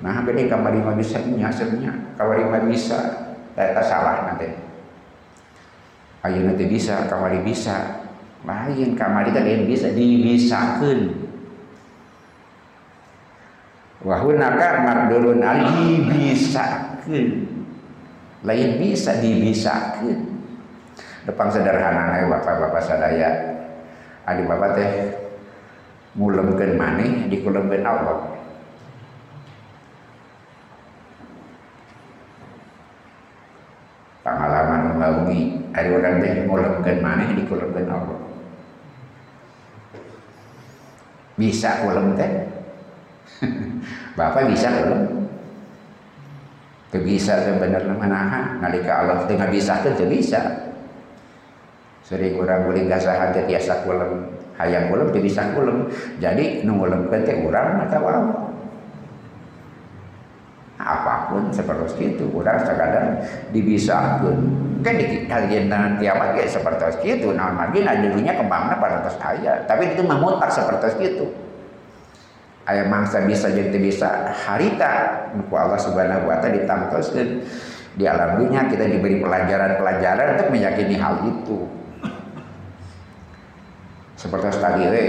Nah 0.00 0.22
gede 0.22 0.46
kamari 0.46 0.78
mah 0.78 0.94
bisa 0.94 1.18
nya 1.20 1.50
sebenarnya 1.50 2.14
kamari 2.14 2.46
mah 2.46 2.62
bisa. 2.62 3.26
Eta 3.58 3.82
salah 3.82 4.30
nanti 4.30 4.63
ayeuna 6.24 6.56
teh 6.56 6.66
bisa 6.66 7.04
kamari 7.06 7.44
bisa. 7.44 8.00
Lain 8.44 8.96
kamari 8.96 9.30
teh 9.30 9.68
bisa 9.68 9.92
dibisakeun. 9.92 11.12
Wahunaka 14.04 14.84
mardurun 14.84 15.40
ali 15.44 15.68
dibisakeun. 16.04 17.28
Lain 18.44 18.70
bisa 18.80 19.20
dibisakeun. 19.20 20.32
Depan 21.24 21.48
sederhana 21.48 22.24
bapak-bapak 22.28 22.84
sadaya. 22.84 23.30
Adik 24.24 24.48
bapak 24.48 24.70
teh 24.76 24.90
ngulemkeun 26.16 26.72
maneh 26.76 27.28
dikulemkeun 27.28 27.84
Allah. 27.84 28.32
Pengalaman 34.24 34.96
melalui 34.96 35.63
ada 35.74 35.88
orang 35.90 36.22
teh 36.22 36.46
ngulemkeun 36.46 36.98
maneh 37.02 37.28
dikulemkeun 37.34 37.90
Allah. 37.90 38.18
Bisa 41.34 41.82
kulem 41.82 42.14
teh 42.14 42.30
Bapak 44.18 44.46
bisa 44.46 44.70
kulem 44.70 45.26
bisa 46.94 47.42
sebenarnya 47.42 47.90
menahan 47.90 48.62
nalika 48.62 49.02
Allah 49.02 49.26
tengah 49.26 49.50
bisa 49.50 49.82
teh 49.82 50.06
bisa. 50.06 50.70
Sering 52.06 52.38
orang 52.38 52.70
boleh 52.70 52.86
gasahan 52.86 53.34
teh 53.34 53.42
tiasa 53.50 53.82
kulem 53.82 54.30
hayang 54.54 54.86
kulem 54.90 55.10
teu 55.10 55.22
bisa 55.22 55.50
kulem 55.54 55.90
jadi 56.22 56.62
nu 56.62 56.78
ngulemkeun 56.78 57.26
teh 57.26 57.36
urang 57.42 57.82
atau 57.82 58.02
Allah 58.06 58.38
apa 60.78 61.14
pun 61.32 61.48
seperti 61.50 62.14
itu 62.14 62.28
orang 62.34 62.60
sekadar 62.62 63.24
dibisakeun 63.50 64.38
kan 64.84 64.94
di 65.00 65.24
kalian 65.24 65.72
kiamat 65.98 66.36
ya 66.36 66.44
seperti 66.44 67.16
itu. 67.16 67.32
Nah 67.32 67.56
lagi 67.56 67.80
nah 67.80 67.96
dulunya 67.96 68.36
kembangnya 68.36 68.76
pada 68.76 69.00
atas 69.00 69.16
aya 69.24 69.64
tapi 69.64 69.96
itu 69.96 70.04
memutar 70.04 70.52
seperti 70.52 71.00
itu. 71.00 71.26
Ayah 72.64 72.88
mangsa 72.88 73.24
bisa 73.24 73.48
jadi 73.48 73.76
bisa 73.76 74.32
harita. 74.44 75.24
Nuku 75.36 75.52
Allah 75.52 75.80
subhanahu 75.80 76.28
wa 76.28 76.40
ta'ala 76.40 76.64
ditampilkan 76.64 77.28
di 77.94 78.04
alam 78.08 78.40
dunia 78.40 78.66
kita 78.66 78.88
diberi 78.88 79.20
pelajaran-pelajaran 79.20 80.40
untuk 80.40 80.48
meyakini 80.48 80.96
hal 80.96 81.20
itu. 81.28 81.68
Seperti 84.16 84.56
tadi 84.56 84.82
we 84.88 85.04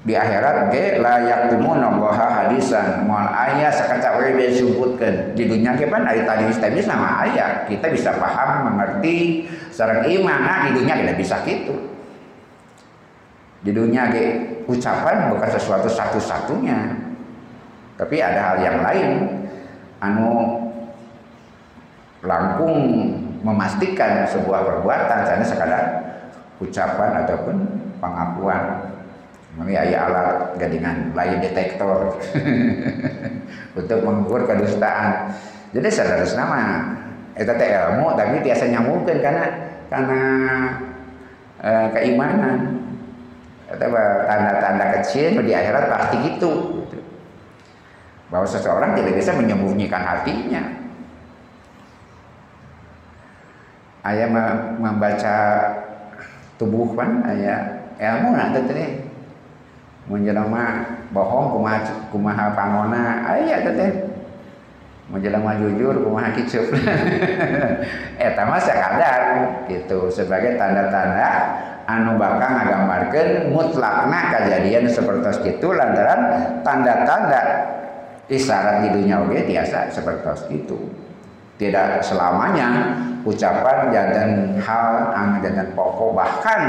di 0.00 0.16
akhirat 0.16 0.72
ge 0.72 0.96
layak 0.96 1.52
tumuna 1.52 1.92
baha 1.92 2.44
hadisan. 2.44 3.04
Moal 3.04 3.28
aya 3.28 3.68
sakaca 3.68 4.16
we 4.16 4.32
disebutkeun 4.32 5.36
di 5.36 5.44
dunia 5.44 5.76
ke 5.76 5.84
pan 5.92 6.08
ari 6.08 6.24
tadi 6.24 6.48
tadi 6.56 6.80
sama 6.80 7.28
aya 7.28 7.68
kita 7.68 7.92
bisa 7.92 8.16
paham 8.16 8.72
mengerti. 8.72 9.44
Sareng 9.68 10.08
iman 10.08 10.40
nah 10.40 10.58
di 10.68 10.70
dunia 10.76 10.94
kita 11.04 11.12
bisa 11.16 11.36
gitu. 11.44 11.76
Di 13.60 13.76
dunia 13.76 14.08
ge 14.08 14.24
ucapan 14.64 15.36
bukan 15.36 15.50
sesuatu 15.52 15.88
satu-satunya. 15.88 16.96
Tapi 18.00 18.16
ada 18.24 18.40
hal 18.40 18.56
yang 18.64 18.78
lain. 18.80 19.10
Anu 20.00 20.56
langkung 22.24 22.80
memastikan 23.44 24.24
sebuah 24.24 24.64
perbuatan 24.64 25.28
sana 25.28 25.44
sekadar 25.44 25.84
ucapan 26.60 27.24
ataupun 27.24 27.56
pengakuan 28.00 28.60
ini 29.58 29.74
ayah 29.74 30.06
alat 30.06 30.38
gadingan 30.62 31.10
lain 31.10 31.42
detektor. 31.42 32.14
Untuk 33.78 33.98
mengukur 34.06 34.46
kedustaan. 34.46 35.34
Jadi 35.74 35.88
sadar 35.90 36.22
nama. 36.38 36.94
Itu 37.34 37.50
teh 37.56 37.68
ilmu 37.70 38.14
tapi 38.14 38.42
biasa 38.42 38.70
nyambungkan 38.70 39.18
karena 39.18 39.44
karena 39.90 40.22
e, 41.58 41.70
keimanan. 41.98 42.58
Atau 43.70 43.86
tanda-tanda 44.26 44.98
kecil 44.98 45.38
di 45.46 45.54
akhirat 45.54 45.86
pasti 45.86 46.16
gitu, 46.26 46.82
gitu 46.82 46.98
bahwa 48.30 48.46
seseorang 48.46 48.94
tidak 48.94 49.18
bisa 49.18 49.34
menyembunyikan 49.34 50.02
hatinya. 50.02 50.62
Ayah 54.06 54.26
membaca 54.80 55.36
tubuh 56.56 56.94
kan 56.96 57.22
ayah. 57.30 57.78
Ilmu 58.00 58.32
nanti 58.32 58.58
teh 58.64 58.90
menjelma 60.10 60.64
bohong 61.14 61.54
kumaha 61.54 61.78
kumaha 62.10 62.50
pangona. 62.58 63.22
Ayah 63.30 63.62
teh 63.62 63.90
menjelma 65.06 65.54
jujur 65.62 65.94
kumaha 66.02 66.34
kicup 66.34 66.66
eta 68.26 68.42
mah 68.42 68.58
sakadar 68.58 69.22
gitu. 69.70 70.10
Sebagai 70.10 70.58
tanda-tanda 70.58 71.30
anu 71.86 72.18
bakal 72.18 72.50
ngagambarkeun 72.58 73.54
mutlakna 73.54 74.34
kejadian 74.34 74.90
seperti 74.90 75.58
itu 75.58 75.68
lantaran 75.70 76.20
tanda-tanda 76.66 77.42
isyarat 78.26 78.86
di 78.86 78.88
dunia 78.94 79.22
oke 79.22 79.38
biasa 79.46 79.94
seperti 79.94 80.58
itu. 80.58 80.78
Tidak 81.60 82.00
selamanya 82.00 82.96
ucapan 83.20 83.92
dan 83.92 84.56
hal 84.64 85.12
ang 85.12 85.44
dan 85.44 85.68
pokok 85.76 86.16
bahkan 86.16 86.62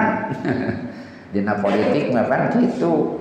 dina 1.31 1.55
politik 1.63 2.11
bahkan 2.11 2.51
gitu 2.59 3.15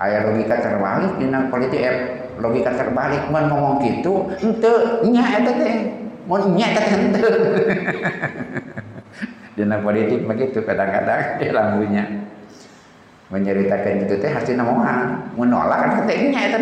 ayah 0.00 0.20
logika 0.24 0.56
terbalik 0.58 1.12
dina 1.20 1.46
politik 1.52 1.80
eh, 1.80 1.96
logika 2.40 2.72
terbalik. 2.72 3.28
Mun 3.28 3.44
ngomong 3.52 3.74
gitu 3.84 4.32
ente 4.40 4.72
nya 5.12 5.24
eta 5.40 5.52
teh. 5.54 5.74
Mun 6.24 6.56
nya 6.56 6.66
eta 6.72 6.82
ente. 6.96 7.20
Dina 9.58 9.76
politik 9.82 10.24
begitu 10.24 10.64
kadang-kadang 10.64 11.20
di 11.42 11.46
lambunya 11.52 12.04
menceritakan 13.30 14.08
itu 14.08 14.14
teh 14.18 14.30
hasilnya 14.32 14.64
moal 14.66 15.22
menolak 15.38 15.78
kan 15.86 15.90
ketengnya 16.02 16.50
itu 16.50 16.58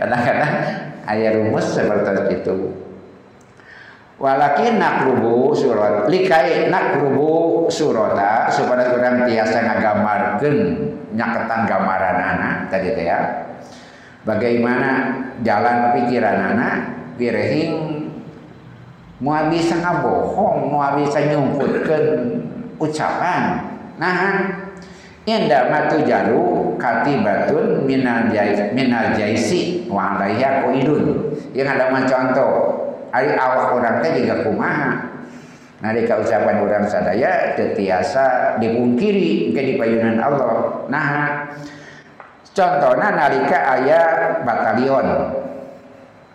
kadang-kadang 0.00 0.52
ayah 1.12 1.30
rumus 1.38 1.66
seperti 1.76 2.42
itu. 2.42 2.56
Walakin 4.18 4.78
nakrubu 4.78 5.50
surat 5.50 6.06
likai 6.06 6.70
nakrubu 6.70 7.66
surata 7.70 8.46
supaya 8.50 8.94
orang 8.94 9.26
tiasa 9.26 9.58
ngagambarkeun 9.66 10.58
nyaketan 11.12 11.68
gambaran 11.68 12.18
anak 12.18 12.54
tadi 12.72 12.96
teh 12.96 13.06
ya. 13.06 13.20
Bagaimana 14.22 15.18
jalan 15.42 15.98
pikiran 15.98 16.54
anak 16.54 16.74
pirehing 17.18 18.06
mau 19.18 19.50
bisa 19.50 19.78
ngabohong 19.78 20.70
mau 20.70 20.94
bisa 20.98 21.20
nyumputkeun 21.26 22.04
ucapan. 22.78 23.70
Nah 23.98 24.18
Inda 25.22 25.70
matu 25.70 26.02
jalu 26.02 26.74
katibatun 26.82 27.86
minal 27.86 28.26
jais 28.34 28.74
minal 28.74 29.14
jaisi 29.14 29.86
wa 29.86 30.18
alaiha. 30.18 30.66
Yang 31.54 31.68
ada 31.78 31.86
contoh 32.10 32.52
ari 33.14 33.30
awak 33.38 33.70
orang 33.70 34.02
teh 34.02 34.18
juga 34.18 34.42
kumaha 34.42 35.11
nalika 35.82 36.22
ucapan 36.22 36.62
orang 36.62 36.86
sadaya 36.86 37.58
tetiasa 37.58 38.56
dipungkiri 38.62 39.50
ke 39.50 39.60
di 39.60 39.74
payunan 39.74 40.22
Allah. 40.22 40.86
Nah 40.86 41.10
contohnya 42.54 43.08
nalika 43.10 43.58
ayah 43.76 44.06
batalion. 44.46 45.06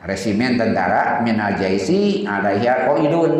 Resimen 0.03 0.55
tentara 0.55 1.19
minal 1.23 1.55
jaisi 1.57 2.23
alaiha 2.27 2.87
qaidun 2.87 3.31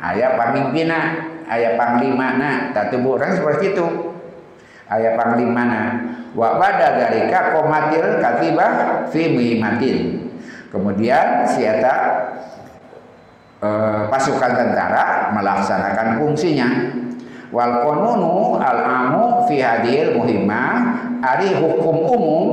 ayah 0.00 0.38
pamimpina 0.38 1.28
ayah 1.50 1.76
panglima 1.76 2.36
nah 2.36 2.56
tatu 2.76 3.00
orang 3.00 3.32
seperti 3.34 3.72
itu. 3.74 3.86
Ayah 4.92 5.16
panglima 5.16 5.62
nah 5.66 5.86
wa 6.36 6.60
pada 6.60 7.00
dalika 7.00 7.56
komatil 7.56 8.20
katibah 8.20 8.72
fi 9.08 9.32
muhimatin. 9.32 10.30
Kemudian 10.70 11.42
siata 11.50 12.29
Eh, 13.60 14.02
pasukan 14.08 14.56
tentara 14.56 15.28
melaksanakan 15.36 16.16
fungsinya. 16.16 16.96
Wal 17.52 17.84
konunu 17.84 18.56
al 18.56 18.80
amu 18.80 19.44
fi 19.44 19.60
hadil 19.60 20.16
muhimah 20.16 20.96
ari 21.20 21.52
hukum 21.52 22.08
umum 22.08 22.48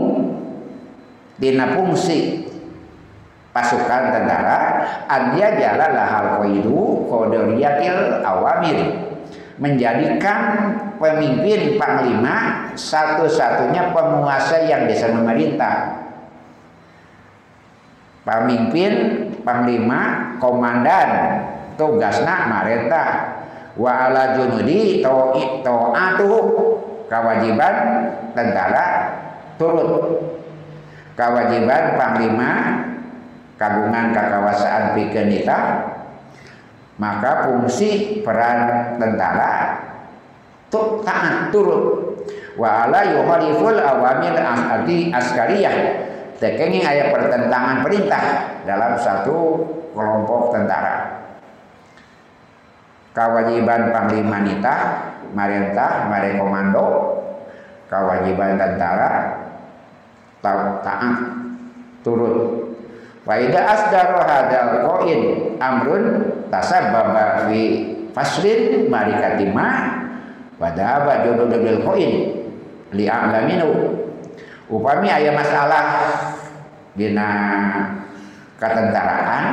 dina 1.40 1.72
fungsi 1.72 2.52
pasukan 3.56 4.12
tentara 4.12 4.84
dia 5.32 5.56
jala 5.56 5.96
lahal 5.96 6.44
qaidu 6.44 7.08
qadariyatil 7.08 8.28
awamir 8.28 9.08
menjadikan 9.64 10.76
pemimpin 11.00 11.80
panglima 11.80 12.68
satu-satunya 12.76 13.96
penguasa 13.96 14.60
yang 14.68 14.92
bisa 14.92 15.08
memerintah. 15.16 16.04
Pemimpin 18.28 19.24
panglima 19.48 20.36
komandan. 20.44 21.40
Tugasna 21.80 22.50
marentah 22.50 23.10
wa 23.78 24.10
ala 24.10 24.34
junudi 24.34 25.00
to 25.00 25.16
atu 25.96 26.30
kewajiban 27.08 27.76
tentara 28.36 28.88
turut. 29.56 30.20
Kewajiban 31.16 31.96
panglima 31.96 32.50
kagungan 33.62 34.10
kekawasaan 34.12 34.98
pikeun 34.98 35.32
maka 36.98 37.46
fungsi 37.46 38.22
peran 38.26 38.98
tentara 38.98 39.86
tuh 40.74 41.06
taat 41.06 41.54
turut. 41.54 42.18
Wa 42.58 42.90
ala 42.90 43.06
yuhaliful 43.06 43.78
awamil 43.78 44.34
asadi 44.34 45.14
askariyah 45.14 46.07
Tekengi 46.38 46.86
ayat 46.86 47.10
pertentangan 47.10 47.82
perintah 47.82 48.26
dalam 48.62 48.94
satu 49.02 49.66
kelompok 49.98 50.54
tentara. 50.54 51.26
Kewajiban 53.18 53.90
panglima 53.90 54.46
nita, 54.46 54.76
marentah, 55.34 56.06
mare 56.06 56.38
komando, 56.38 56.86
kewajiban 57.90 58.62
tentara 58.62 59.42
taat 60.86 61.18
turut. 62.06 62.70
Faida 63.26 63.60
asdaru 63.74 64.22
hadal 64.22 64.70
koin 64.88 65.22
amrun 65.60 66.06
tasabbaba 66.54 67.50
fi 67.50 67.62
faslin 68.16 68.88
marikatima 68.88 70.00
wadaba 70.62 71.28
jodoh 71.28 71.50
bil 71.52 71.82
koin 71.84 72.12
li'amlaminu 72.96 74.07
upami 74.68 75.08
ayah 75.08 75.34
masalah 75.36 75.86
dina 76.96 77.30
ketentaraan 78.60 79.44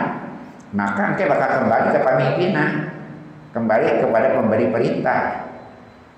maka 0.75 1.15
engke 1.15 1.25
bakal 1.31 1.63
kembali 1.63 1.87
ke 1.95 2.01
pemimpinan 2.03 2.71
kembali 3.55 4.03
kepada 4.03 4.29
pemberi 4.35 4.67
perintah. 4.75 5.47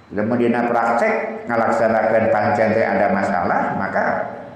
Kemudian 0.08 0.54
praktek 0.70 1.44
ngelaksanakan 1.44 2.24
pancen 2.32 2.72
ada 2.72 3.12
masalah 3.12 3.76
maka 3.76 4.04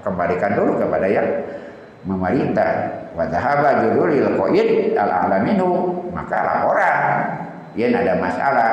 kembalikan 0.01 0.57
dulu 0.57 0.81
kepada 0.81 1.05
yang 1.05 1.27
memerintah. 2.07 2.97
Wadahaba 3.13 3.85
judulil 3.85 4.39
qaid 4.39 4.97
al 4.97 5.29
alaminu 5.29 6.01
maka 6.09 6.37
laporan. 6.41 6.97
Yang 7.77 8.03
ada 8.03 8.13
masalah 8.17 8.69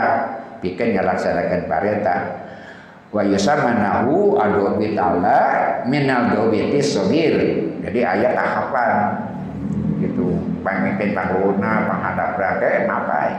bikin 0.65 0.97
ngelaksanakan 0.97 1.61
perintah 1.69 2.48
wa 3.09 3.23
yusamanahu 3.25 4.37
adobit 4.37 4.95
Allah 5.01 5.81
minal 5.89 6.33
dobiti 6.33 6.81
sobir 6.85 7.35
jadi 7.81 8.01
ayat 8.05 8.33
tahapan 8.37 8.93
gitu. 10.05 10.37
Pemimpin 10.59 11.17
pangluna 11.17 11.87
penghadap 11.89 12.29
berake 12.37 12.85
mapai 12.85 13.31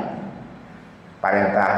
perintah 1.20 1.74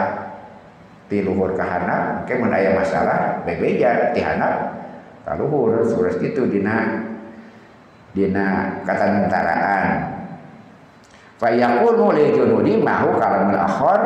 di 1.12 1.20
luhur 1.28 1.58
kahana 1.60 2.24
mungkin 2.24 2.48
menaya 2.48 2.72
masalah 2.72 3.44
bebeja 3.44 4.16
di 4.16 4.24
hanap 4.24 4.80
kaluhur 5.28 5.84
surah 5.84 6.16
itu 6.24 6.48
dina 6.48 7.04
dina 8.16 8.80
kata 8.88 9.06
nentaraan 9.12 9.86
fayakunu 11.36 12.16
li 12.16 12.32
junudi 12.32 12.80
mahu 12.80 13.20
kalamul 13.20 13.60
akhor 13.60 14.02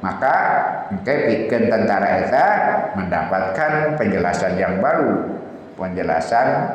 maka 0.00 0.36
Oke, 0.90 1.14
bikin 1.30 1.70
tentara 1.70 2.26
eta 2.26 2.46
mendapatkan 2.98 3.94
penjelasan 3.94 4.58
yang 4.58 4.82
baru, 4.82 5.38
penjelasan 5.78 6.66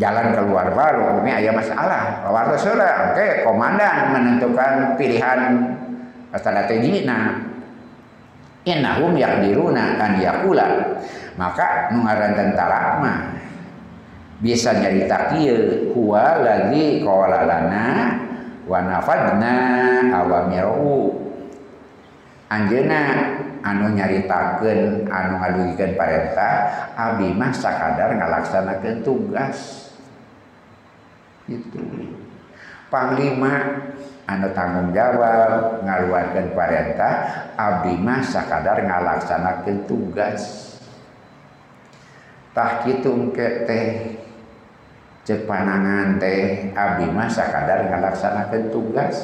jalan 0.00 0.32
keluar 0.32 0.72
baru. 0.72 1.20
Ini 1.20 1.44
ayah 1.44 1.52
masalah. 1.52 2.24
Warta 2.24 2.56
sudah, 2.56 3.12
oke, 3.12 3.44
komandan 3.44 4.16
menentukan 4.16 4.96
pilihan 4.96 5.60
strategi. 6.32 7.04
Nah, 7.04 7.36
innahum 8.64 9.12
yakdiruna 9.12 10.00
an 10.00 10.16
yakula. 10.24 10.96
Maka 11.36 11.92
nungaran 11.92 12.32
tentara 12.32 12.96
mah 13.04 13.18
bisa 14.40 14.72
nyarita 14.72 15.36
kieu 15.36 15.92
huwa 15.92 16.40
lagi 16.40 17.04
qala 17.04 17.44
lana 17.44 17.86
awamiru 20.16 21.27
Anjena 22.48 23.28
anu 23.60 23.92
nyaritakeun 23.92 25.04
anu 25.04 25.32
ngadugikan 25.36 25.92
parenta 26.00 26.50
Abi 26.96 27.36
mah 27.36 27.52
sakadar 27.52 28.16
ngalaksanakan 28.16 29.04
tugas. 29.04 29.88
Itu 31.44 31.80
Panglima 32.88 33.84
anu 34.24 34.48
tanggung 34.56 34.96
jawab 34.96 35.84
ngaluarkan 35.84 36.56
parenta 36.56 37.10
Abi 37.52 38.00
mah 38.00 38.24
sakadar 38.24 38.80
ngalaksanakan 38.80 39.84
tugas. 39.84 40.72
Tah 42.56 42.80
kitu 42.80 43.12
engke 43.12 43.68
teh 43.68 43.86
cek 45.28 45.44
panangan 45.44 46.16
teh 46.16 46.72
Abi 46.72 47.12
mah 47.12 47.28
sakadar 47.28 47.92
ngalaksanakan 47.92 48.72
tugas. 48.72 49.16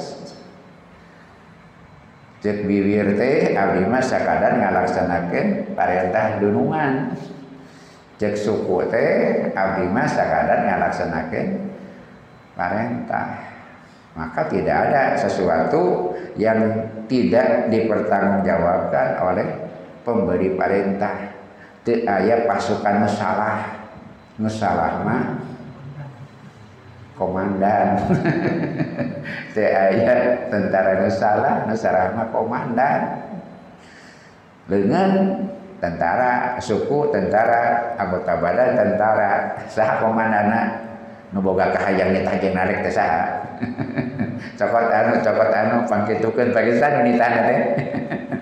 Cek 2.45 2.69
bibir 2.69 3.17
teh 3.17 3.57
abdi 3.57 3.89
mah 3.89 4.05
sakadar 4.05 4.61
ngalaksanakeun 4.61 5.73
parentah 5.73 6.37
dunungan. 6.45 7.17
Cek 8.21 8.37
suku 8.37 8.85
teh 8.93 9.49
abdi 9.57 9.89
mah 9.89 10.05
sakadar 10.05 10.69
ngalaksanakeun 10.69 11.73
parentah 12.53 13.57
maka 14.15 14.47
tidak 14.47 14.77
ada 14.93 15.17
sesuatu 15.19 16.15
yang 16.39 16.87
tidak 17.11 17.73
dipertanggungjawabkan 17.73 19.25
oleh 19.25 19.49
pemberi 20.05 20.53
perintah. 20.55 21.33
Teu 21.81 22.05
aya 22.05 22.45
pasukan 22.45 23.09
nusalah 23.09 23.57
nusalah 24.37 25.01
mah 25.01 25.23
komandan. 27.15 27.99
Saya 29.55 29.91
tentara 30.51 31.03
Nusala 31.03 31.65
Nusara 31.67 32.13
mah 32.15 32.29
komandan. 32.31 33.01
Dengan 34.65 35.11
tentara 35.79 36.57
suku 36.57 37.13
tentara 37.13 37.95
anggota 38.01 38.41
badan 38.41 38.71
tentara 38.73 39.61
sah 39.69 40.01
komandana 40.01 40.81
nuboga 41.37 41.69
kahayang 41.77 42.17
nita 42.17 42.33
jeung 42.41 42.57
narik 42.57 42.81
teh 42.81 42.95
saha. 42.95 43.45
Cokot 44.59 44.87
anu 44.91 45.21
cokot 45.21 45.51
anu 45.51 45.77
pangkitukeun 45.87 46.57
Pakistan 46.57 47.05
wanita 47.05 47.27
teh 47.29 47.61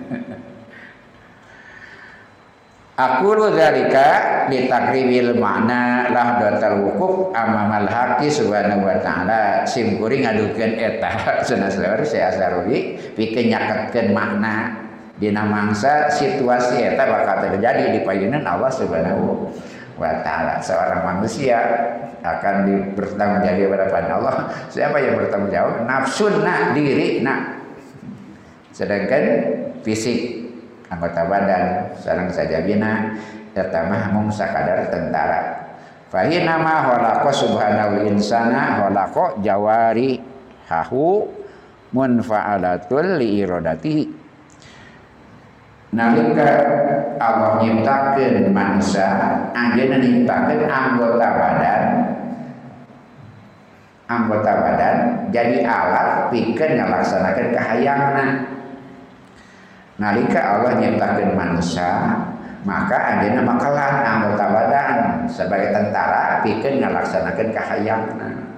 Aku 2.93 3.33
lu 3.33 3.49
zalika 3.57 4.45
li 4.53 4.69
takribil 4.69 5.33
makna 5.41 6.13
lahdatal 6.13 6.85
wukuf 6.85 7.33
amamal 7.33 7.89
haqi 7.89 8.29
subhanahu 8.29 8.85
wa 8.85 9.01
ta'ala. 9.01 9.65
Sim 9.65 9.97
kuring 9.97 10.21
ngadukeun 10.21 10.77
eta 10.77 11.09
sunaseur 11.49 12.05
saya 12.05 12.29
asaruli 12.29 12.93
pikeun 13.17 13.49
nyaketkeun 13.49 14.13
makna. 14.13 14.77
Dina 15.17 15.41
mangsa 15.41 16.05
situasi 16.09 16.85
eta 16.85 17.05
bakal 17.09 17.49
terjadi 17.49 17.97
di 17.97 17.99
payunan 18.05 18.45
Allah 18.45 18.69
subhanahu 18.69 19.49
wa 19.97 20.13
ta'ala. 20.21 20.61
Seorang 20.61 21.01
manusia 21.01 21.57
akan 22.21 22.69
bertanggung 22.93 23.41
jawab 23.41 23.73
hadapan 23.73 24.05
Allah. 24.21 24.35
Siapa 24.69 25.01
yang 25.01 25.17
bertanggung 25.17 25.49
jawab 25.49 25.89
nafsunna 25.89 26.77
diri 26.77 27.25
nah 27.25 27.57
sedangkan 28.73 29.23
fisik 29.85 30.32
anggota 30.93 31.25
badan. 31.25 31.89
Sarang 31.97 32.29
saja 32.29 32.61
bina 32.61 33.17
yatamah 33.53 34.09
mung 34.13 34.29
sakadar 34.33 34.89
tentara 34.89 35.63
fahina 36.09 36.61
ma 36.61 36.85
khalaqa 36.85 37.29
subhanahu 37.33 38.05
insana 38.09 38.81
khalaqa 38.81 39.37
jawari 39.41 40.21
hahu 40.69 41.29
munfa'alatul 41.93 43.21
li 43.21 43.45
iradatihi 43.45 44.03
nalika 45.93 46.49
Allah 47.21 47.61
nyiptakeun 47.61 48.49
manusia 48.49 49.09
anjeunna 49.53 50.01
nyiptakeun 50.01 50.65
anggota 50.65 51.27
badan 51.37 51.81
anggota 54.09 54.51
badan 54.65 54.95
jadi 55.29 55.61
alat 55.61 56.33
pikeun 56.33 56.77
ngalaksanakeun 56.77 57.53
kahayangna 57.53 58.25
nalika 60.01 60.41
Allah 60.41 60.79
nyiptakan 60.79 61.33
manusia 61.37 61.91
maka 62.63 62.95
ada 62.95 63.27
nama 63.27 63.59
kelan 63.59 63.95
anggota 64.07 64.45
badan. 64.47 64.97
Sebagai 65.27 65.75
tentara 65.75 66.39
bikin 66.43 66.79
ngelaksanakan 66.79 67.47
kahayangna 67.51 68.53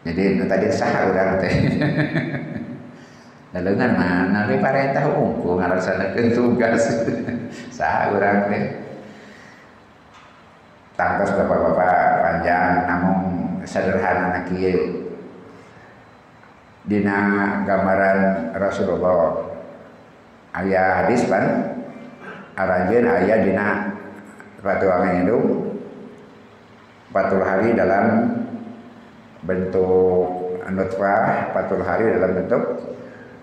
jadi 0.00 0.22
itu 0.36 0.44
tadi 0.48 0.66
sah 0.72 1.12
orang 1.12 1.36
teh. 1.38 1.54
Dalungan 3.52 3.92
mana 3.98 4.46
di 4.46 4.56
parentah 4.62 5.10
ungu 5.10 5.58
ngelaksanakan 5.58 6.26
tugas? 6.32 6.82
Sah 7.76 8.08
orang 8.14 8.48
teh. 8.48 8.64
Tangkas 10.94 11.32
bapak-bapak 11.34 11.96
panjang 12.20 12.84
namun 12.84 13.16
sederhana 13.64 14.36
nak 14.36 14.44
dina 16.90 17.18
gambaran 17.62 18.50
Rasulullah. 18.58 19.46
Ayah 20.50 21.06
hadis 21.06 21.30
pan 21.30 21.78
aranjeun 22.58 23.06
ayah 23.06 23.38
dina 23.46 23.66
ratuangan 24.58 25.22
itu 25.22 25.38
40 27.14 27.46
hari 27.46 27.68
dalam 27.78 28.04
bentuk 29.46 30.26
nutfah 30.66 31.54
40 31.54 31.86
hari 31.86 32.04
dalam 32.18 32.30
bentuk 32.34 32.62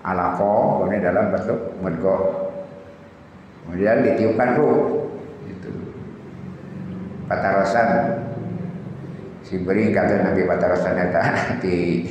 alaqo 0.03 0.83
kemudian 0.83 1.03
dalam 1.03 1.25
bentuk 1.31 1.59
mudgo 1.79 2.15
kemudian 3.65 4.03
ditiupkan 4.03 4.59
ruh 4.59 5.07
itu 5.47 5.71
patarosan. 7.31 7.87
Si 9.47 9.63
beri 9.63 9.95
kata 9.95 10.27
Nabi 10.27 10.43
patarosan 10.43 11.07
eta 11.07 11.23
di 11.63 12.03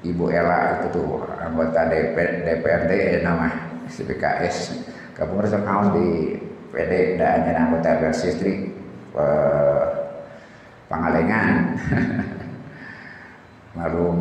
Ibu 0.00 0.32
Ella 0.32 0.80
itu 0.80 0.96
tuh 0.96 1.28
anggota 1.36 1.84
DP, 1.92 2.16
DPRD 2.48 3.20
nama 3.20 3.52
CPKS 3.84 4.88
kamu 5.20 5.44
harus 5.44 5.52
di 5.92 6.08
PD 6.72 7.20
dan 7.20 7.44
anggota 7.52 8.00
Persistri 8.00 8.72
eh, 9.12 9.84
Pangalengan. 10.88 11.76
Malum 13.76 14.16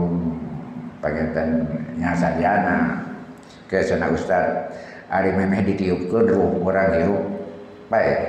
pangetannya 1.00 2.12
Sadiana. 2.14 2.78
Ke 3.70 3.86
sana 3.86 4.10
Ustad 4.10 4.74
Ari 5.10 5.34
memeh 5.34 5.66
ditiupkan 5.66 6.26
ruh 6.30 6.62
orang 6.68 6.94
hirup. 7.00 7.26
Baik. 7.90 8.20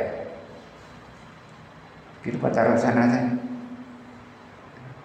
Kita 2.25 2.37
pacaran 2.41 2.77
sana 2.79 3.09
teh 3.09 3.25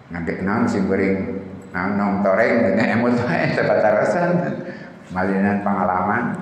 ngambil 0.06 0.36
naon 0.46 0.70
si 0.70 0.78
bering 0.86 1.35
Nah, 1.76 1.92
nong 1.92 2.24
toreng 2.24 2.72
dengan 2.72 2.88
emot 2.96 3.20
tepat 3.20 3.78
tarasan. 3.84 4.32
Malinan 5.12 5.60
pengalaman. 5.60 6.32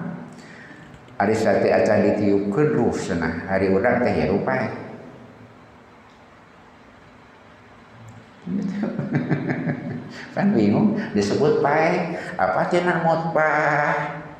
Hari 1.18 1.34
sate 1.34 1.74
acan 1.74 2.06
ditiup 2.06 2.54
ruh 2.54 2.94
sana 2.94 3.42
hari 3.50 3.66
urang 3.74 3.98
teh 3.98 4.14
ya 4.14 4.30
rupa. 4.30 4.54
Kan 10.38 10.54
bingung 10.54 11.02
disebut 11.18 11.58
pae 11.58 12.14
apa 12.38 12.70
cina 12.70 13.02
mot 13.02 13.34
pa 13.34 13.50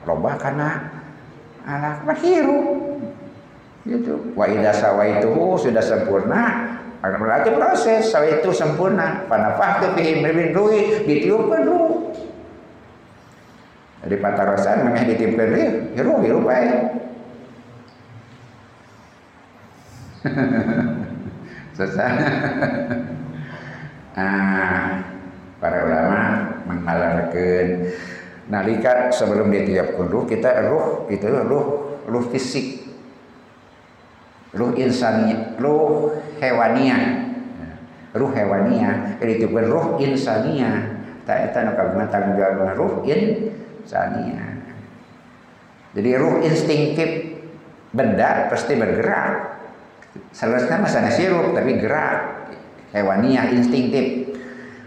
loba 0.07 0.39
karena 0.39 0.79
anak 1.67 2.07
mahiru 2.07 2.87
gitu. 3.83 4.31
Wa 4.39 4.47
itu 4.47 5.35
sudah 5.59 5.83
sempurna 5.83 6.43
Berarti 7.05 7.53
proses, 7.53 8.09
saw 8.09 8.25
itu 8.25 8.49
sempurna. 8.57 9.29
Panafah 9.29 9.93
bihi 9.93 10.25
min 10.25 10.57
ruhi, 10.57 11.05
ditiupkan 11.05 11.69
ruh. 11.69 12.17
Jadi 14.05 14.21
patarosan 14.21 14.85
memang 14.89 15.05
ditiupkan 15.09 15.49
ruh, 15.53 15.73
hirup, 15.93 16.19
hirup 16.25 16.45
baik. 16.49 16.73
Selesai. 21.77 22.07
ah, 24.21 25.05
para 25.61 25.79
ulama 25.85 26.21
mengalarkan 26.69 27.93
nalika 28.49 29.13
sebelum 29.13 29.49
ditiupkan 29.49 30.09
ruh 30.09 30.25
kita 30.29 30.69
ruh 30.69 31.09
itu 31.09 31.25
ruh 31.25 31.67
ruh 32.05 32.25
fisik 32.29 32.84
ruh 34.55 34.73
insani 34.79 35.59
ruh 35.59 36.15
hewania 36.39 37.25
ruh 38.15 38.31
hewania 38.31 39.19
itu 39.21 39.51
ruh 39.51 39.99
insania. 39.99 40.95
Tak 41.25 41.51
eta 41.51 41.59
nu 41.67 41.73
kagungan 41.75 42.09
tanggung 42.09 42.37
jawab 42.39 42.79
ruh 42.79 42.95
insania. 43.03 44.63
Jadi 45.95 46.11
ruh 46.15 46.43
instinktif 46.47 47.11
benda 47.91 48.47
pasti 48.49 48.79
bergerak. 48.79 49.59
Seharusnya 50.31 50.79
masanya 50.79 51.11
sirup 51.11 51.55
tapi 51.59 51.75
gerak. 51.83 52.47
Hewania 52.95 53.51
instinktif. 53.51 54.31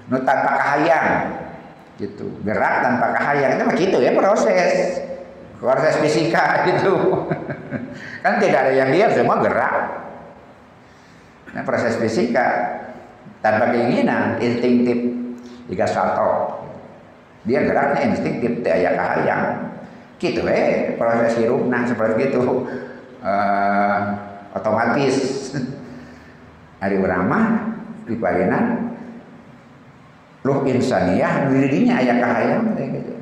Nu 0.07 0.23
tanpa 0.23 0.55
kahayang. 0.55 1.35
Gitu. 1.99 2.31
Gerak 2.47 2.73
tanpa 2.79 3.11
kahayang. 3.17 3.59
Itu 3.59 3.63
mah 3.67 3.75
gitu 3.75 3.97
ya 3.99 4.11
proses. 4.15 5.03
Proses 5.57 5.99
fisika 5.99 6.43
gitu 6.69 7.27
kan 8.21 8.41
tidak 8.41 8.59
ada 8.67 8.73
yang 8.73 8.89
diam 8.93 9.11
semua 9.13 9.37
gerak. 9.41 9.75
Nah 11.53 11.63
proses 11.63 11.97
fisika 11.97 12.47
tanpa 13.41 13.73
keinginan 13.73 14.37
instinktif. 14.41 15.15
Jika 15.67 15.83
satu 15.83 16.63
dia 17.43 17.63
geraknya 17.63 18.15
instinktif 18.15 18.63
tidak 18.63 18.95
kahayang. 18.95 19.43
Gitu 20.17 20.41
eh 20.47 20.95
proses 20.95 21.37
hirup 21.37 21.67
nah 21.67 21.83
seperti 21.85 22.33
itu. 22.33 22.41
Uh, 23.21 23.99
otomatis. 24.53 25.15
Hari 26.77 27.01
beramah 27.01 27.73
di 28.05 28.13
palinan 28.21 28.93
ruh 30.45 30.61
insaniyah 30.69 31.49
dirinya 31.49 31.97
ayah 31.97 32.17
kahayang. 32.21 32.63
Gitu 32.77 33.17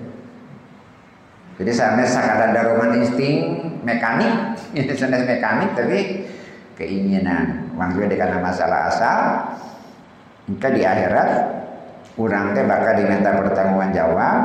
jadi 1.56 1.72
sanes 1.72 2.12
sakadar 2.12 2.52
daruman 2.52 3.00
insting 3.00 3.64
mekanik, 3.86 4.34
ini 4.78 4.92
sanes 4.98 5.24
mekanik 5.24 5.78
tapi 5.78 6.26
keinginan. 6.76 7.70
Juga 7.76 8.18
karena 8.18 8.40
masalah 8.42 8.90
asal, 8.90 9.20
maka 10.50 10.68
di 10.74 10.82
akhirat 10.82 11.30
kurang 12.16 12.56
teh 12.56 12.64
bakal 12.66 12.96
diminta 12.98 13.36
pertanggungan 13.36 13.92
jawab 13.92 14.42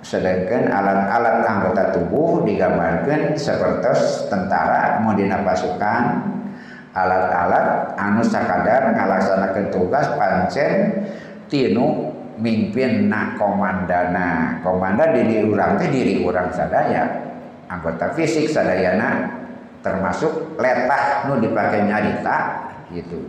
sedangkan 0.00 0.72
alat-alat 0.72 1.44
anggota 1.44 1.82
tubuh 1.92 2.40
digambarkan 2.48 3.36
seperti 3.36 3.92
tentara 4.32 4.96
kemudian 4.96 5.44
pasukan 5.44 6.24
alat-alat 6.96 7.94
anu 8.00 8.24
sakadar 8.24 8.96
ngalaksanakan 8.96 9.66
tugas 9.68 10.08
pancen 10.16 11.04
tinu 11.52 12.16
mimpin 12.40 13.12
nak 13.12 13.36
komandana. 13.36 14.58
Komandan 14.64 15.12
diri 15.12 15.44
orang 15.44 15.76
teh 15.76 15.92
diri 15.92 16.24
orang 16.24 16.48
sadaya 16.48 17.19
anggota 17.70 18.10
fisik 18.18 18.50
sadayana 18.50 19.30
termasuk 19.80 20.58
letah 20.58 21.30
nu 21.30 21.38
dipakai 21.38 21.86
nyarita 21.86 22.66
gitu. 22.90 23.22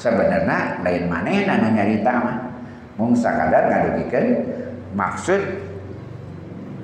Sebenarnya 0.00 0.80
lain 0.82 1.06
mana 1.06 1.30
anu 1.30 1.68
nyarita 1.70 2.12
mah? 2.18 2.36
Mung 2.96 3.12
sakadar 3.12 3.68
ngadugikeun 3.68 4.26
maksud 4.96 5.40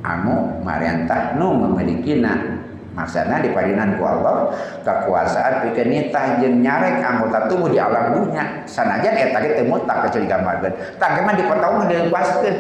anu 0.04 0.60
mariantah 0.62 1.40
nu 1.40 1.56
memilikinan 1.56 2.60
maksudnya 2.90 3.38
di 3.38 3.54
parinan 3.54 3.94
ku 3.94 4.02
Allah 4.02 4.50
kekuasaan 4.82 5.70
bikin 5.70 5.86
nitah 5.88 6.42
jeung 6.42 6.60
nyarek 6.60 6.98
anggota 7.00 7.46
tubuh 7.46 7.70
di 7.70 7.78
alam 7.78 8.12
dunia 8.18 8.66
sanajan 8.66 9.14
eta 9.14 9.38
ge 9.40 9.56
teu 9.56 9.66
mutlak 9.70 10.10
kecuali 10.10 10.26
gambarkeun. 10.26 10.74
Tah 10.98 11.10
mah 11.22 11.34
dipotong 11.34 11.86
dilepaskeun 11.88 12.56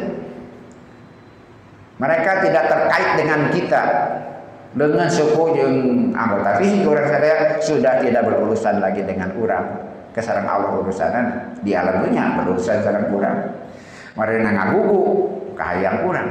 mereka 2.00 2.40
tidak 2.40 2.64
terkait 2.70 3.10
dengan 3.20 3.40
kita 3.52 3.82
dengan 4.70 5.10
suku 5.10 5.58
yang 5.58 5.74
anggota 6.14 6.62
fisik 6.62 6.86
orang 6.86 7.06
sadaya 7.10 7.58
sudah 7.58 7.94
tidak 7.98 8.22
berurusan 8.22 8.78
lagi 8.78 9.02
dengan 9.02 9.34
orang. 9.34 9.66
Kesarang 10.10 10.46
Allah 10.46 10.74
urusan 10.82 11.14
di 11.62 11.70
alam 11.70 12.02
dunia 12.02 12.34
berurusan 12.38 12.82
sarang 12.82 13.10
orang. 13.14 13.46
Mari 14.18 14.42
ngagugu 14.42 15.00
kahayang 15.54 16.02
orang. 16.02 16.28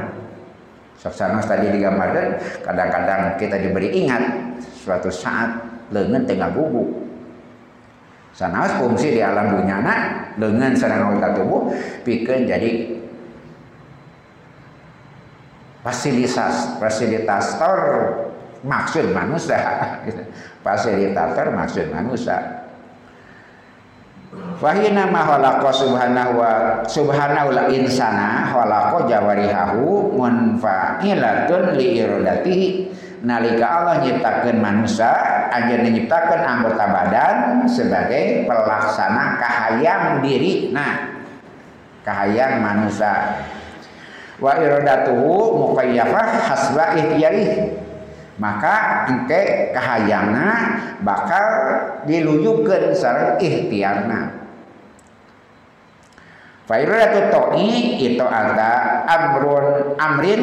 Saksana 1.00 1.40
tadi 1.40 1.72
digambarkan 1.72 2.36
kadang-kadang 2.60 3.40
kita 3.40 3.56
diberi 3.56 3.88
ingat 4.04 4.20
suatu 4.84 5.08
saat 5.08 5.48
lengan 5.88 6.28
tengah 6.28 6.52
gugu 6.52 7.08
sanas 8.30 8.78
fungsi 8.78 9.16
di 9.16 9.20
alam 9.20 9.58
dunia 9.58 9.80
dengan 10.38 10.72
sarang 10.76 11.12
anggota 11.12 11.40
tubuh 11.40 11.62
pikir 12.06 12.46
jadi 12.46 13.00
fasilitas 15.82 16.78
fasilitator 16.78 17.82
maksud 18.64 19.12
manusia. 19.12 19.58
Fasilitator 20.64 21.52
maksud 21.56 21.88
manusia. 21.88 22.60
Fahina 24.62 25.10
ma 25.10 25.26
khalaqa 25.26 25.74
subhanahu 25.74 26.38
wa 26.38 26.52
subhanahu 26.86 27.50
la 27.50 27.64
insana 27.66 28.46
khalaqa 28.46 29.10
jawarihahu 29.10 30.14
munfa'ilatun 30.14 31.74
li 31.74 31.98
iradatihi. 31.98 32.68
Nalika 33.20 33.66
Allah 33.68 34.00
nyiptakeun 34.00 34.64
manusia 34.64 35.12
anjeun 35.52 35.84
nyiptakeun 35.92 36.40
anggota 36.40 36.88
badan 36.88 37.36
sebagai 37.68 38.48
pelaksana 38.48 39.36
kahayang 39.36 40.24
diri. 40.24 40.72
Nah 40.72 41.10
kahayang 42.06 42.62
manusia. 42.62 43.44
Wa 44.40 44.56
iradatuhu 44.56 45.58
muqayyafah 45.58 46.28
hasba 46.48 46.96
ihtiyarih 46.96 47.76
maka 48.40 49.04
engke 49.12 49.70
kahayangna 49.76 50.48
bakal 51.04 51.44
diluyukeun 52.08 52.96
sareng 52.96 53.36
ikhtiarna. 53.36 54.40
Fa 56.64 56.74
iradatu 56.80 57.20
to'i 57.28 58.00
itu 58.00 58.24
ada 58.24 59.04
amrun 59.04 59.92
amrin 60.00 60.42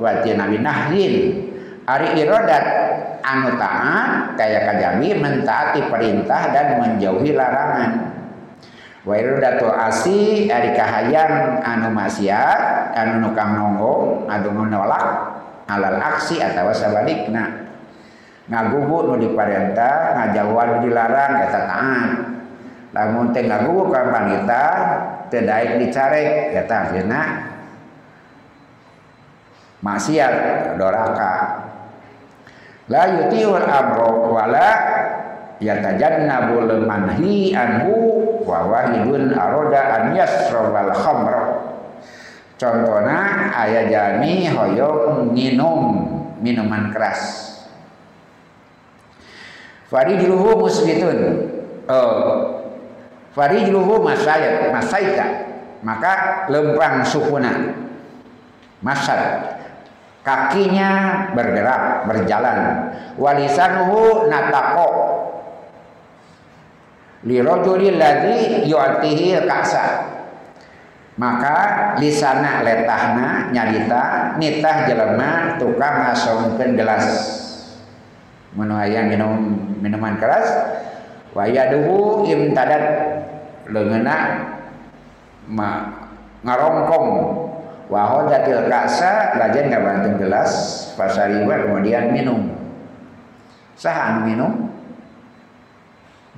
wa 0.00 0.24
tinawi 0.24 0.62
nahyin 0.62 1.14
ari 1.84 2.24
iradat 2.24 2.64
anu 3.20 3.60
taat 3.60 4.38
kaya 4.40 4.64
kajami 4.64 5.18
mentaati 5.20 5.84
perintah 5.92 6.48
dan 6.48 6.80
menjauhi 6.80 7.36
larangan. 7.36 8.16
Wa 9.04 9.20
iradatu 9.20 9.68
asi 9.68 10.48
ari 10.48 10.72
kahayang 10.72 11.60
anu 11.60 11.92
maksiat 11.92 12.94
anu 12.96 13.20
nukang 13.20 13.52
nonggo 13.58 14.24
anu 14.32 14.64
nolak 14.64 15.33
alal 15.68 15.98
aksi 16.00 16.40
atau 16.40 16.72
sabalikna. 16.72 17.64
Ngagugu 18.44 18.98
nu 19.08 19.14
diparentah 19.16 20.20
ngajauhan 20.20 20.84
dilarang 20.84 21.32
eta 21.48 21.60
taat. 21.64 22.10
Lamun 22.92 23.32
teh 23.32 23.48
ngagugu 23.48 23.90
ka 23.90 24.00
panita 24.12 24.64
teu 25.32 25.42
daek 25.42 25.80
dicarek 25.80 26.52
eta 26.52 26.92
maksiat 29.84 30.34
doraka. 30.80 31.32
La 32.88 33.02
yutiul 33.16 33.64
amro 33.64 34.32
wala 34.32 34.68
yatajannabul 35.60 36.84
manhi 36.84 37.56
anhu 37.56 37.92
wa 38.44 38.68
wahidun 38.68 39.32
aroda 39.32 39.80
an 39.80 40.04
yasrabal 40.12 40.92
khamra 40.92 41.43
contohnya 42.54 43.50
ayah 43.66 43.84
jami 43.90 44.46
hoyong 44.46 45.30
minum 45.34 45.80
minuman 46.38 46.92
keras. 46.92 47.50
Farijluhu 49.88 50.58
musbitun 50.58 51.18
oh. 51.88 52.60
Farijluhu 53.34 54.02
masayat 54.06 54.70
masaita. 54.70 55.26
Maka 55.82 56.46
lempang 56.48 57.02
sukuna. 57.02 57.74
Masad. 58.78 59.52
Kakinya 60.24 60.90
bergerak 61.36 62.08
berjalan. 62.08 62.88
Walisanuhu 63.18 64.30
natako. 64.30 64.88
Lirajulil 67.26 67.98
ladzi 67.98 68.68
yu'tihi 68.68 69.42
ka'sa 69.48 69.84
maka 71.14 71.94
lisana 72.02 72.66
letahna 72.66 73.54
nyarita 73.54 74.34
nitah 74.34 74.76
jelema 74.90 75.54
tukang 75.62 76.10
ngasongkeun 76.10 76.74
gelas. 76.74 77.06
Mun 78.54 78.74
aya 78.74 79.06
minum 79.06 79.54
minuman 79.78 80.18
keras. 80.18 80.46
Wa 81.34 81.46
yaduhu 81.46 82.26
imtadat 82.26 82.84
leungeuna 83.70 84.16
ma 85.50 85.70
ngarongkong. 86.42 87.10
Wa 87.84 88.10
hodatil 88.10 88.66
kasa 88.66 89.38
lajen 89.38 89.70
ngabantu 89.70 90.18
gelas 90.18 90.50
pasariwa 90.98 91.68
kemudian 91.68 92.10
minum. 92.10 92.50
Saha 93.78 94.18
anu 94.18 94.20
minum? 94.26 94.52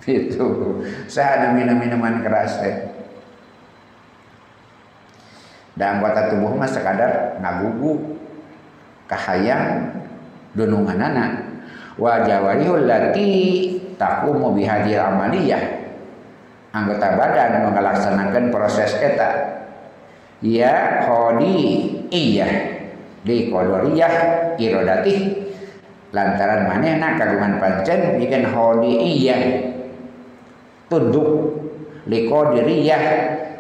Itu. 0.05 0.81
Saha 1.09 1.33
anu 1.41 1.49
minum 1.61 1.77
minuman 1.81 2.21
keras 2.21 2.61
teh 2.61 2.96
dan 5.77 6.01
anggota 6.01 6.33
tubuh 6.33 6.57
mah 6.57 6.69
sekadar 6.69 7.37
ngagugu 7.45 8.17
kahayang 9.07 9.93
dununganana 10.57 11.45
wa 12.01 12.25
jawarihul 12.25 12.89
lati 12.89 13.29
taqumu 14.01 14.57
bihadil 14.57 15.01
amaliyah. 15.01 15.85
Anggota 16.73 17.17
badan 17.17 17.73
mengelaksanakan 17.73 18.45
proses 18.53 18.93
eta. 19.01 19.31
Ya 20.45 21.09
khodi 21.09 21.57
iya. 22.13 22.49
Di 23.25 23.49
kodoriyah 23.49 24.13
irodati 24.61 25.15
lantaran 26.13 26.69
manehna 26.69 27.17
kagungan 27.17 27.57
pancen 27.57 28.21
bikin 28.21 28.53
khodi 28.53 28.93
iya. 28.93 29.37
Tunduk 30.93 31.57
likodiriyah 32.07 33.03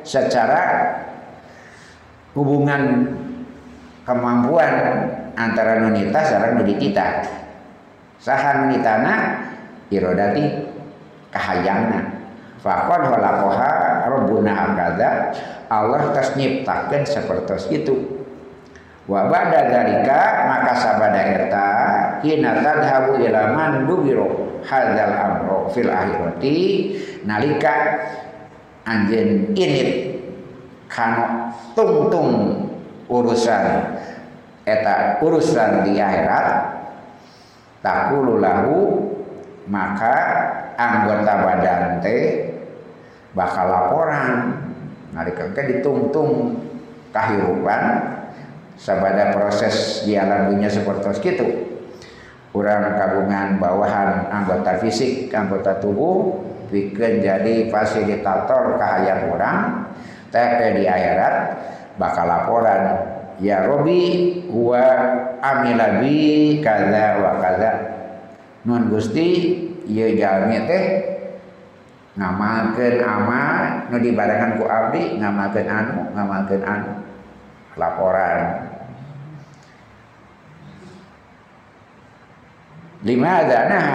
secara 0.06 0.62
hubungan 2.36 3.16
kemampuan 4.04 4.72
antara 5.34 5.80
nunita 5.80 6.20
sareng 6.20 6.60
nuditita. 6.60 7.24
Saha 8.20 8.62
nunitana 8.62 9.40
irodati 9.88 10.44
kahayangna. 11.32 12.12
Faqad 12.60 13.08
khalaqaha 13.08 13.70
rabbuna 14.12 14.52
akada 14.52 15.32
Allah 15.72 16.12
tas 16.12 16.36
nyiptakeun 16.36 17.02
sapertos 17.08 17.72
itu. 17.72 18.16
Wa 19.06 19.30
ba'da 19.30 19.70
maka 20.50 20.72
sabada 20.74 21.22
eta 21.22 21.66
hina 22.26 22.58
tadhabu 22.58 23.22
ila 23.22 23.54
man 23.54 23.86
dubiro 23.86 24.58
hadzal 24.66 25.14
amro 25.14 25.70
fil 25.70 25.86
akhirati 25.86 26.58
nalika 27.22 28.02
anjeun 28.82 29.54
init 29.54 30.05
kana 30.86 31.50
tungtung 31.74 32.62
urusan 33.06 33.94
eta 34.66 35.22
urusan 35.22 35.86
di 35.86 35.98
akhirat 35.98 36.46
takulu 37.82 38.42
lahu 38.42 39.06
maka 39.66 40.16
anggota 40.78 41.32
badan 41.42 41.82
teh 42.02 42.54
bakal 43.34 43.66
laporan. 43.68 44.62
Nalika 45.16 45.48
ditungtung 45.48 46.60
kahirupan 47.08 47.82
sabada 48.76 49.32
proses 49.32 50.04
di 50.04 50.12
alam 50.12 50.52
dunia 50.52 50.68
seperti 50.68 51.08
itu 51.24 51.46
kurang 52.52 52.84
kagungan 52.96 53.56
bawahan 53.56 54.28
anggota 54.28 54.76
fisik 54.80 55.32
anggota 55.32 55.80
tubuh 55.80 56.40
bikin 56.68 57.24
jadi 57.24 57.72
fasilitator 57.72 58.76
kahayang 58.76 59.32
orang 59.32 59.85
tapi 60.36 60.76
di 60.76 60.84
akhirat 60.84 61.34
bakal 61.96 62.28
laporan. 62.28 62.82
Ya 63.36 63.68
Robi 63.68 64.32
wa 64.48 64.84
amilabi 65.40 66.60
kaza 66.64 67.20
wa 67.20 67.32
kaza. 67.40 67.72
Nun 68.64 68.88
Gusti 68.88 69.28
ieu 69.88 70.16
jalmi 70.16 70.64
teh 70.64 70.84
ngamalkeun 72.16 73.04
amal 73.04 73.88
nu 73.92 73.96
dibarengan 74.00 74.56
ku 74.56 74.64
abdi 74.64 75.20
ngamalkeun 75.20 75.68
anu 75.68 76.00
ngamalkeun 76.16 76.64
anu. 76.64 76.92
Laporan. 77.76 78.64
Lima 83.04 83.44
nah 83.44 83.88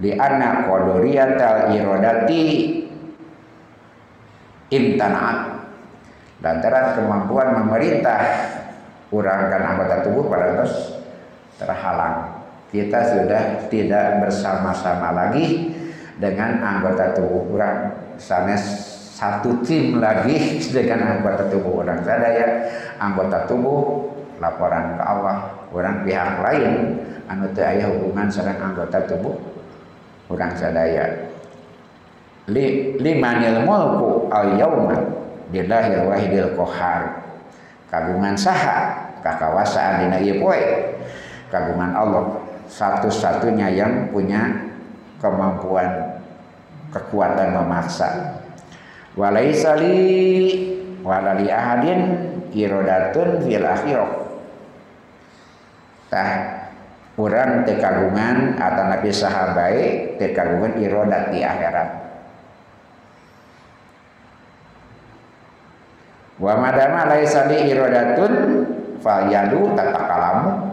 di 0.00 0.16
anak 0.16 0.64
kodoriyatal 0.64 1.76
irodati 1.76 2.44
imtanaat. 4.70 5.38
Lantaran 6.40 6.96
kemampuan 6.96 7.52
memerintah 7.60 8.20
kurangkan 9.12 9.60
anggota 9.76 9.96
tubuh 10.06 10.24
pada 10.30 10.56
terus 10.56 10.74
terhalang. 11.60 12.40
Kita 12.70 13.02
sudah 13.02 13.68
tidak 13.68 14.24
bersama-sama 14.24 15.12
lagi 15.12 15.74
dengan 16.16 16.62
anggota 16.64 17.12
tubuh 17.12 17.58
orang. 17.58 17.92
Sanes 18.16 18.62
satu 19.16 19.60
tim 19.60 20.00
lagi 20.00 20.56
dengan 20.74 21.18
anggota 21.18 21.50
tubuh 21.52 21.84
orang. 21.84 22.00
Sadaya 22.00 22.46
anggota 22.96 23.44
tubuh 23.44 24.08
laporan 24.40 24.96
ke 24.96 25.02
Allah 25.04 25.36
orang 25.74 26.06
pihak 26.08 26.40
lain. 26.40 26.72
Anu 27.30 27.46
teu 27.54 27.62
aya 27.62 27.86
hubungan 27.86 28.26
sareng 28.26 28.58
anggota 28.58 29.06
tubuh? 29.06 29.38
Orang 30.30 30.50
sadaya 30.58 31.29
li 32.48 32.96
limanil 32.96 33.68
mulku 33.68 34.32
al 34.32 34.56
yauma 34.56 34.96
billahil 35.52 36.08
wahidil 36.08 36.56
qahar 36.56 37.20
kagungan 37.90 38.38
saha 38.38 39.10
kakawasaan 39.20 40.06
dina 40.06 40.18
ieu 40.20 40.40
poe. 40.40 40.60
Kagungan 41.50 41.92
Allah 41.98 42.40
satu-satunya 42.70 43.74
yang 43.74 44.08
punya 44.14 44.70
kemampuan 45.18 46.22
kekuatan 46.94 47.58
memaksa. 47.58 48.38
Walaisa 49.18 49.74
li 49.82 49.98
walali 51.02 51.50
ahadin 51.50 52.00
irodatun 52.54 53.42
fil 53.42 53.66
akhirah. 53.66 54.12
Tah 56.10 56.30
urang 57.18 57.66
teu 57.66 57.78
kagungan 57.82 58.58
atau 58.58 58.84
nabi 58.86 59.10
sahabai 59.10 60.14
teu 60.18 60.30
kagungan 60.30 60.78
irodat 60.78 61.34
di 61.34 61.42
akhirat 61.42 62.09
wa 66.40 66.56
madama 66.56 67.06
laisa 67.06 67.46
li 67.46 67.68
irodatun 67.68 68.32
fal 69.04 69.28
yadu 69.28 69.76
tatakalamu 69.76 70.72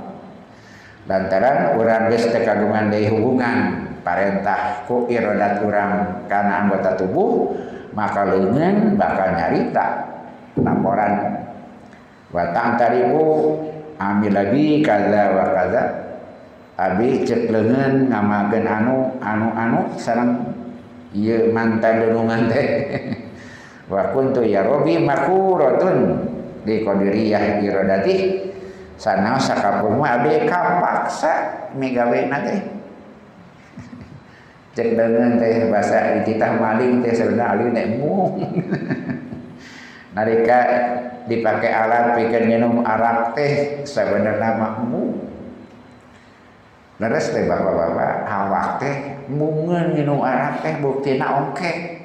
lantaran 1.07 1.76
orang 1.76 2.07
geus 2.11 2.31
teu 2.31 2.41
kagungan 2.44 2.88
deui 2.88 3.11
hubungan 3.11 3.88
parentah 4.07 4.88
ku 4.88 5.03
irodat 5.11 5.60
urang 5.60 6.23
kana 6.31 6.64
anggota 6.64 6.95
tubuh 6.95 7.52
maka 7.91 8.30
leungeun 8.30 8.94
bakal 8.94 9.34
nyarita 9.34 10.06
laporan. 10.61 11.44
Wa 12.30 12.53
ta'taribu 12.53 13.26
amil 13.98 14.34
lagi 14.38 14.85
kaza 14.85 15.34
wa 15.34 15.45
kaza. 15.49 15.84
Abi 16.77 17.26
cek 17.26 17.49
leungeun 17.49 18.14
ngamakeun 18.14 18.65
anu 18.69 19.18
anu 19.18 19.49
anu 19.57 19.80
sareng 19.98 20.53
ieu 21.10 21.49
mantan 21.49 22.06
denungan 22.06 22.45
teh 22.45 22.68
wa 23.88 24.11
kuntu 24.11 24.43
ya 24.43 24.68
rabbi 24.68 24.99
makuratun 24.99 26.27
di 26.68 26.84
qadiriyah 26.84 27.64
iradati. 27.64 28.15
Sana 28.97 29.38
sakapung 29.38 30.01
mah 30.01 30.18
abdi 30.18 30.49
kapaksa 30.49 31.69
migawe 31.77 32.18
teh 32.18 32.57
cek 34.73 34.89
dengan 34.97 35.38
teh 35.38 35.69
bahasa 35.69 36.18
dititah 36.18 36.57
maling 36.57 37.05
teh 37.05 37.14
sebenarnya 37.14 37.53
ali 37.53 37.65
nek 37.69 37.88
mung 38.01 38.41
dipakai 41.30 41.69
alat 41.69 42.18
bikin 42.18 42.49
minum 42.49 42.81
arak 42.81 43.38
teh 43.38 43.85
sebenarnya 43.85 44.57
mah 44.57 44.81
mung 44.81 45.30
teh 47.30 47.45
bapak-bapak 47.45 48.26
awak 48.26 48.81
teh 48.81 48.95
mungeun 49.30 49.93
minum 49.93 50.26
arak 50.26 50.65
teh 50.65 50.73
buktina 50.81 51.38
ongkek 51.38 51.97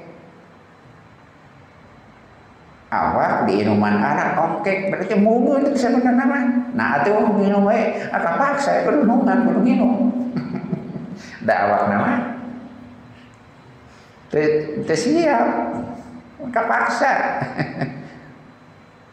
awak 2.93 3.48
di 3.48 3.64
minuman 3.64 3.97
arak 3.97 4.36
ongkek 4.36 4.93
berarti 4.93 5.16
mungu 5.16 5.56
itu 5.64 5.73
sebenarnya 5.73 6.24
mah 6.28 6.44
nah 6.77 7.01
atuh 7.01 7.32
minum 7.32 7.64
wae 7.64 7.97
aka 8.12 8.36
paksa 8.36 8.85
kudu 8.85 9.09
nungan 9.09 9.48
kudu 9.48 9.60
minum 9.64 10.12
da 11.43 11.55
awak 11.66 11.82
nama. 11.90 12.12
Teu 14.32 14.97
siap. 14.97 15.48
Kapaksa 16.43 17.39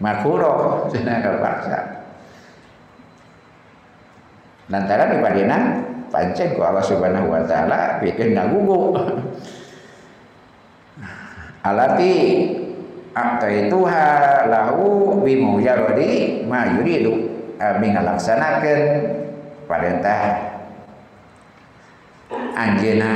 makuro 0.02 0.90
cenah 0.90 1.22
kapaksa 1.22 2.10
lantaran 4.66 5.22
ipadina 5.22 5.58
pancen 6.10 6.58
ku 6.58 6.66
Allah 6.66 6.82
Subhanahu 6.82 7.30
wa 7.30 7.46
taala 7.46 8.02
bikin 8.02 8.34
nagugu 8.34 8.98
alati 11.70 12.18
aqtaituha 13.16 14.08
lahu 14.50 15.18
bi 15.24 15.40
mujarradi 15.40 16.44
ma 16.46 16.66
yuridu. 16.80 17.30
Abdi 17.60 17.88
ngalaksanakeun 17.92 18.82
parentah 19.68 20.22
anjeuna 22.56 23.12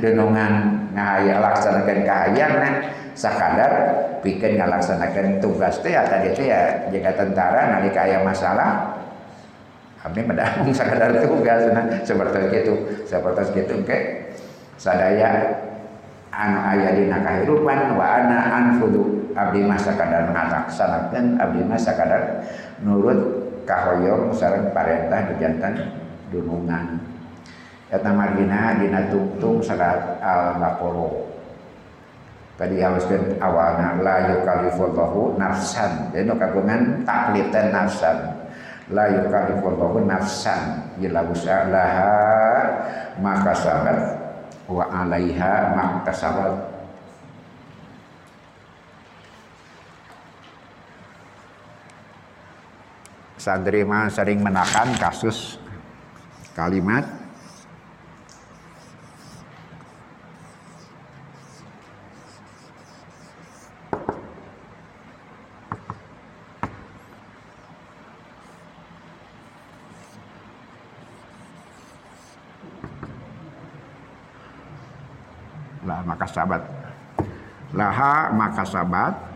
denungan 0.00 0.52
ngahaya 0.96 1.36
laksanakeun 1.40 2.00
kahayangna. 2.04 2.70
Sakadar 3.12 3.72
pikeun 4.24 4.56
ngalaksanakeun 4.56 5.42
tugas 5.44 5.82
teh 5.84 5.92
tadi 5.92 6.32
teh 6.32 6.48
ya 6.48 6.88
jaga 6.88 7.12
tentara 7.12 7.76
nalika 7.76 8.08
aya 8.08 8.24
masalah 8.24 9.02
abdi 10.02 10.20
medang 10.26 10.66
sakadar 10.78 11.14
tugas 11.22 11.62
nah 11.70 11.84
seperti 12.02 12.40
itu 12.62 12.74
seperti 13.06 13.42
itu 13.62 13.74
ke 13.86 13.98
sadaya 14.78 15.60
anu 16.34 16.58
aya 16.58 16.88
dina 16.96 17.22
kahirupan 17.22 17.94
wa 17.94 18.06
ana 18.06 18.38
anfudu 18.58 19.21
abdi 19.34 19.64
mah 19.64 19.80
sakadar 19.80 20.30
ngalaksanakeun 20.32 21.36
abdi 21.40 21.60
mah 21.64 21.80
sakadar 21.80 22.22
nurut 22.84 23.20
kahoyong 23.68 24.32
sareng 24.34 24.72
parentah 24.72 25.32
bejantan 25.32 25.74
dunungan. 26.32 26.98
Eta 27.92 28.08
margina 28.08 28.80
dina 28.80 29.04
tungtung 29.12 29.60
salat 29.60 30.16
al 30.24 30.56
baqarah 30.56 31.12
tadi 32.56 32.80
haluskeun 32.80 33.36
awalna 33.36 34.00
la 34.00 34.16
yukallifullahu 34.32 35.36
nafsan. 35.36 36.08
Jadi 36.14 36.32
kagungan 36.32 37.04
taklitan 37.04 37.68
nafsan. 37.74 38.16
La 38.92 39.08
yukallifullahu 39.12 40.08
nafsan. 40.08 40.94
Illa 41.02 41.20
wus'alaha 41.26 42.14
maka 43.20 43.52
sabat 43.52 43.98
wa 44.70 44.88
alaiha 44.88 45.76
maktasabat 45.76 46.71
santri 53.42 53.82
mah 53.82 54.06
sering 54.06 54.38
menakan 54.38 54.94
kasus 55.02 55.58
kalimat 56.54 57.02
lah 75.82 75.98
maka 76.06 76.30
sabat. 76.30 76.62
Laha 77.74 78.30
maka 78.30 78.62
sabat 78.62 79.31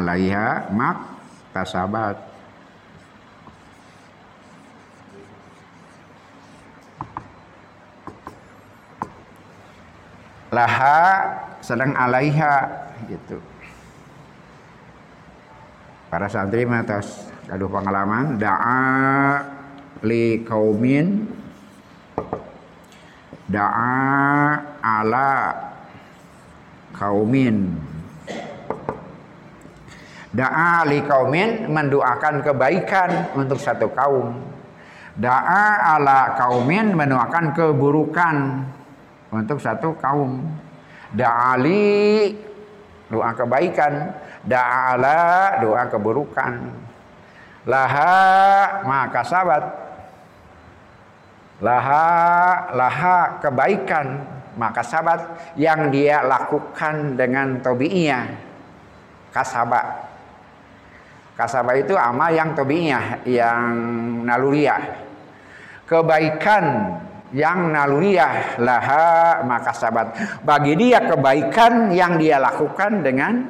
alaiha 0.00 0.72
mak 0.72 0.96
tasabat. 1.52 2.16
Laha 10.50 11.04
sedang 11.62 11.94
alaiha 11.94 12.54
gitu. 13.06 13.38
Para 16.10 16.26
santri 16.26 16.66
atas 16.66 17.30
aduh 17.46 17.70
pengalaman 17.70 18.34
da'a 18.34 19.46
li 20.02 20.42
kaumin 20.42 21.22
da'a 23.46 24.58
ala 24.82 25.34
kaumin 26.94 27.89
Da'a 30.30 30.86
li 30.86 31.02
kaumin 31.02 31.66
mendoakan 31.66 32.46
kebaikan 32.46 33.34
untuk 33.34 33.58
satu 33.58 33.90
kaum. 33.90 34.38
Da'a 35.18 35.98
ala 35.98 36.38
kaumin 36.38 36.94
mendoakan 36.94 37.50
keburukan 37.50 38.36
untuk 39.34 39.58
satu 39.58 39.98
kaum. 39.98 40.38
Da'ali 41.10 42.30
doa 43.10 43.34
kebaikan, 43.34 44.14
da'ala 44.46 45.58
doa 45.58 45.82
keburukan. 45.90 46.52
Laha 47.66 48.16
maka 48.86 49.20
sahabat 49.26 49.64
laha 51.60 52.08
laha 52.72 53.36
kebaikan 53.44 54.06
maka 54.56 54.80
sahabat 54.80 55.52
yang 55.60 55.92
dia 55.92 56.24
lakukan 56.24 57.20
dengan 57.20 57.60
tobi'iyah 57.60 58.32
kasabah 59.28 60.09
Kasabah 61.40 61.72
itu 61.80 61.96
amal 61.96 62.36
yang 62.36 62.52
tobinya, 62.52 63.24
yang 63.24 63.72
naluriah. 64.28 65.08
Kebaikan 65.88 66.64
yang 67.32 67.72
naluriah 67.72 68.60
laha 68.60 69.40
maka 69.48 69.72
sabat. 69.72 70.12
Bagi 70.44 70.76
dia 70.76 71.00
kebaikan 71.00 71.96
yang 71.96 72.20
dia 72.20 72.36
lakukan 72.36 73.00
dengan 73.00 73.40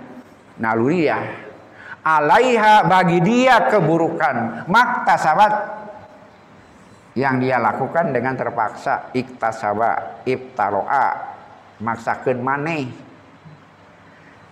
naluriah. 0.62 1.50
Alaiha 2.06 2.86
bagi 2.86 3.18
dia 3.26 3.66
keburukan. 3.66 4.70
Makta 4.70 5.14
sabat 5.18 5.52
yang 7.18 7.42
dia 7.42 7.58
lakukan 7.58 8.14
dengan 8.14 8.38
terpaksa 8.38 9.10
iktasaba 9.18 10.22
ibtaroa 10.22 11.08
maksakan 11.82 12.38
maneh 12.38 12.86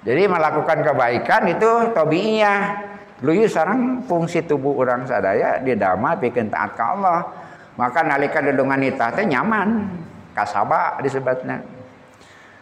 jadi 0.02 0.26
melakukan 0.26 0.82
kebaikan 0.82 1.42
itu 1.54 1.70
tobinya 1.94 2.82
Luyu 3.18 3.50
sarang 3.50 4.06
fungsi 4.06 4.46
tubuh 4.46 4.78
orang 4.78 5.02
sadaya 5.02 5.58
di 5.58 5.74
dama 5.74 6.14
bikin 6.14 6.46
taat 6.46 6.78
ke 6.78 6.84
Allah. 6.84 7.26
Maka 7.74 8.06
nalika 8.06 8.38
dedungan 8.38 8.78
ita 8.82 9.10
teh 9.10 9.26
nyaman. 9.26 9.90
Kasaba 10.34 11.02
disebutnya. 11.02 11.58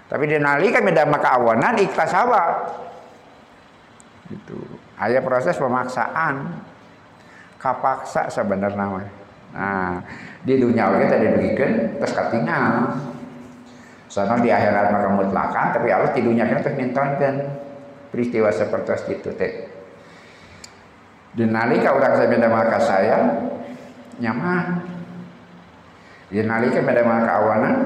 Tapi 0.09 0.25
di 0.25 0.41
nalika 0.41 0.81
medama 0.81 1.21
keawanan 1.21 1.77
ikhlas 1.77 2.09
saba. 2.09 2.45
Itu. 4.33 4.57
Ayah 4.97 5.21
proses 5.21 5.61
pemaksaan. 5.61 6.65
Kapaksa 7.61 8.29
sebenarnya 8.33 9.09
Nah, 9.57 10.05
di 10.45 10.61
dunia 10.61 10.93
oke 10.93 11.09
tadi 11.09 11.33
didugikan 11.33 11.97
terus 11.97 12.13
katingal. 12.13 12.93
Soalnya 14.07 14.45
di 14.45 14.51
akhirat 14.53 14.93
maka 14.93 15.09
mutlakan, 15.17 15.67
tapi 15.73 15.89
Allah 15.89 16.13
di 16.13 16.21
dunia 16.21 16.45
kan 16.45 16.61
peristiwa 18.13 18.53
seperti 18.53 19.17
itu 19.17 19.33
teh. 19.35 19.66
Dan 21.37 21.53
nalika 21.53 21.93
orang 21.93 22.17
saya 22.17 22.33
beda 22.33 22.49
maka 22.49 22.79
saya 22.81 23.19
nyaman. 24.17 24.67
Dan 26.33 26.45
nalika 26.49 26.81
beda 26.81 27.03
maka 27.05 27.31
awanan 27.37 27.77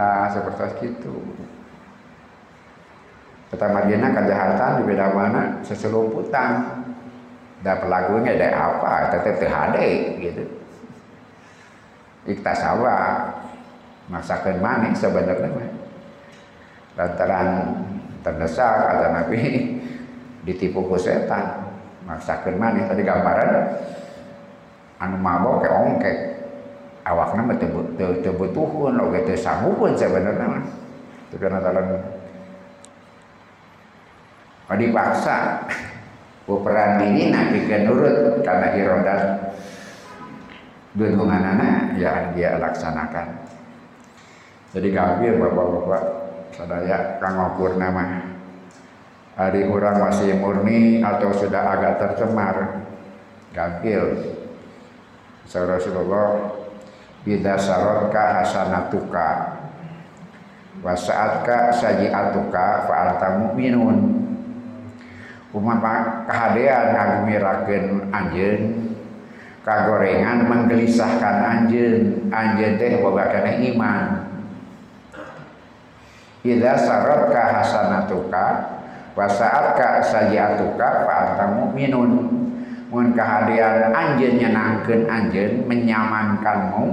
Nah, 0.00 0.32
seperti 0.32 0.96
itu. 0.96 1.12
Pertama 3.52 3.84
dina 3.84 4.08
kejahatan 4.16 4.80
di 4.80 4.82
beda 4.88 5.12
mana 5.12 5.60
seselumputan. 5.60 6.80
Dan 7.60 7.76
pelakunya 7.84 8.32
ada 8.40 8.48
apa? 8.56 9.12
Tetap 9.12 9.36
terhade 9.36 10.16
gitu. 10.24 10.44
Iktasawa 12.32 13.28
masakan 14.08 14.56
manik 14.64 14.96
sebenarnya 14.96 15.68
lantaran 16.98 17.48
terdesak 18.26 18.74
kata 18.90 19.08
Nabi 19.14 19.40
ditipu 20.44 20.84
ku 20.84 20.96
setan. 20.96 21.68
Maksakan 22.08 22.56
manis 22.56 22.88
tadi 22.88 23.02
gambaran 23.04 23.50
anu 25.00 25.16
mabok 25.20 25.64
ke 25.64 25.68
ongkek. 25.68 26.16
Awakna 27.00 27.48
mah 27.48 27.56
teu 27.56 28.32
butuhun 28.36 29.00
oge 29.00 29.24
teu 29.24 29.36
sanggupun 29.36 29.96
sebenarnya 29.96 30.46
mah. 30.46 30.64
Itu 31.28 31.36
karena 31.40 31.58
talan 31.60 31.86
oh 34.70 34.76
dipaksa. 34.76 35.66
Peran 36.50 36.98
ini 37.06 37.30
nanti 37.30 37.62
nurut 37.86 38.42
karena 38.42 38.74
irodat 38.74 39.54
dunungan 40.98 41.46
anak 41.46 41.94
ya 41.94 42.34
dia 42.34 42.58
laksanakan. 42.58 43.38
Jadi 44.74 44.90
kafir 44.90 45.38
bapak-bapak 45.38 46.02
sadaya 46.50 47.22
kang 47.22 47.54
nama 47.78 48.29
hari 49.40 49.64
orang 49.64 50.04
masih 50.04 50.36
murni 50.36 51.00
atau 51.00 51.32
sudah 51.32 51.72
agak 51.72 51.96
tercemar 51.96 52.84
gagil. 53.56 54.36
So 55.48 55.64
Rasulullah 55.64 56.60
bida 57.24 57.56
sarotka 57.56 58.36
hasanatuka 58.36 59.28
wasaatka 60.84 61.72
sajiatuka 61.72 62.84
fa'alta 62.84 63.40
mu'minun. 63.40 64.28
Umama 65.56 66.28
kehadean 66.28 66.94
ngagumirakeun 66.94 68.12
anjeun 68.12 68.92
kagorengan 69.64 70.52
menggelisahkan 70.52 71.36
anjeun 71.48 72.28
anjeun 72.28 72.76
teh 72.76 73.00
boga 73.00 73.40
iman. 73.40 74.04
Ida 76.44 76.76
sarotka 76.76 77.42
hasanatuka 77.56 78.79
wa 79.20 79.28
sa'atka 79.28 80.00
sajiatuka 80.00 81.04
anta 81.04 81.44
mu'minun. 81.52 82.40
Mun 82.88 83.12
kehadiran 83.12 83.92
anjeun 83.92 84.40
nyenangkeun 84.40 85.04
anjeun 85.04 85.68
menyamankanmu. 85.68 86.84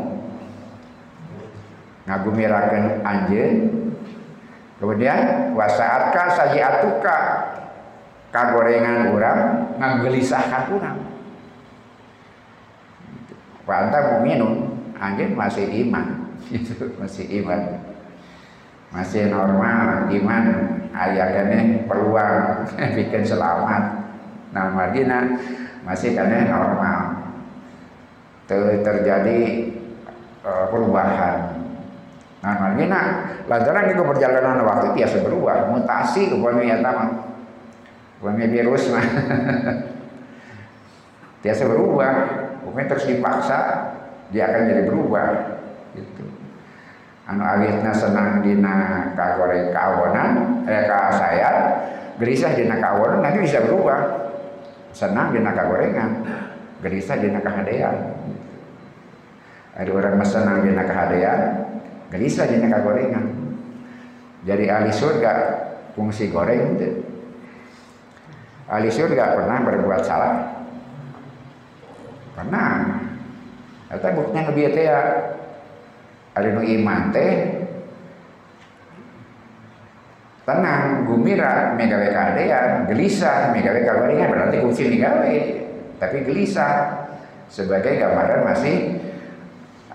Ngagumirakeun 2.03 2.85
anjeun. 3.07 3.55
Kemudian 4.77 5.55
wa 5.55 5.65
sa'atka 5.71 6.35
sajiatuka 6.35 7.17
kagorengan 8.35 9.15
urang 9.15 9.41
ngagelisahkan 9.79 10.67
urang. 10.75 10.99
Fa 13.63 13.87
anta 13.87 13.99
mu'minun. 14.19 14.75
Anjeun 14.99 15.31
masih 15.31 15.65
iman. 15.87 16.27
Masih 17.01 17.25
iman 17.41 17.86
masih 18.91 19.27
normal 19.27 20.07
iman 20.07 20.43
ayah 20.95 21.27
kene 21.35 21.83
peluang 21.85 22.67
bikin 22.97 23.23
selamat. 23.27 23.83
Nah 24.55 24.71
Madinah 24.71 25.23
masih 25.83 26.15
kene 26.15 26.47
normal. 26.47 27.27
Ter 28.47 28.79
terjadi 28.79 29.39
uh, 30.47 30.71
perubahan. 30.71 31.67
Nah 32.39 32.55
Madinah 32.63 33.05
lantaran 33.51 33.91
itu 33.91 34.03
perjalanan 34.07 34.63
waktu 34.63 34.95
biasa 34.95 35.19
berubah. 35.19 35.67
Mutasi 35.67 36.31
upamanya 36.31 36.79
taman 36.79 37.09
upamanya 38.17 38.47
virus 38.49 38.87
mah 38.87 39.03
biasa 41.43 41.63
berubah. 41.67 42.13
Upamanya 42.63 42.87
terus 42.95 43.05
dipaksa 43.11 43.59
dia 44.31 44.47
akan 44.47 44.71
jadi 44.71 44.83
berubah. 44.87 45.27
Gitu 45.91 46.46
anu 47.27 47.43
awitna 47.43 47.91
senang 47.91 48.39
dina 48.39 49.11
kagore 49.11 49.75
kawonan 49.75 50.63
eh 50.63 50.87
ka 50.87 51.11
saya 51.11 51.51
gelisah 52.15 52.55
dina 52.55 52.79
kawonan 52.79 53.19
nanti 53.19 53.43
bisa 53.43 53.61
berubah. 53.67 54.25
Senang 54.95 55.35
dina 55.35 55.53
kagorengan 55.53 56.23
gelisah 56.81 57.19
dina 57.19 57.43
kahadean. 57.43 58.15
Ada 59.77 59.91
orang 59.93 60.17
senang 60.25 60.65
dina 60.65 60.87
kahadean 60.87 61.39
gelisah 62.09 62.47
dina 62.47 62.71
kagorengan. 62.71 63.25
Jadi 64.47 64.71
ahli 64.71 64.89
surga 64.95 65.33
fungsi 65.93 66.31
goreng 66.31 66.79
itu 66.79 67.03
ahli 68.71 68.87
surga 68.87 69.35
pernah 69.35 69.57
berbuat 69.67 70.01
salah. 70.07 70.63
Pernah. 72.39 73.03
Eta 73.91 74.15
buktinya 74.15 74.51
lebih 74.51 74.71
ya 74.71 74.99
ada 76.37 76.53
nu 76.53 76.61
iman 76.61 77.09
teh 77.09 77.33
tenang 80.45 81.09
gumira 81.09 81.73
megawe 81.73 82.07
kadean 82.13 82.85
gelisah 82.87 83.51
megawe 83.51 83.81
kabaringan 83.81 84.29
berarti 84.31 84.57
kunci 84.61 84.83
megawe 84.87 85.35
tapi 85.97 86.17
gelisah 86.23 86.73
sebagai 87.49 87.97
gambaran 87.97 88.45
masih 88.45 88.77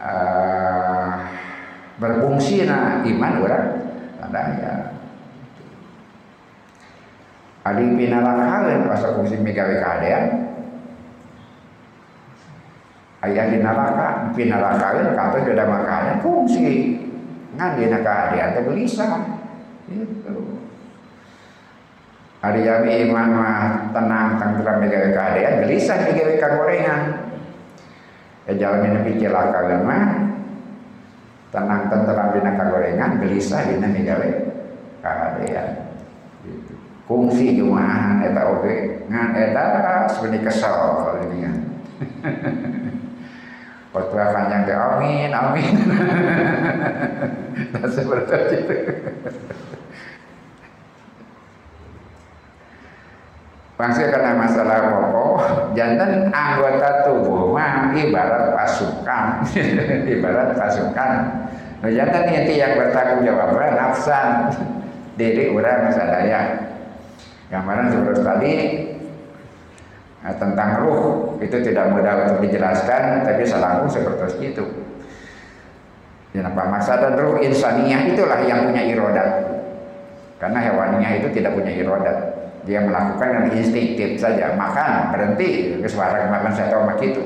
uh, 0.02 1.14
berfungsi 2.02 2.66
na 2.66 3.06
iman 3.06 3.34
orang 3.38 3.66
ya. 4.58 4.74
Adi 7.62 7.84
pinalakalan 7.94 8.90
pasal 8.90 9.14
fungsi 9.14 9.38
megawe 9.38 9.78
kadean 9.78 10.51
ayah 13.22 13.44
di 13.54 13.58
neraka 13.62 14.34
di 14.34 14.44
neraka 14.50 14.86
kata 15.14 15.38
sudah 15.46 15.66
makanan 15.66 16.16
fungsi 16.18 16.98
ngan 17.54 17.70
di 17.78 17.84
neraka 17.86 18.34
ada 18.34 18.60
gelisah 18.66 19.10
Hari 22.42 22.66
yami 22.66 23.06
iman 23.06 23.28
mah 23.38 23.58
tenang 23.94 24.34
tentram 24.34 24.82
megawe 24.82 25.14
keadaan 25.14 25.62
gelisah 25.62 26.10
megawe 26.10 26.34
kagorengan. 26.42 27.02
Ya 28.50 28.52
jalan 28.58 28.90
ini 28.90 29.14
pikir 29.14 29.30
mah 29.30 30.26
tenang 31.54 31.86
tentram 31.86 32.34
dina 32.34 32.58
kagorengan 32.58 33.22
gelisah 33.22 33.62
dina 33.70 33.86
megawe 33.86 34.28
keadaan. 35.06 35.68
Gitu. 36.42 36.74
Kungsi 37.06 37.54
jumahan 37.54 38.26
eta 38.26 38.42
oge 38.50 39.06
ngan 39.06 39.38
eta 39.38 39.62
sebenarnya 40.10 40.42
kesel 40.42 41.22
ini 41.30 41.36
kan. 41.46 41.56
Khotbah 43.92 44.32
panjang 44.32 44.64
ke 44.64 44.72
amin 44.72 45.28
amin. 45.28 45.74
Dan 47.76 47.88
seperti 47.92 48.36
itu. 48.56 48.76
Maksudnya 53.76 54.14
karena 54.14 54.32
masalah 54.38 54.78
pokok, 54.94 55.34
jantan 55.74 56.30
anggota 56.30 57.02
tubuh 57.02 57.50
mah 57.50 57.90
ibarat 57.92 58.54
pasukan, 58.54 59.42
ibarat 60.14 60.54
pasukan. 60.54 61.10
Nah, 61.82 61.90
jantan 61.90 62.30
itu 62.30 62.62
yang 62.62 62.78
bertanggung 62.78 63.26
jawab 63.26 63.58
nafsan 63.58 64.54
diri 65.18 65.50
orang 65.50 65.90
sadaya. 65.90 66.40
Gambaran 67.50 67.90
seperti 67.90 68.20
tadi 68.22 68.52
nah, 70.22 70.34
tentang 70.38 70.70
ruh 70.82 71.02
itu 71.42 71.56
tidak 71.60 71.90
mudah 71.90 72.30
untuk 72.30 72.46
dijelaskan, 72.46 73.26
tapi 73.26 73.42
selalu 73.42 73.90
seperti 73.90 74.54
itu. 74.54 74.64
Dan 76.32 76.48
apa 76.48 76.62
maksud 76.64 76.96
dan 76.96 77.14
ruh 77.18 77.42
insaniah 77.44 78.08
itulah 78.08 78.40
yang 78.46 78.64
punya 78.70 78.82
irodat. 78.86 79.30
Karena 80.40 80.58
hewannya 80.58 81.22
itu 81.22 81.28
tidak 81.34 81.54
punya 81.54 81.70
irodat 81.70 82.42
dia 82.62 82.78
melakukan 82.82 83.26
yang 83.26 83.46
instinktif 83.58 84.22
saja. 84.22 84.54
Makan 84.54 85.10
berhenti 85.10 85.78
ke 85.82 85.88
suara 85.90 86.30
makan 86.30 86.52
satu 86.54 86.86
mak 86.86 87.02
itu 87.02 87.22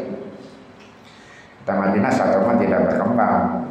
kita 1.66 1.72
Madinah 1.74 2.12
satu 2.14 2.46
tidak 2.62 2.80
berkembang. 2.86 3.66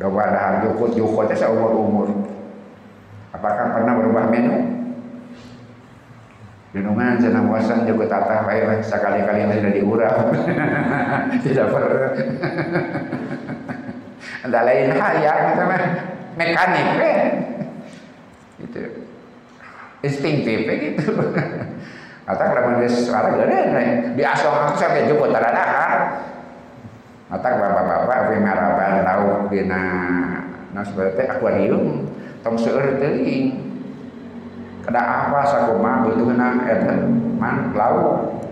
Doa 0.00 0.24
dah 0.32 0.62
jukut 0.64 0.96
jukut 0.96 1.30
saya 1.34 1.52
umur 1.52 1.74
umur 1.78 2.08
apakah 3.30 3.74
pernah 3.74 3.94
berubah 3.98 4.24
menu 4.30 4.81
Denungan 6.72 7.20
senang 7.20 7.52
bosan 7.52 7.84
juga 7.84 8.08
tata 8.08 8.48
baik. 8.48 8.80
Sekali-kali 8.80 9.44
sudah 9.44 9.72
diurang 9.76 10.18
tidak 11.44 11.66
pernah 11.68 12.10
ada 14.46 14.60
lain 14.66 14.90
ya 15.22 15.34
mekanik 16.34 16.86
kan 16.96 17.18
itu 18.62 18.82
instinktif 20.02 20.60
gitu. 20.66 21.12
Kata 22.22 22.42
kalau 22.54 22.78
dia 22.78 22.88
suara 22.88 23.34
gede 23.34 23.60
di 24.14 24.22
asal 24.22 24.54
aku 24.54 24.78
sampai 24.78 25.10
jumpa 25.10 25.26
teradakan 25.34 25.92
kata 27.32 27.48
bapak-bapak 27.58 28.16
api 28.28 28.36
maraban 28.38 29.02
lauk 29.02 29.48
dina 29.50 29.84
nah 30.72 30.84
seperti 30.84 31.26
akuarium 31.26 32.06
tong 32.44 32.60
seur 32.60 33.00
teuing 33.00 33.71
kada 34.92 35.32
apa 35.32 35.40
sakuma 35.48 36.04
butuhna 36.04 36.68
eta 36.68 37.08
man 37.40 37.72
lauk 37.72 38.44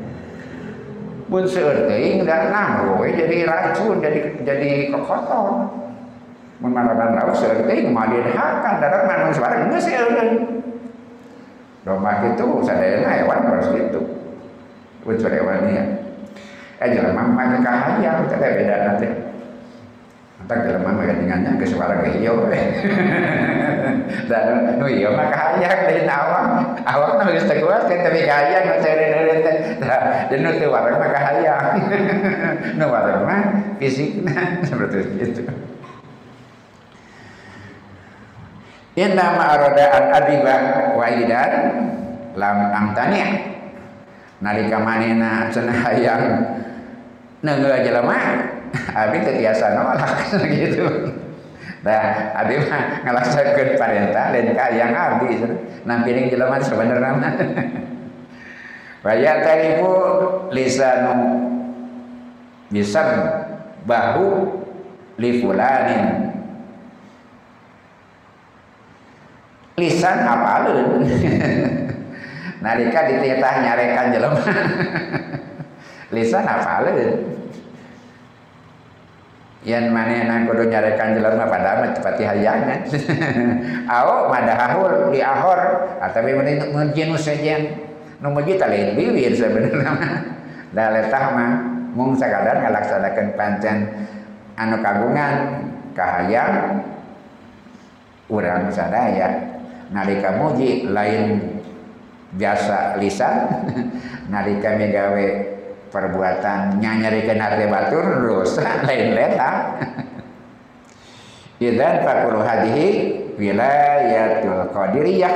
mun 1.28 1.44
seur 1.44 1.84
teuing 1.84 2.24
da 2.24 2.48
nah 2.48 2.80
jadi 2.96 3.44
racun 3.44 4.00
jadi 4.00 4.40
jadi 4.40 4.88
kokotor 4.88 5.68
mun 6.64 6.72
maraban 6.72 7.12
lauk 7.12 7.36
mah 7.92 8.08
dihakan 8.08 8.74
darat 8.80 9.02
man 9.04 9.28
suara 9.36 9.68
geus 9.68 9.84
seur 9.84 10.08
Domba 11.80 12.12
itu 12.28 12.44
sadayana 12.60 13.08
hewan 13.08 13.40
harus 13.40 13.72
gitu. 13.72 14.04
Unsur 15.00 15.32
hewannya. 15.32 15.96
Eh 16.76 16.88
jelema 16.92 17.24
mah 17.24 17.56
kahayang 17.56 18.28
teh 18.28 18.36
beda 18.36 18.76
nanti. 18.84 19.08
Entar 20.51 20.66
jelema 20.66 20.90
mah 20.98 21.06
gantingannya 21.06 21.51
ke 21.62 21.66
suara 21.70 22.02
ke 22.02 22.10
hijau. 22.10 22.51
Dan 24.27 24.47
nu 24.82 24.86
ieu 24.90 25.14
mah 25.14 25.31
kahayang 25.31 25.86
deui 25.86 26.02
awak. 26.10 26.74
Awak 26.82 27.10
mah 27.22 27.24
geus 27.31 27.47
teu 27.47 27.62
kuat 27.62 27.86
tapi 27.86 28.27
kahayang 28.27 28.66
nu 28.66 28.74
teh. 28.82 28.94
Dan 30.27 30.39
nu 30.43 30.51
teu 30.59 30.74
wareng 30.74 30.98
mah 30.98 31.10
kahayang. 31.14 31.66
Nu 32.82 32.90
wareng 32.90 33.22
mah 33.22 33.43
fisikna 33.78 34.59
seperti 34.66 35.06
itu. 35.22 35.47
Inna 38.98 39.27
ma'arada 39.39 39.86
an 39.86 40.05
adiba 40.18 40.56
wa 40.98 41.06
idan 41.14 41.52
lam 42.35 42.59
amtani 42.74 43.22
nalika 44.43 44.82
manena 44.82 45.47
cenah 45.47 45.78
hayang 45.78 46.22
neungeul 47.39 47.86
jelema 47.86 48.18
abi 48.72 49.16
teu 49.22 49.34
tiasa 49.38 49.74
nolak 49.74 50.14
gitu. 50.51 50.86
Nah, 51.80 52.36
abi 52.36 52.60
mah 52.60 53.09
ngalaksakeun 53.09 53.80
parentah 53.80 54.36
lain 54.36 54.52
yang 54.52 54.92
abi 54.92 55.40
nampiring 55.88 56.28
jelema 56.28 56.60
sebenarnya 56.60 57.16
mah 57.16 57.34
Wa 59.01 59.16
ya 59.16 59.40
tarifu 59.40 59.92
lisanu 60.52 61.40
bisab 62.68 63.09
bahu 63.88 64.60
li 65.16 65.40
fulanin. 65.40 66.36
Lisan 69.80 70.20
apalun 70.28 71.01
nalika 72.64 73.09
dititah 73.09 73.55
nyarekan 73.64 74.12
jelema. 74.12 74.40
Lisan 76.14 76.44
apalun 76.44 77.39
yang 79.61 79.93
mana 79.93 80.24
yang 80.24 80.49
kudu 80.49 80.73
nyarekan 80.73 81.20
jelema 81.20 81.45
pada 81.45 81.77
amat 81.77 82.01
pati 82.01 82.24
hayangan 82.24 82.81
au 84.01 84.32
madahul 84.32 85.12
di 85.12 85.20
ahor. 85.20 85.61
Atau 86.01 86.24
mending 86.24 86.73
mujin 86.73 87.12
sejen. 87.20 87.77
Nu 88.20 88.32
muji 88.32 88.57
lain 88.57 88.97
bibir 88.97 89.32
sebenarnya 89.32 89.97
da 90.77 90.93
letah 90.93 91.24
mah 91.32 91.51
mung 91.97 92.12
sakadar 92.12 92.61
ngalaksanakeun 92.61 93.32
pancen 93.37 93.89
anu 94.57 94.81
kagungan 94.81 95.65
kahayang. 95.93 96.85
Urang 98.31 98.70
sadaya 98.70 99.59
nalika 99.91 100.39
muji 100.39 100.87
lain 100.89 101.43
biasa 102.39 102.97
lisan 103.03 103.66
nalika 104.32 104.78
megawe 104.78 105.49
perbuatan 105.90 106.78
nyanyarikeun 106.78 107.38
hati 107.38 107.66
batur 107.66 108.04
dosa 108.24 108.66
lain 108.86 109.12
leta 109.14 109.50
idan 111.66 111.94
fakul 112.06 112.40
hadihi 112.40 112.88
wilayatul 113.36 114.70
qadiriyah 114.72 115.34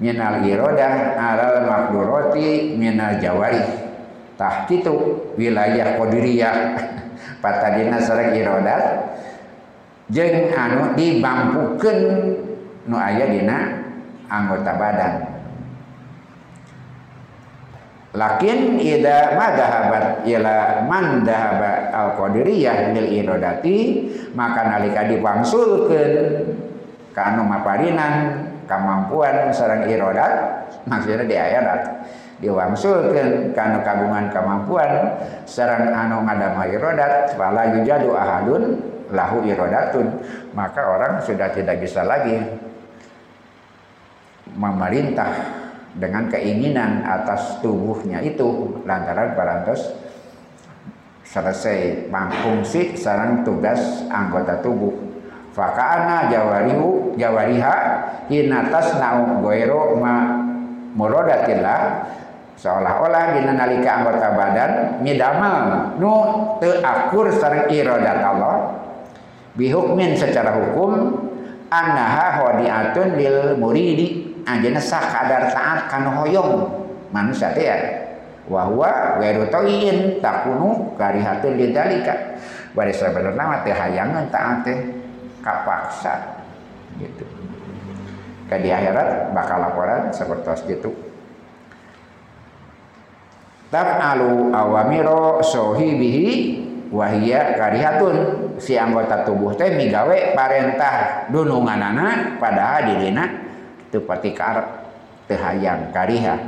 minal 0.00 0.42
irodah 0.42 1.14
alal 1.14 1.68
makduroti 1.68 2.74
minal 2.74 3.20
jawari 3.20 3.60
tah 4.40 4.64
kitu 4.64 5.28
wilayah 5.36 6.00
qadiriyah. 6.00 6.56
Patadina 7.40 7.96
sareng 7.96 8.36
irodat 8.36 9.16
jeung 10.12 10.52
anu 10.52 10.92
dibampukeun 10.92 11.98
nu 12.84 12.96
aya 13.00 13.32
dina 13.32 13.80
anggota 14.28 14.76
badan 14.76 15.12
lakin 18.10 18.82
ida 18.82 19.38
madhahabat 19.38 20.26
ila 20.26 20.82
man 20.90 21.22
dahaba 21.22 21.94
al 21.94 22.08
qadiriyah 22.18 22.90
lil 22.90 23.06
iradati 23.06 23.78
maka 24.34 24.66
nalika 24.66 25.06
dipangsulkeun 25.06 26.14
ka 27.14 27.34
anu 27.34 27.46
maparinan 27.46 28.46
kemampuan 28.66 29.54
sareng 29.54 29.86
iradat 29.86 30.66
maksudnya 30.90 31.22
di 31.22 31.36
ayat 31.38 31.66
diwangsulkeun 32.42 33.54
ka 33.54 33.62
anu 33.62 33.78
kagungan 33.86 34.26
kemampuan 34.34 34.90
sareng 35.46 35.94
anu 35.94 36.26
ngadama 36.26 36.66
iradat 36.66 37.38
fala 37.38 37.78
yujadu 37.78 38.10
ahadun 38.10 38.90
lahu 39.14 39.46
iradatun 39.46 40.18
maka 40.50 40.82
orang 40.82 41.22
sudah 41.22 41.46
tidak 41.54 41.78
bisa 41.78 42.02
lagi 42.02 42.42
memerintah 44.50 45.62
dengan 45.98 46.30
keinginan 46.30 47.02
atas 47.02 47.58
tubuhnya 47.58 48.22
itu 48.22 48.78
lantaran 48.86 49.34
parantos 49.34 49.90
selesai 51.26 52.10
fungsi 52.10 52.98
sarang 52.98 53.46
tugas 53.46 54.06
anggota 54.10 54.58
tubuh. 54.62 54.94
Fakana 55.50 56.30
jawarihu 56.30 57.14
jawariha 57.18 57.76
hinatas 58.30 58.98
nau 59.02 59.42
goero 59.42 59.98
ma 59.98 60.46
murodatillah 60.94 62.06
seolah-olah 62.54 63.34
dina 63.34 63.58
nalika 63.58 63.90
anggota 64.02 64.30
badan 64.34 64.70
midamal 65.02 65.90
nu 65.98 66.14
teu 66.62 66.78
akur 66.82 67.30
sareng 67.34 67.66
iradat 67.66 68.22
Allah 68.22 68.78
bihukmin 69.58 70.14
secara 70.14 70.54
hukum 70.54 71.18
annaha 71.66 72.46
hadiatun 72.46 73.18
lil 73.18 73.58
muridi 73.58 74.29
anjeunna 74.58 74.82
sakadar 74.82 75.54
taat 75.54 75.86
kana 75.86 76.10
hoyong. 76.18 76.66
Manusia 77.14 77.54
teh 77.54 77.66
ya. 77.66 77.76
Wa 78.50 78.66
huwa 78.66 79.22
ghairu 79.22 79.46
tawin 79.46 80.18
takunu 80.18 80.94
karihatun 80.98 81.54
lidzalika 81.54 82.38
bari 82.74 82.90
sabenerna 82.90 83.38
mah 83.38 83.60
teh 83.62 83.74
hayangan 83.74 84.26
taat 84.30 84.66
teh. 84.66 84.78
Kapaksa. 85.40 86.44
Gitu. 86.98 87.24
Ke 88.50 88.60
di 88.60 88.68
akhirat 88.68 89.32
bakal 89.32 89.62
laporan 89.62 90.10
seperti 90.12 90.76
itu. 90.76 90.90
Taf'alu 93.70 94.50
awamiro 94.50 95.38
sohibihi 95.40 96.28
wahia 96.90 97.54
karihatun. 97.54 98.16
Si 98.60 98.76
anggota 98.76 99.24
tubuh 99.24 99.56
teh 99.56 99.72
migawe 99.72 100.36
parentah 100.36 101.24
dununganana 101.32 102.36
padahal 102.36 102.92
dirina 102.92 103.49
itu 103.90 103.98
pati 104.06 104.30
karep 104.30 104.66
teu 105.26 105.34
hayang 105.34 105.90
kariha. 105.90 106.38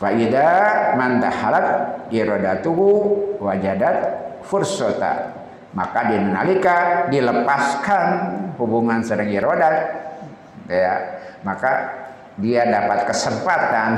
Faida 0.00 0.48
man 0.96 1.20
tahalat 1.20 1.68
iradatuhu 2.08 2.88
wajadat 3.44 3.96
fursota. 4.40 5.36
Maka 5.76 6.08
dinalika 6.08 7.08
dilepaskan 7.12 8.04
hubungan 8.56 9.04
sedang 9.04 9.28
irodat 9.28 9.76
ya 10.64 11.20
maka 11.44 11.92
dia 12.40 12.64
dapat 12.68 13.08
kesempatan. 13.08 13.90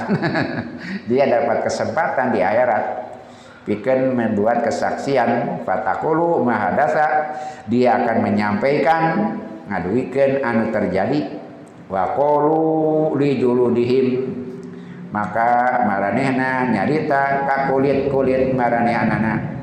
Dia 1.11 1.27
dapat 1.27 1.67
kesempatan 1.67 2.31
di 2.31 2.39
akhirat. 2.39 2.85
Bikin 3.67 4.15
membuat 4.15 4.63
kesaksian 4.63 5.61
fatakulu 5.67 6.41
mahadasa 6.41 7.35
dia 7.69 8.01
akan 8.01 8.25
menyampaikan 8.25 9.03
ngaduikan 9.69 10.41
anu 10.41 10.73
terjadi 10.73 11.37
wa 11.89 12.15
qalu 12.15 13.17
li 13.17 13.41
juludihim. 13.41 14.09
Maka 15.09 15.83
maranehna 15.89 16.69
nyarita 16.69 17.49
ka 17.49 17.73
kulit-kulit 17.73 18.53
maranehanana 18.53 19.59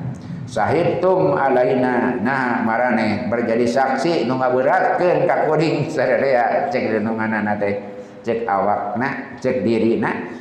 sahidtum 0.49 1.37
alaina 1.37 2.17
nah 2.21 2.65
maraneh 2.65 3.29
berjadi 3.29 3.69
saksi 3.69 4.25
nu 4.25 4.41
ngaberatkeun 4.41 5.29
ka 5.29 5.45
kuring 5.45 5.85
sadaya 5.93 6.69
cek 6.69 6.97
renunganana 6.97 7.57
teh 7.61 7.77
cek 8.25 8.45
awak 8.49 8.97
nak 8.97 9.37
cek 9.37 9.61
diri 9.61 10.01
nak 10.01 10.33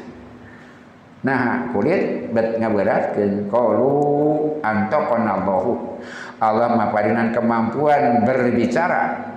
nah 1.21 1.69
kulit 1.73 2.33
bet 2.33 2.57
ngaberatkeun. 2.61 3.53
Qalu 3.53 3.93
antaqanallahu. 4.65 6.01
Allah 6.41 6.77
maparinan 6.77 7.33
kemampuan 7.33 8.25
berbicara 8.25 9.33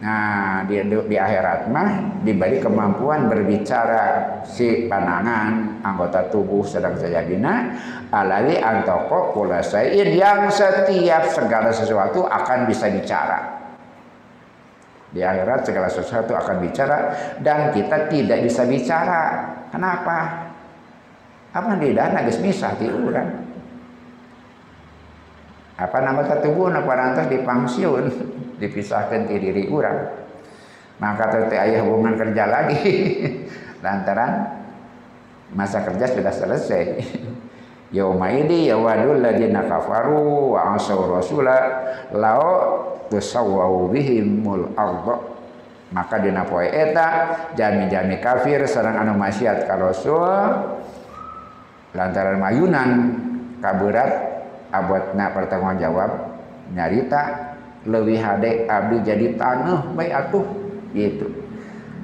Nah, 0.00 0.64
di, 0.64 0.80
di 0.88 1.16
akhirat 1.20 1.68
mah 1.68 2.24
diberi 2.24 2.56
kemampuan 2.56 3.28
berbicara 3.28 4.40
si 4.48 4.88
panangan 4.88 5.84
anggota 5.84 6.24
tubuh 6.32 6.64
sedang 6.64 6.96
sajadina 6.96 7.76
alali 8.08 8.56
antoko 8.56 9.36
kulasain 9.36 10.08
yang 10.16 10.48
setiap 10.48 11.28
segala 11.28 11.68
sesuatu 11.68 12.24
akan 12.24 12.64
bisa 12.64 12.88
bicara. 12.88 13.60
Di 15.12 15.20
akhirat 15.20 15.68
segala 15.68 15.92
sesuatu 15.92 16.32
akan 16.32 16.56
bicara 16.64 16.98
dan 17.44 17.68
kita 17.68 18.08
tidak 18.08 18.40
bisa 18.40 18.64
bicara. 18.64 19.52
Kenapa? 19.68 20.48
Apa 21.52 21.76
di 21.76 21.92
dana 21.92 22.24
misah 22.24 22.72
ti. 22.80 22.88
Apa 25.80 26.04
nama 26.04 26.28
tubuh 26.28 26.68
apa 26.68 26.92
rantas 26.92 27.32
dipangsiun 27.32 28.04
dipisahkan 28.60 29.32
di 29.32 29.40
diri 29.40 29.64
urang. 29.72 30.28
Maka 31.00 31.32
tete 31.32 31.56
ayah 31.56 31.80
hubungan 31.88 32.20
kerja 32.20 32.44
lagi 32.44 32.84
lantaran 33.84 34.60
masa 35.56 35.80
kerja 35.80 36.04
sudah 36.04 36.34
selesai. 36.36 36.84
Yaumaidi 37.96 38.70
yawadul 38.70 39.18
ladina 39.18 39.66
kafaru 39.66 40.54
wa 40.54 40.78
asaw 40.78 41.16
rasula 41.16 41.58
lao 42.14 42.46
tusawwau 43.10 43.90
bihimul 43.90 44.70
arda 44.78 45.18
maka 45.90 46.22
dina 46.22 46.46
poe 46.46 46.70
eta 46.70 47.34
jami-jami 47.58 48.22
kafir 48.22 48.62
sareng 48.70 48.94
anu 48.94 49.18
maksiat 49.18 49.66
ka 49.66 49.74
lantaran 51.90 52.38
mayunan 52.38 52.90
kaberat 53.58 54.29
abotna 54.70 55.30
pertanggung 55.34 55.78
jawab 55.78 56.10
nyarita 56.74 57.54
leuwih 57.86 58.20
hade 58.20 58.66
abdi 58.70 58.96
jadi 59.02 59.26
taneuh 59.34 59.94
bae 59.94 60.10
atuh. 60.12 60.46
Gitu. 60.90 61.26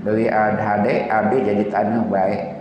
Leuwih 0.06 0.30
hade 0.30 1.10
abdi 1.10 1.36
jadi 1.42 1.64
taneuh 1.70 2.04
bae 2.06 2.56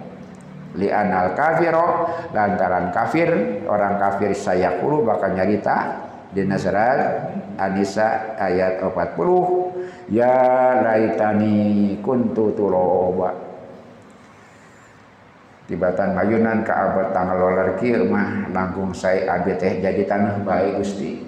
li 0.76 0.92
anal 0.92 1.32
kafiro 1.34 2.12
lantaran 2.36 2.92
kafir 2.92 3.64
orang 3.64 3.96
kafir 3.96 4.36
saya 4.36 4.76
kulu 4.84 5.08
bakal 5.08 5.32
nyarita 5.32 6.04
di 6.36 6.44
surat 6.60 7.32
An-Nisa 7.56 8.36
ayat 8.36 8.84
40 8.84 10.12
ya 10.12 10.36
laitani 10.84 11.96
kuntu 12.04 12.52
tuloba 12.60 13.45
tibatan 15.66 16.14
mayunan 16.14 16.62
ke 16.62 16.70
abad 16.70 17.10
tanggal 17.10 17.38
lolar 17.42 17.70
kieu 17.82 18.06
mah 18.06 18.50
langkung 18.54 18.94
saya 18.94 19.26
abdi 19.38 19.58
teh 19.58 19.82
jadi 19.82 20.06
tanah 20.06 20.46
baik 20.46 20.82
Gusti. 20.82 21.26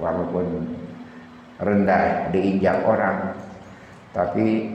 Walaupun 0.00 0.72
rendah 1.60 2.32
diinjak 2.32 2.82
orang 2.82 3.36
tapi 4.16 4.72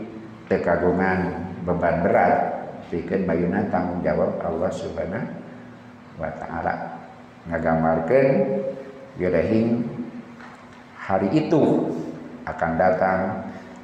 tekagungan 0.48 1.52
beban 1.68 2.06
berat 2.06 2.34
bikin 2.88 3.28
mayunan 3.28 3.68
tanggung 3.68 4.00
jawab 4.06 4.40
Allah 4.46 4.72
Subhanahu 4.72 5.28
wa 6.22 6.32
taala. 6.38 6.74
Ngagambarkeun 7.50 8.28
gerehing 9.18 9.84
hari 10.96 11.30
itu 11.34 11.92
akan 12.48 12.72
datang 12.80 13.20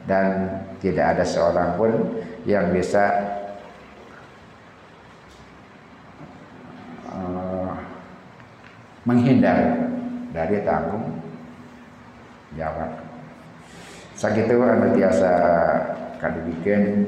dan 0.07 0.59
tidak 0.79 1.15
ada 1.15 1.23
seorang 1.23 1.75
pun 1.79 1.91
yang 2.43 2.71
bisa 2.71 3.11
menghindar. 9.07 9.89
Dari 10.33 10.65
tanggung. 10.65 11.21
Jawab. 12.57 12.89
Sakitu 14.17 14.57
anu 14.57 14.97
biasa. 14.97 15.31
Kali 16.17 16.39
bikin 16.49 17.03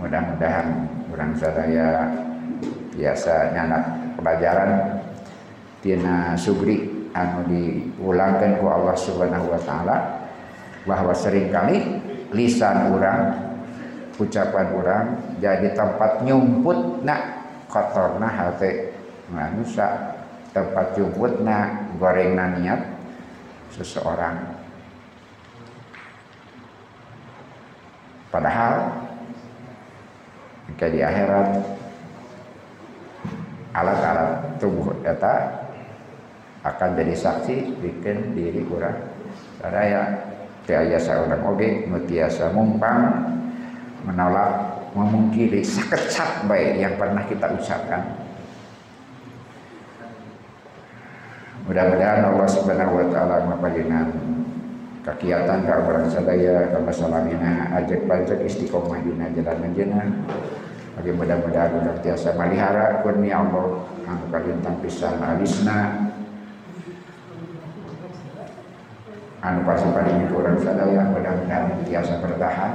mudah-mudahan 0.00 0.88
orang 1.12 1.36
sadaya 1.38 2.10
biasa 2.96 3.54
nyanak 3.54 3.84
pelajaran. 4.18 4.70
Tina 5.84 6.32
sugri 6.34 6.88
anu 7.14 7.46
diulangkan 7.46 8.58
ku 8.58 8.66
Allah 8.66 8.96
Subhanahu 8.98 9.54
wa 9.54 9.60
taala 9.62 9.96
bahwa 10.88 11.14
sering 11.14 11.52
kali 11.52 12.02
lisan 12.34 12.90
orang 12.90 13.36
ucapan 14.18 14.66
orang 14.74 15.04
jadi 15.38 15.74
tempat 15.74 16.22
nyumput 16.26 17.02
nak 17.06 17.46
kotorna 17.70 18.26
hati 18.30 18.94
manusia 19.30 20.13
tempat 20.54 20.94
nyumput 20.94 21.42
nak 21.42 21.98
goreng 21.98 22.38
niat 22.38 22.80
seseorang. 23.74 24.38
Padahal 28.30 28.74
jika 30.70 30.86
di 30.90 31.02
akhirat 31.02 31.48
alat-alat 33.74 34.30
tubuh 34.62 34.94
eta 35.02 35.66
akan 36.62 36.90
jadi 36.96 37.14
saksi 37.18 37.78
bikin 37.82 38.38
diri 38.38 38.62
kurang. 38.64 38.96
Sadaya 39.58 40.22
tiaya 40.64 40.96
seorang 40.96 41.42
oge 41.44 41.84
mutiasa 41.90 42.54
mumpang 42.54 43.10
menolak 44.06 44.82
memungkiri 44.94 45.60
sakecap 45.66 46.46
baik 46.46 46.78
yang 46.78 46.94
pernah 46.94 47.26
kita 47.26 47.50
ucapkan 47.50 48.23
mudah-mudahan 51.64 52.28
Allah 52.28 52.48
subhanahu 52.48 52.92
wa 53.00 53.06
ta'ala 53.08 53.48
mapajinan 53.48 54.12
kegiatan 55.04 55.64
ka 55.64 55.84
orang 55.84 56.08
sadaya 56.12 56.68
ka 56.72 56.78
masalamina 56.80 57.72
ajak 57.80 58.04
pajak 58.04 58.40
istiqomah 58.44 59.00
dina 59.00 59.32
jalan 59.32 59.72
jenah 59.72 60.08
bagi 60.94 61.10
mudah-mudahan 61.10 61.72
udah 61.74 61.96
tiasa 62.04 62.38
malihara 62.38 63.02
kurnia 63.02 63.42
Allah 63.42 63.82
anu 64.06 64.24
kalintang 64.30 64.78
pisan 64.78 65.18
alisna. 65.18 66.06
Anu 69.44 69.60
pasti 69.66 69.88
paling 69.90 70.30
kurang 70.30 70.56
sadaya 70.62 71.02
mudah-mudahan 71.10 71.82
tiasa 71.82 72.22
bertahan. 72.22 72.72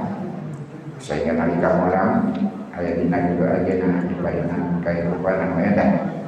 Sehingga 1.00 1.32
nalika 1.32 1.80
mulang 1.80 2.28
ayat 2.76 3.00
dina 3.00 3.18
juga 3.32 3.46
aja 3.56 3.72
di 4.04 4.14
parinan 4.20 4.84
kehidupan 4.84 5.36
anu 5.40 5.56
edan 5.64 6.19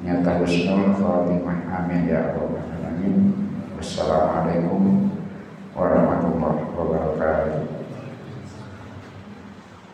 nyata 0.00 0.40
husnul 0.40 0.96
khotimah 0.96 1.60
amin 1.68 2.08
ya 2.08 2.32
rabbal 2.32 2.60
alamin. 2.60 3.36
Wassalamualaikum 3.76 5.12
warahmatullahi 5.72 6.62
wabarakatuh 6.76 7.79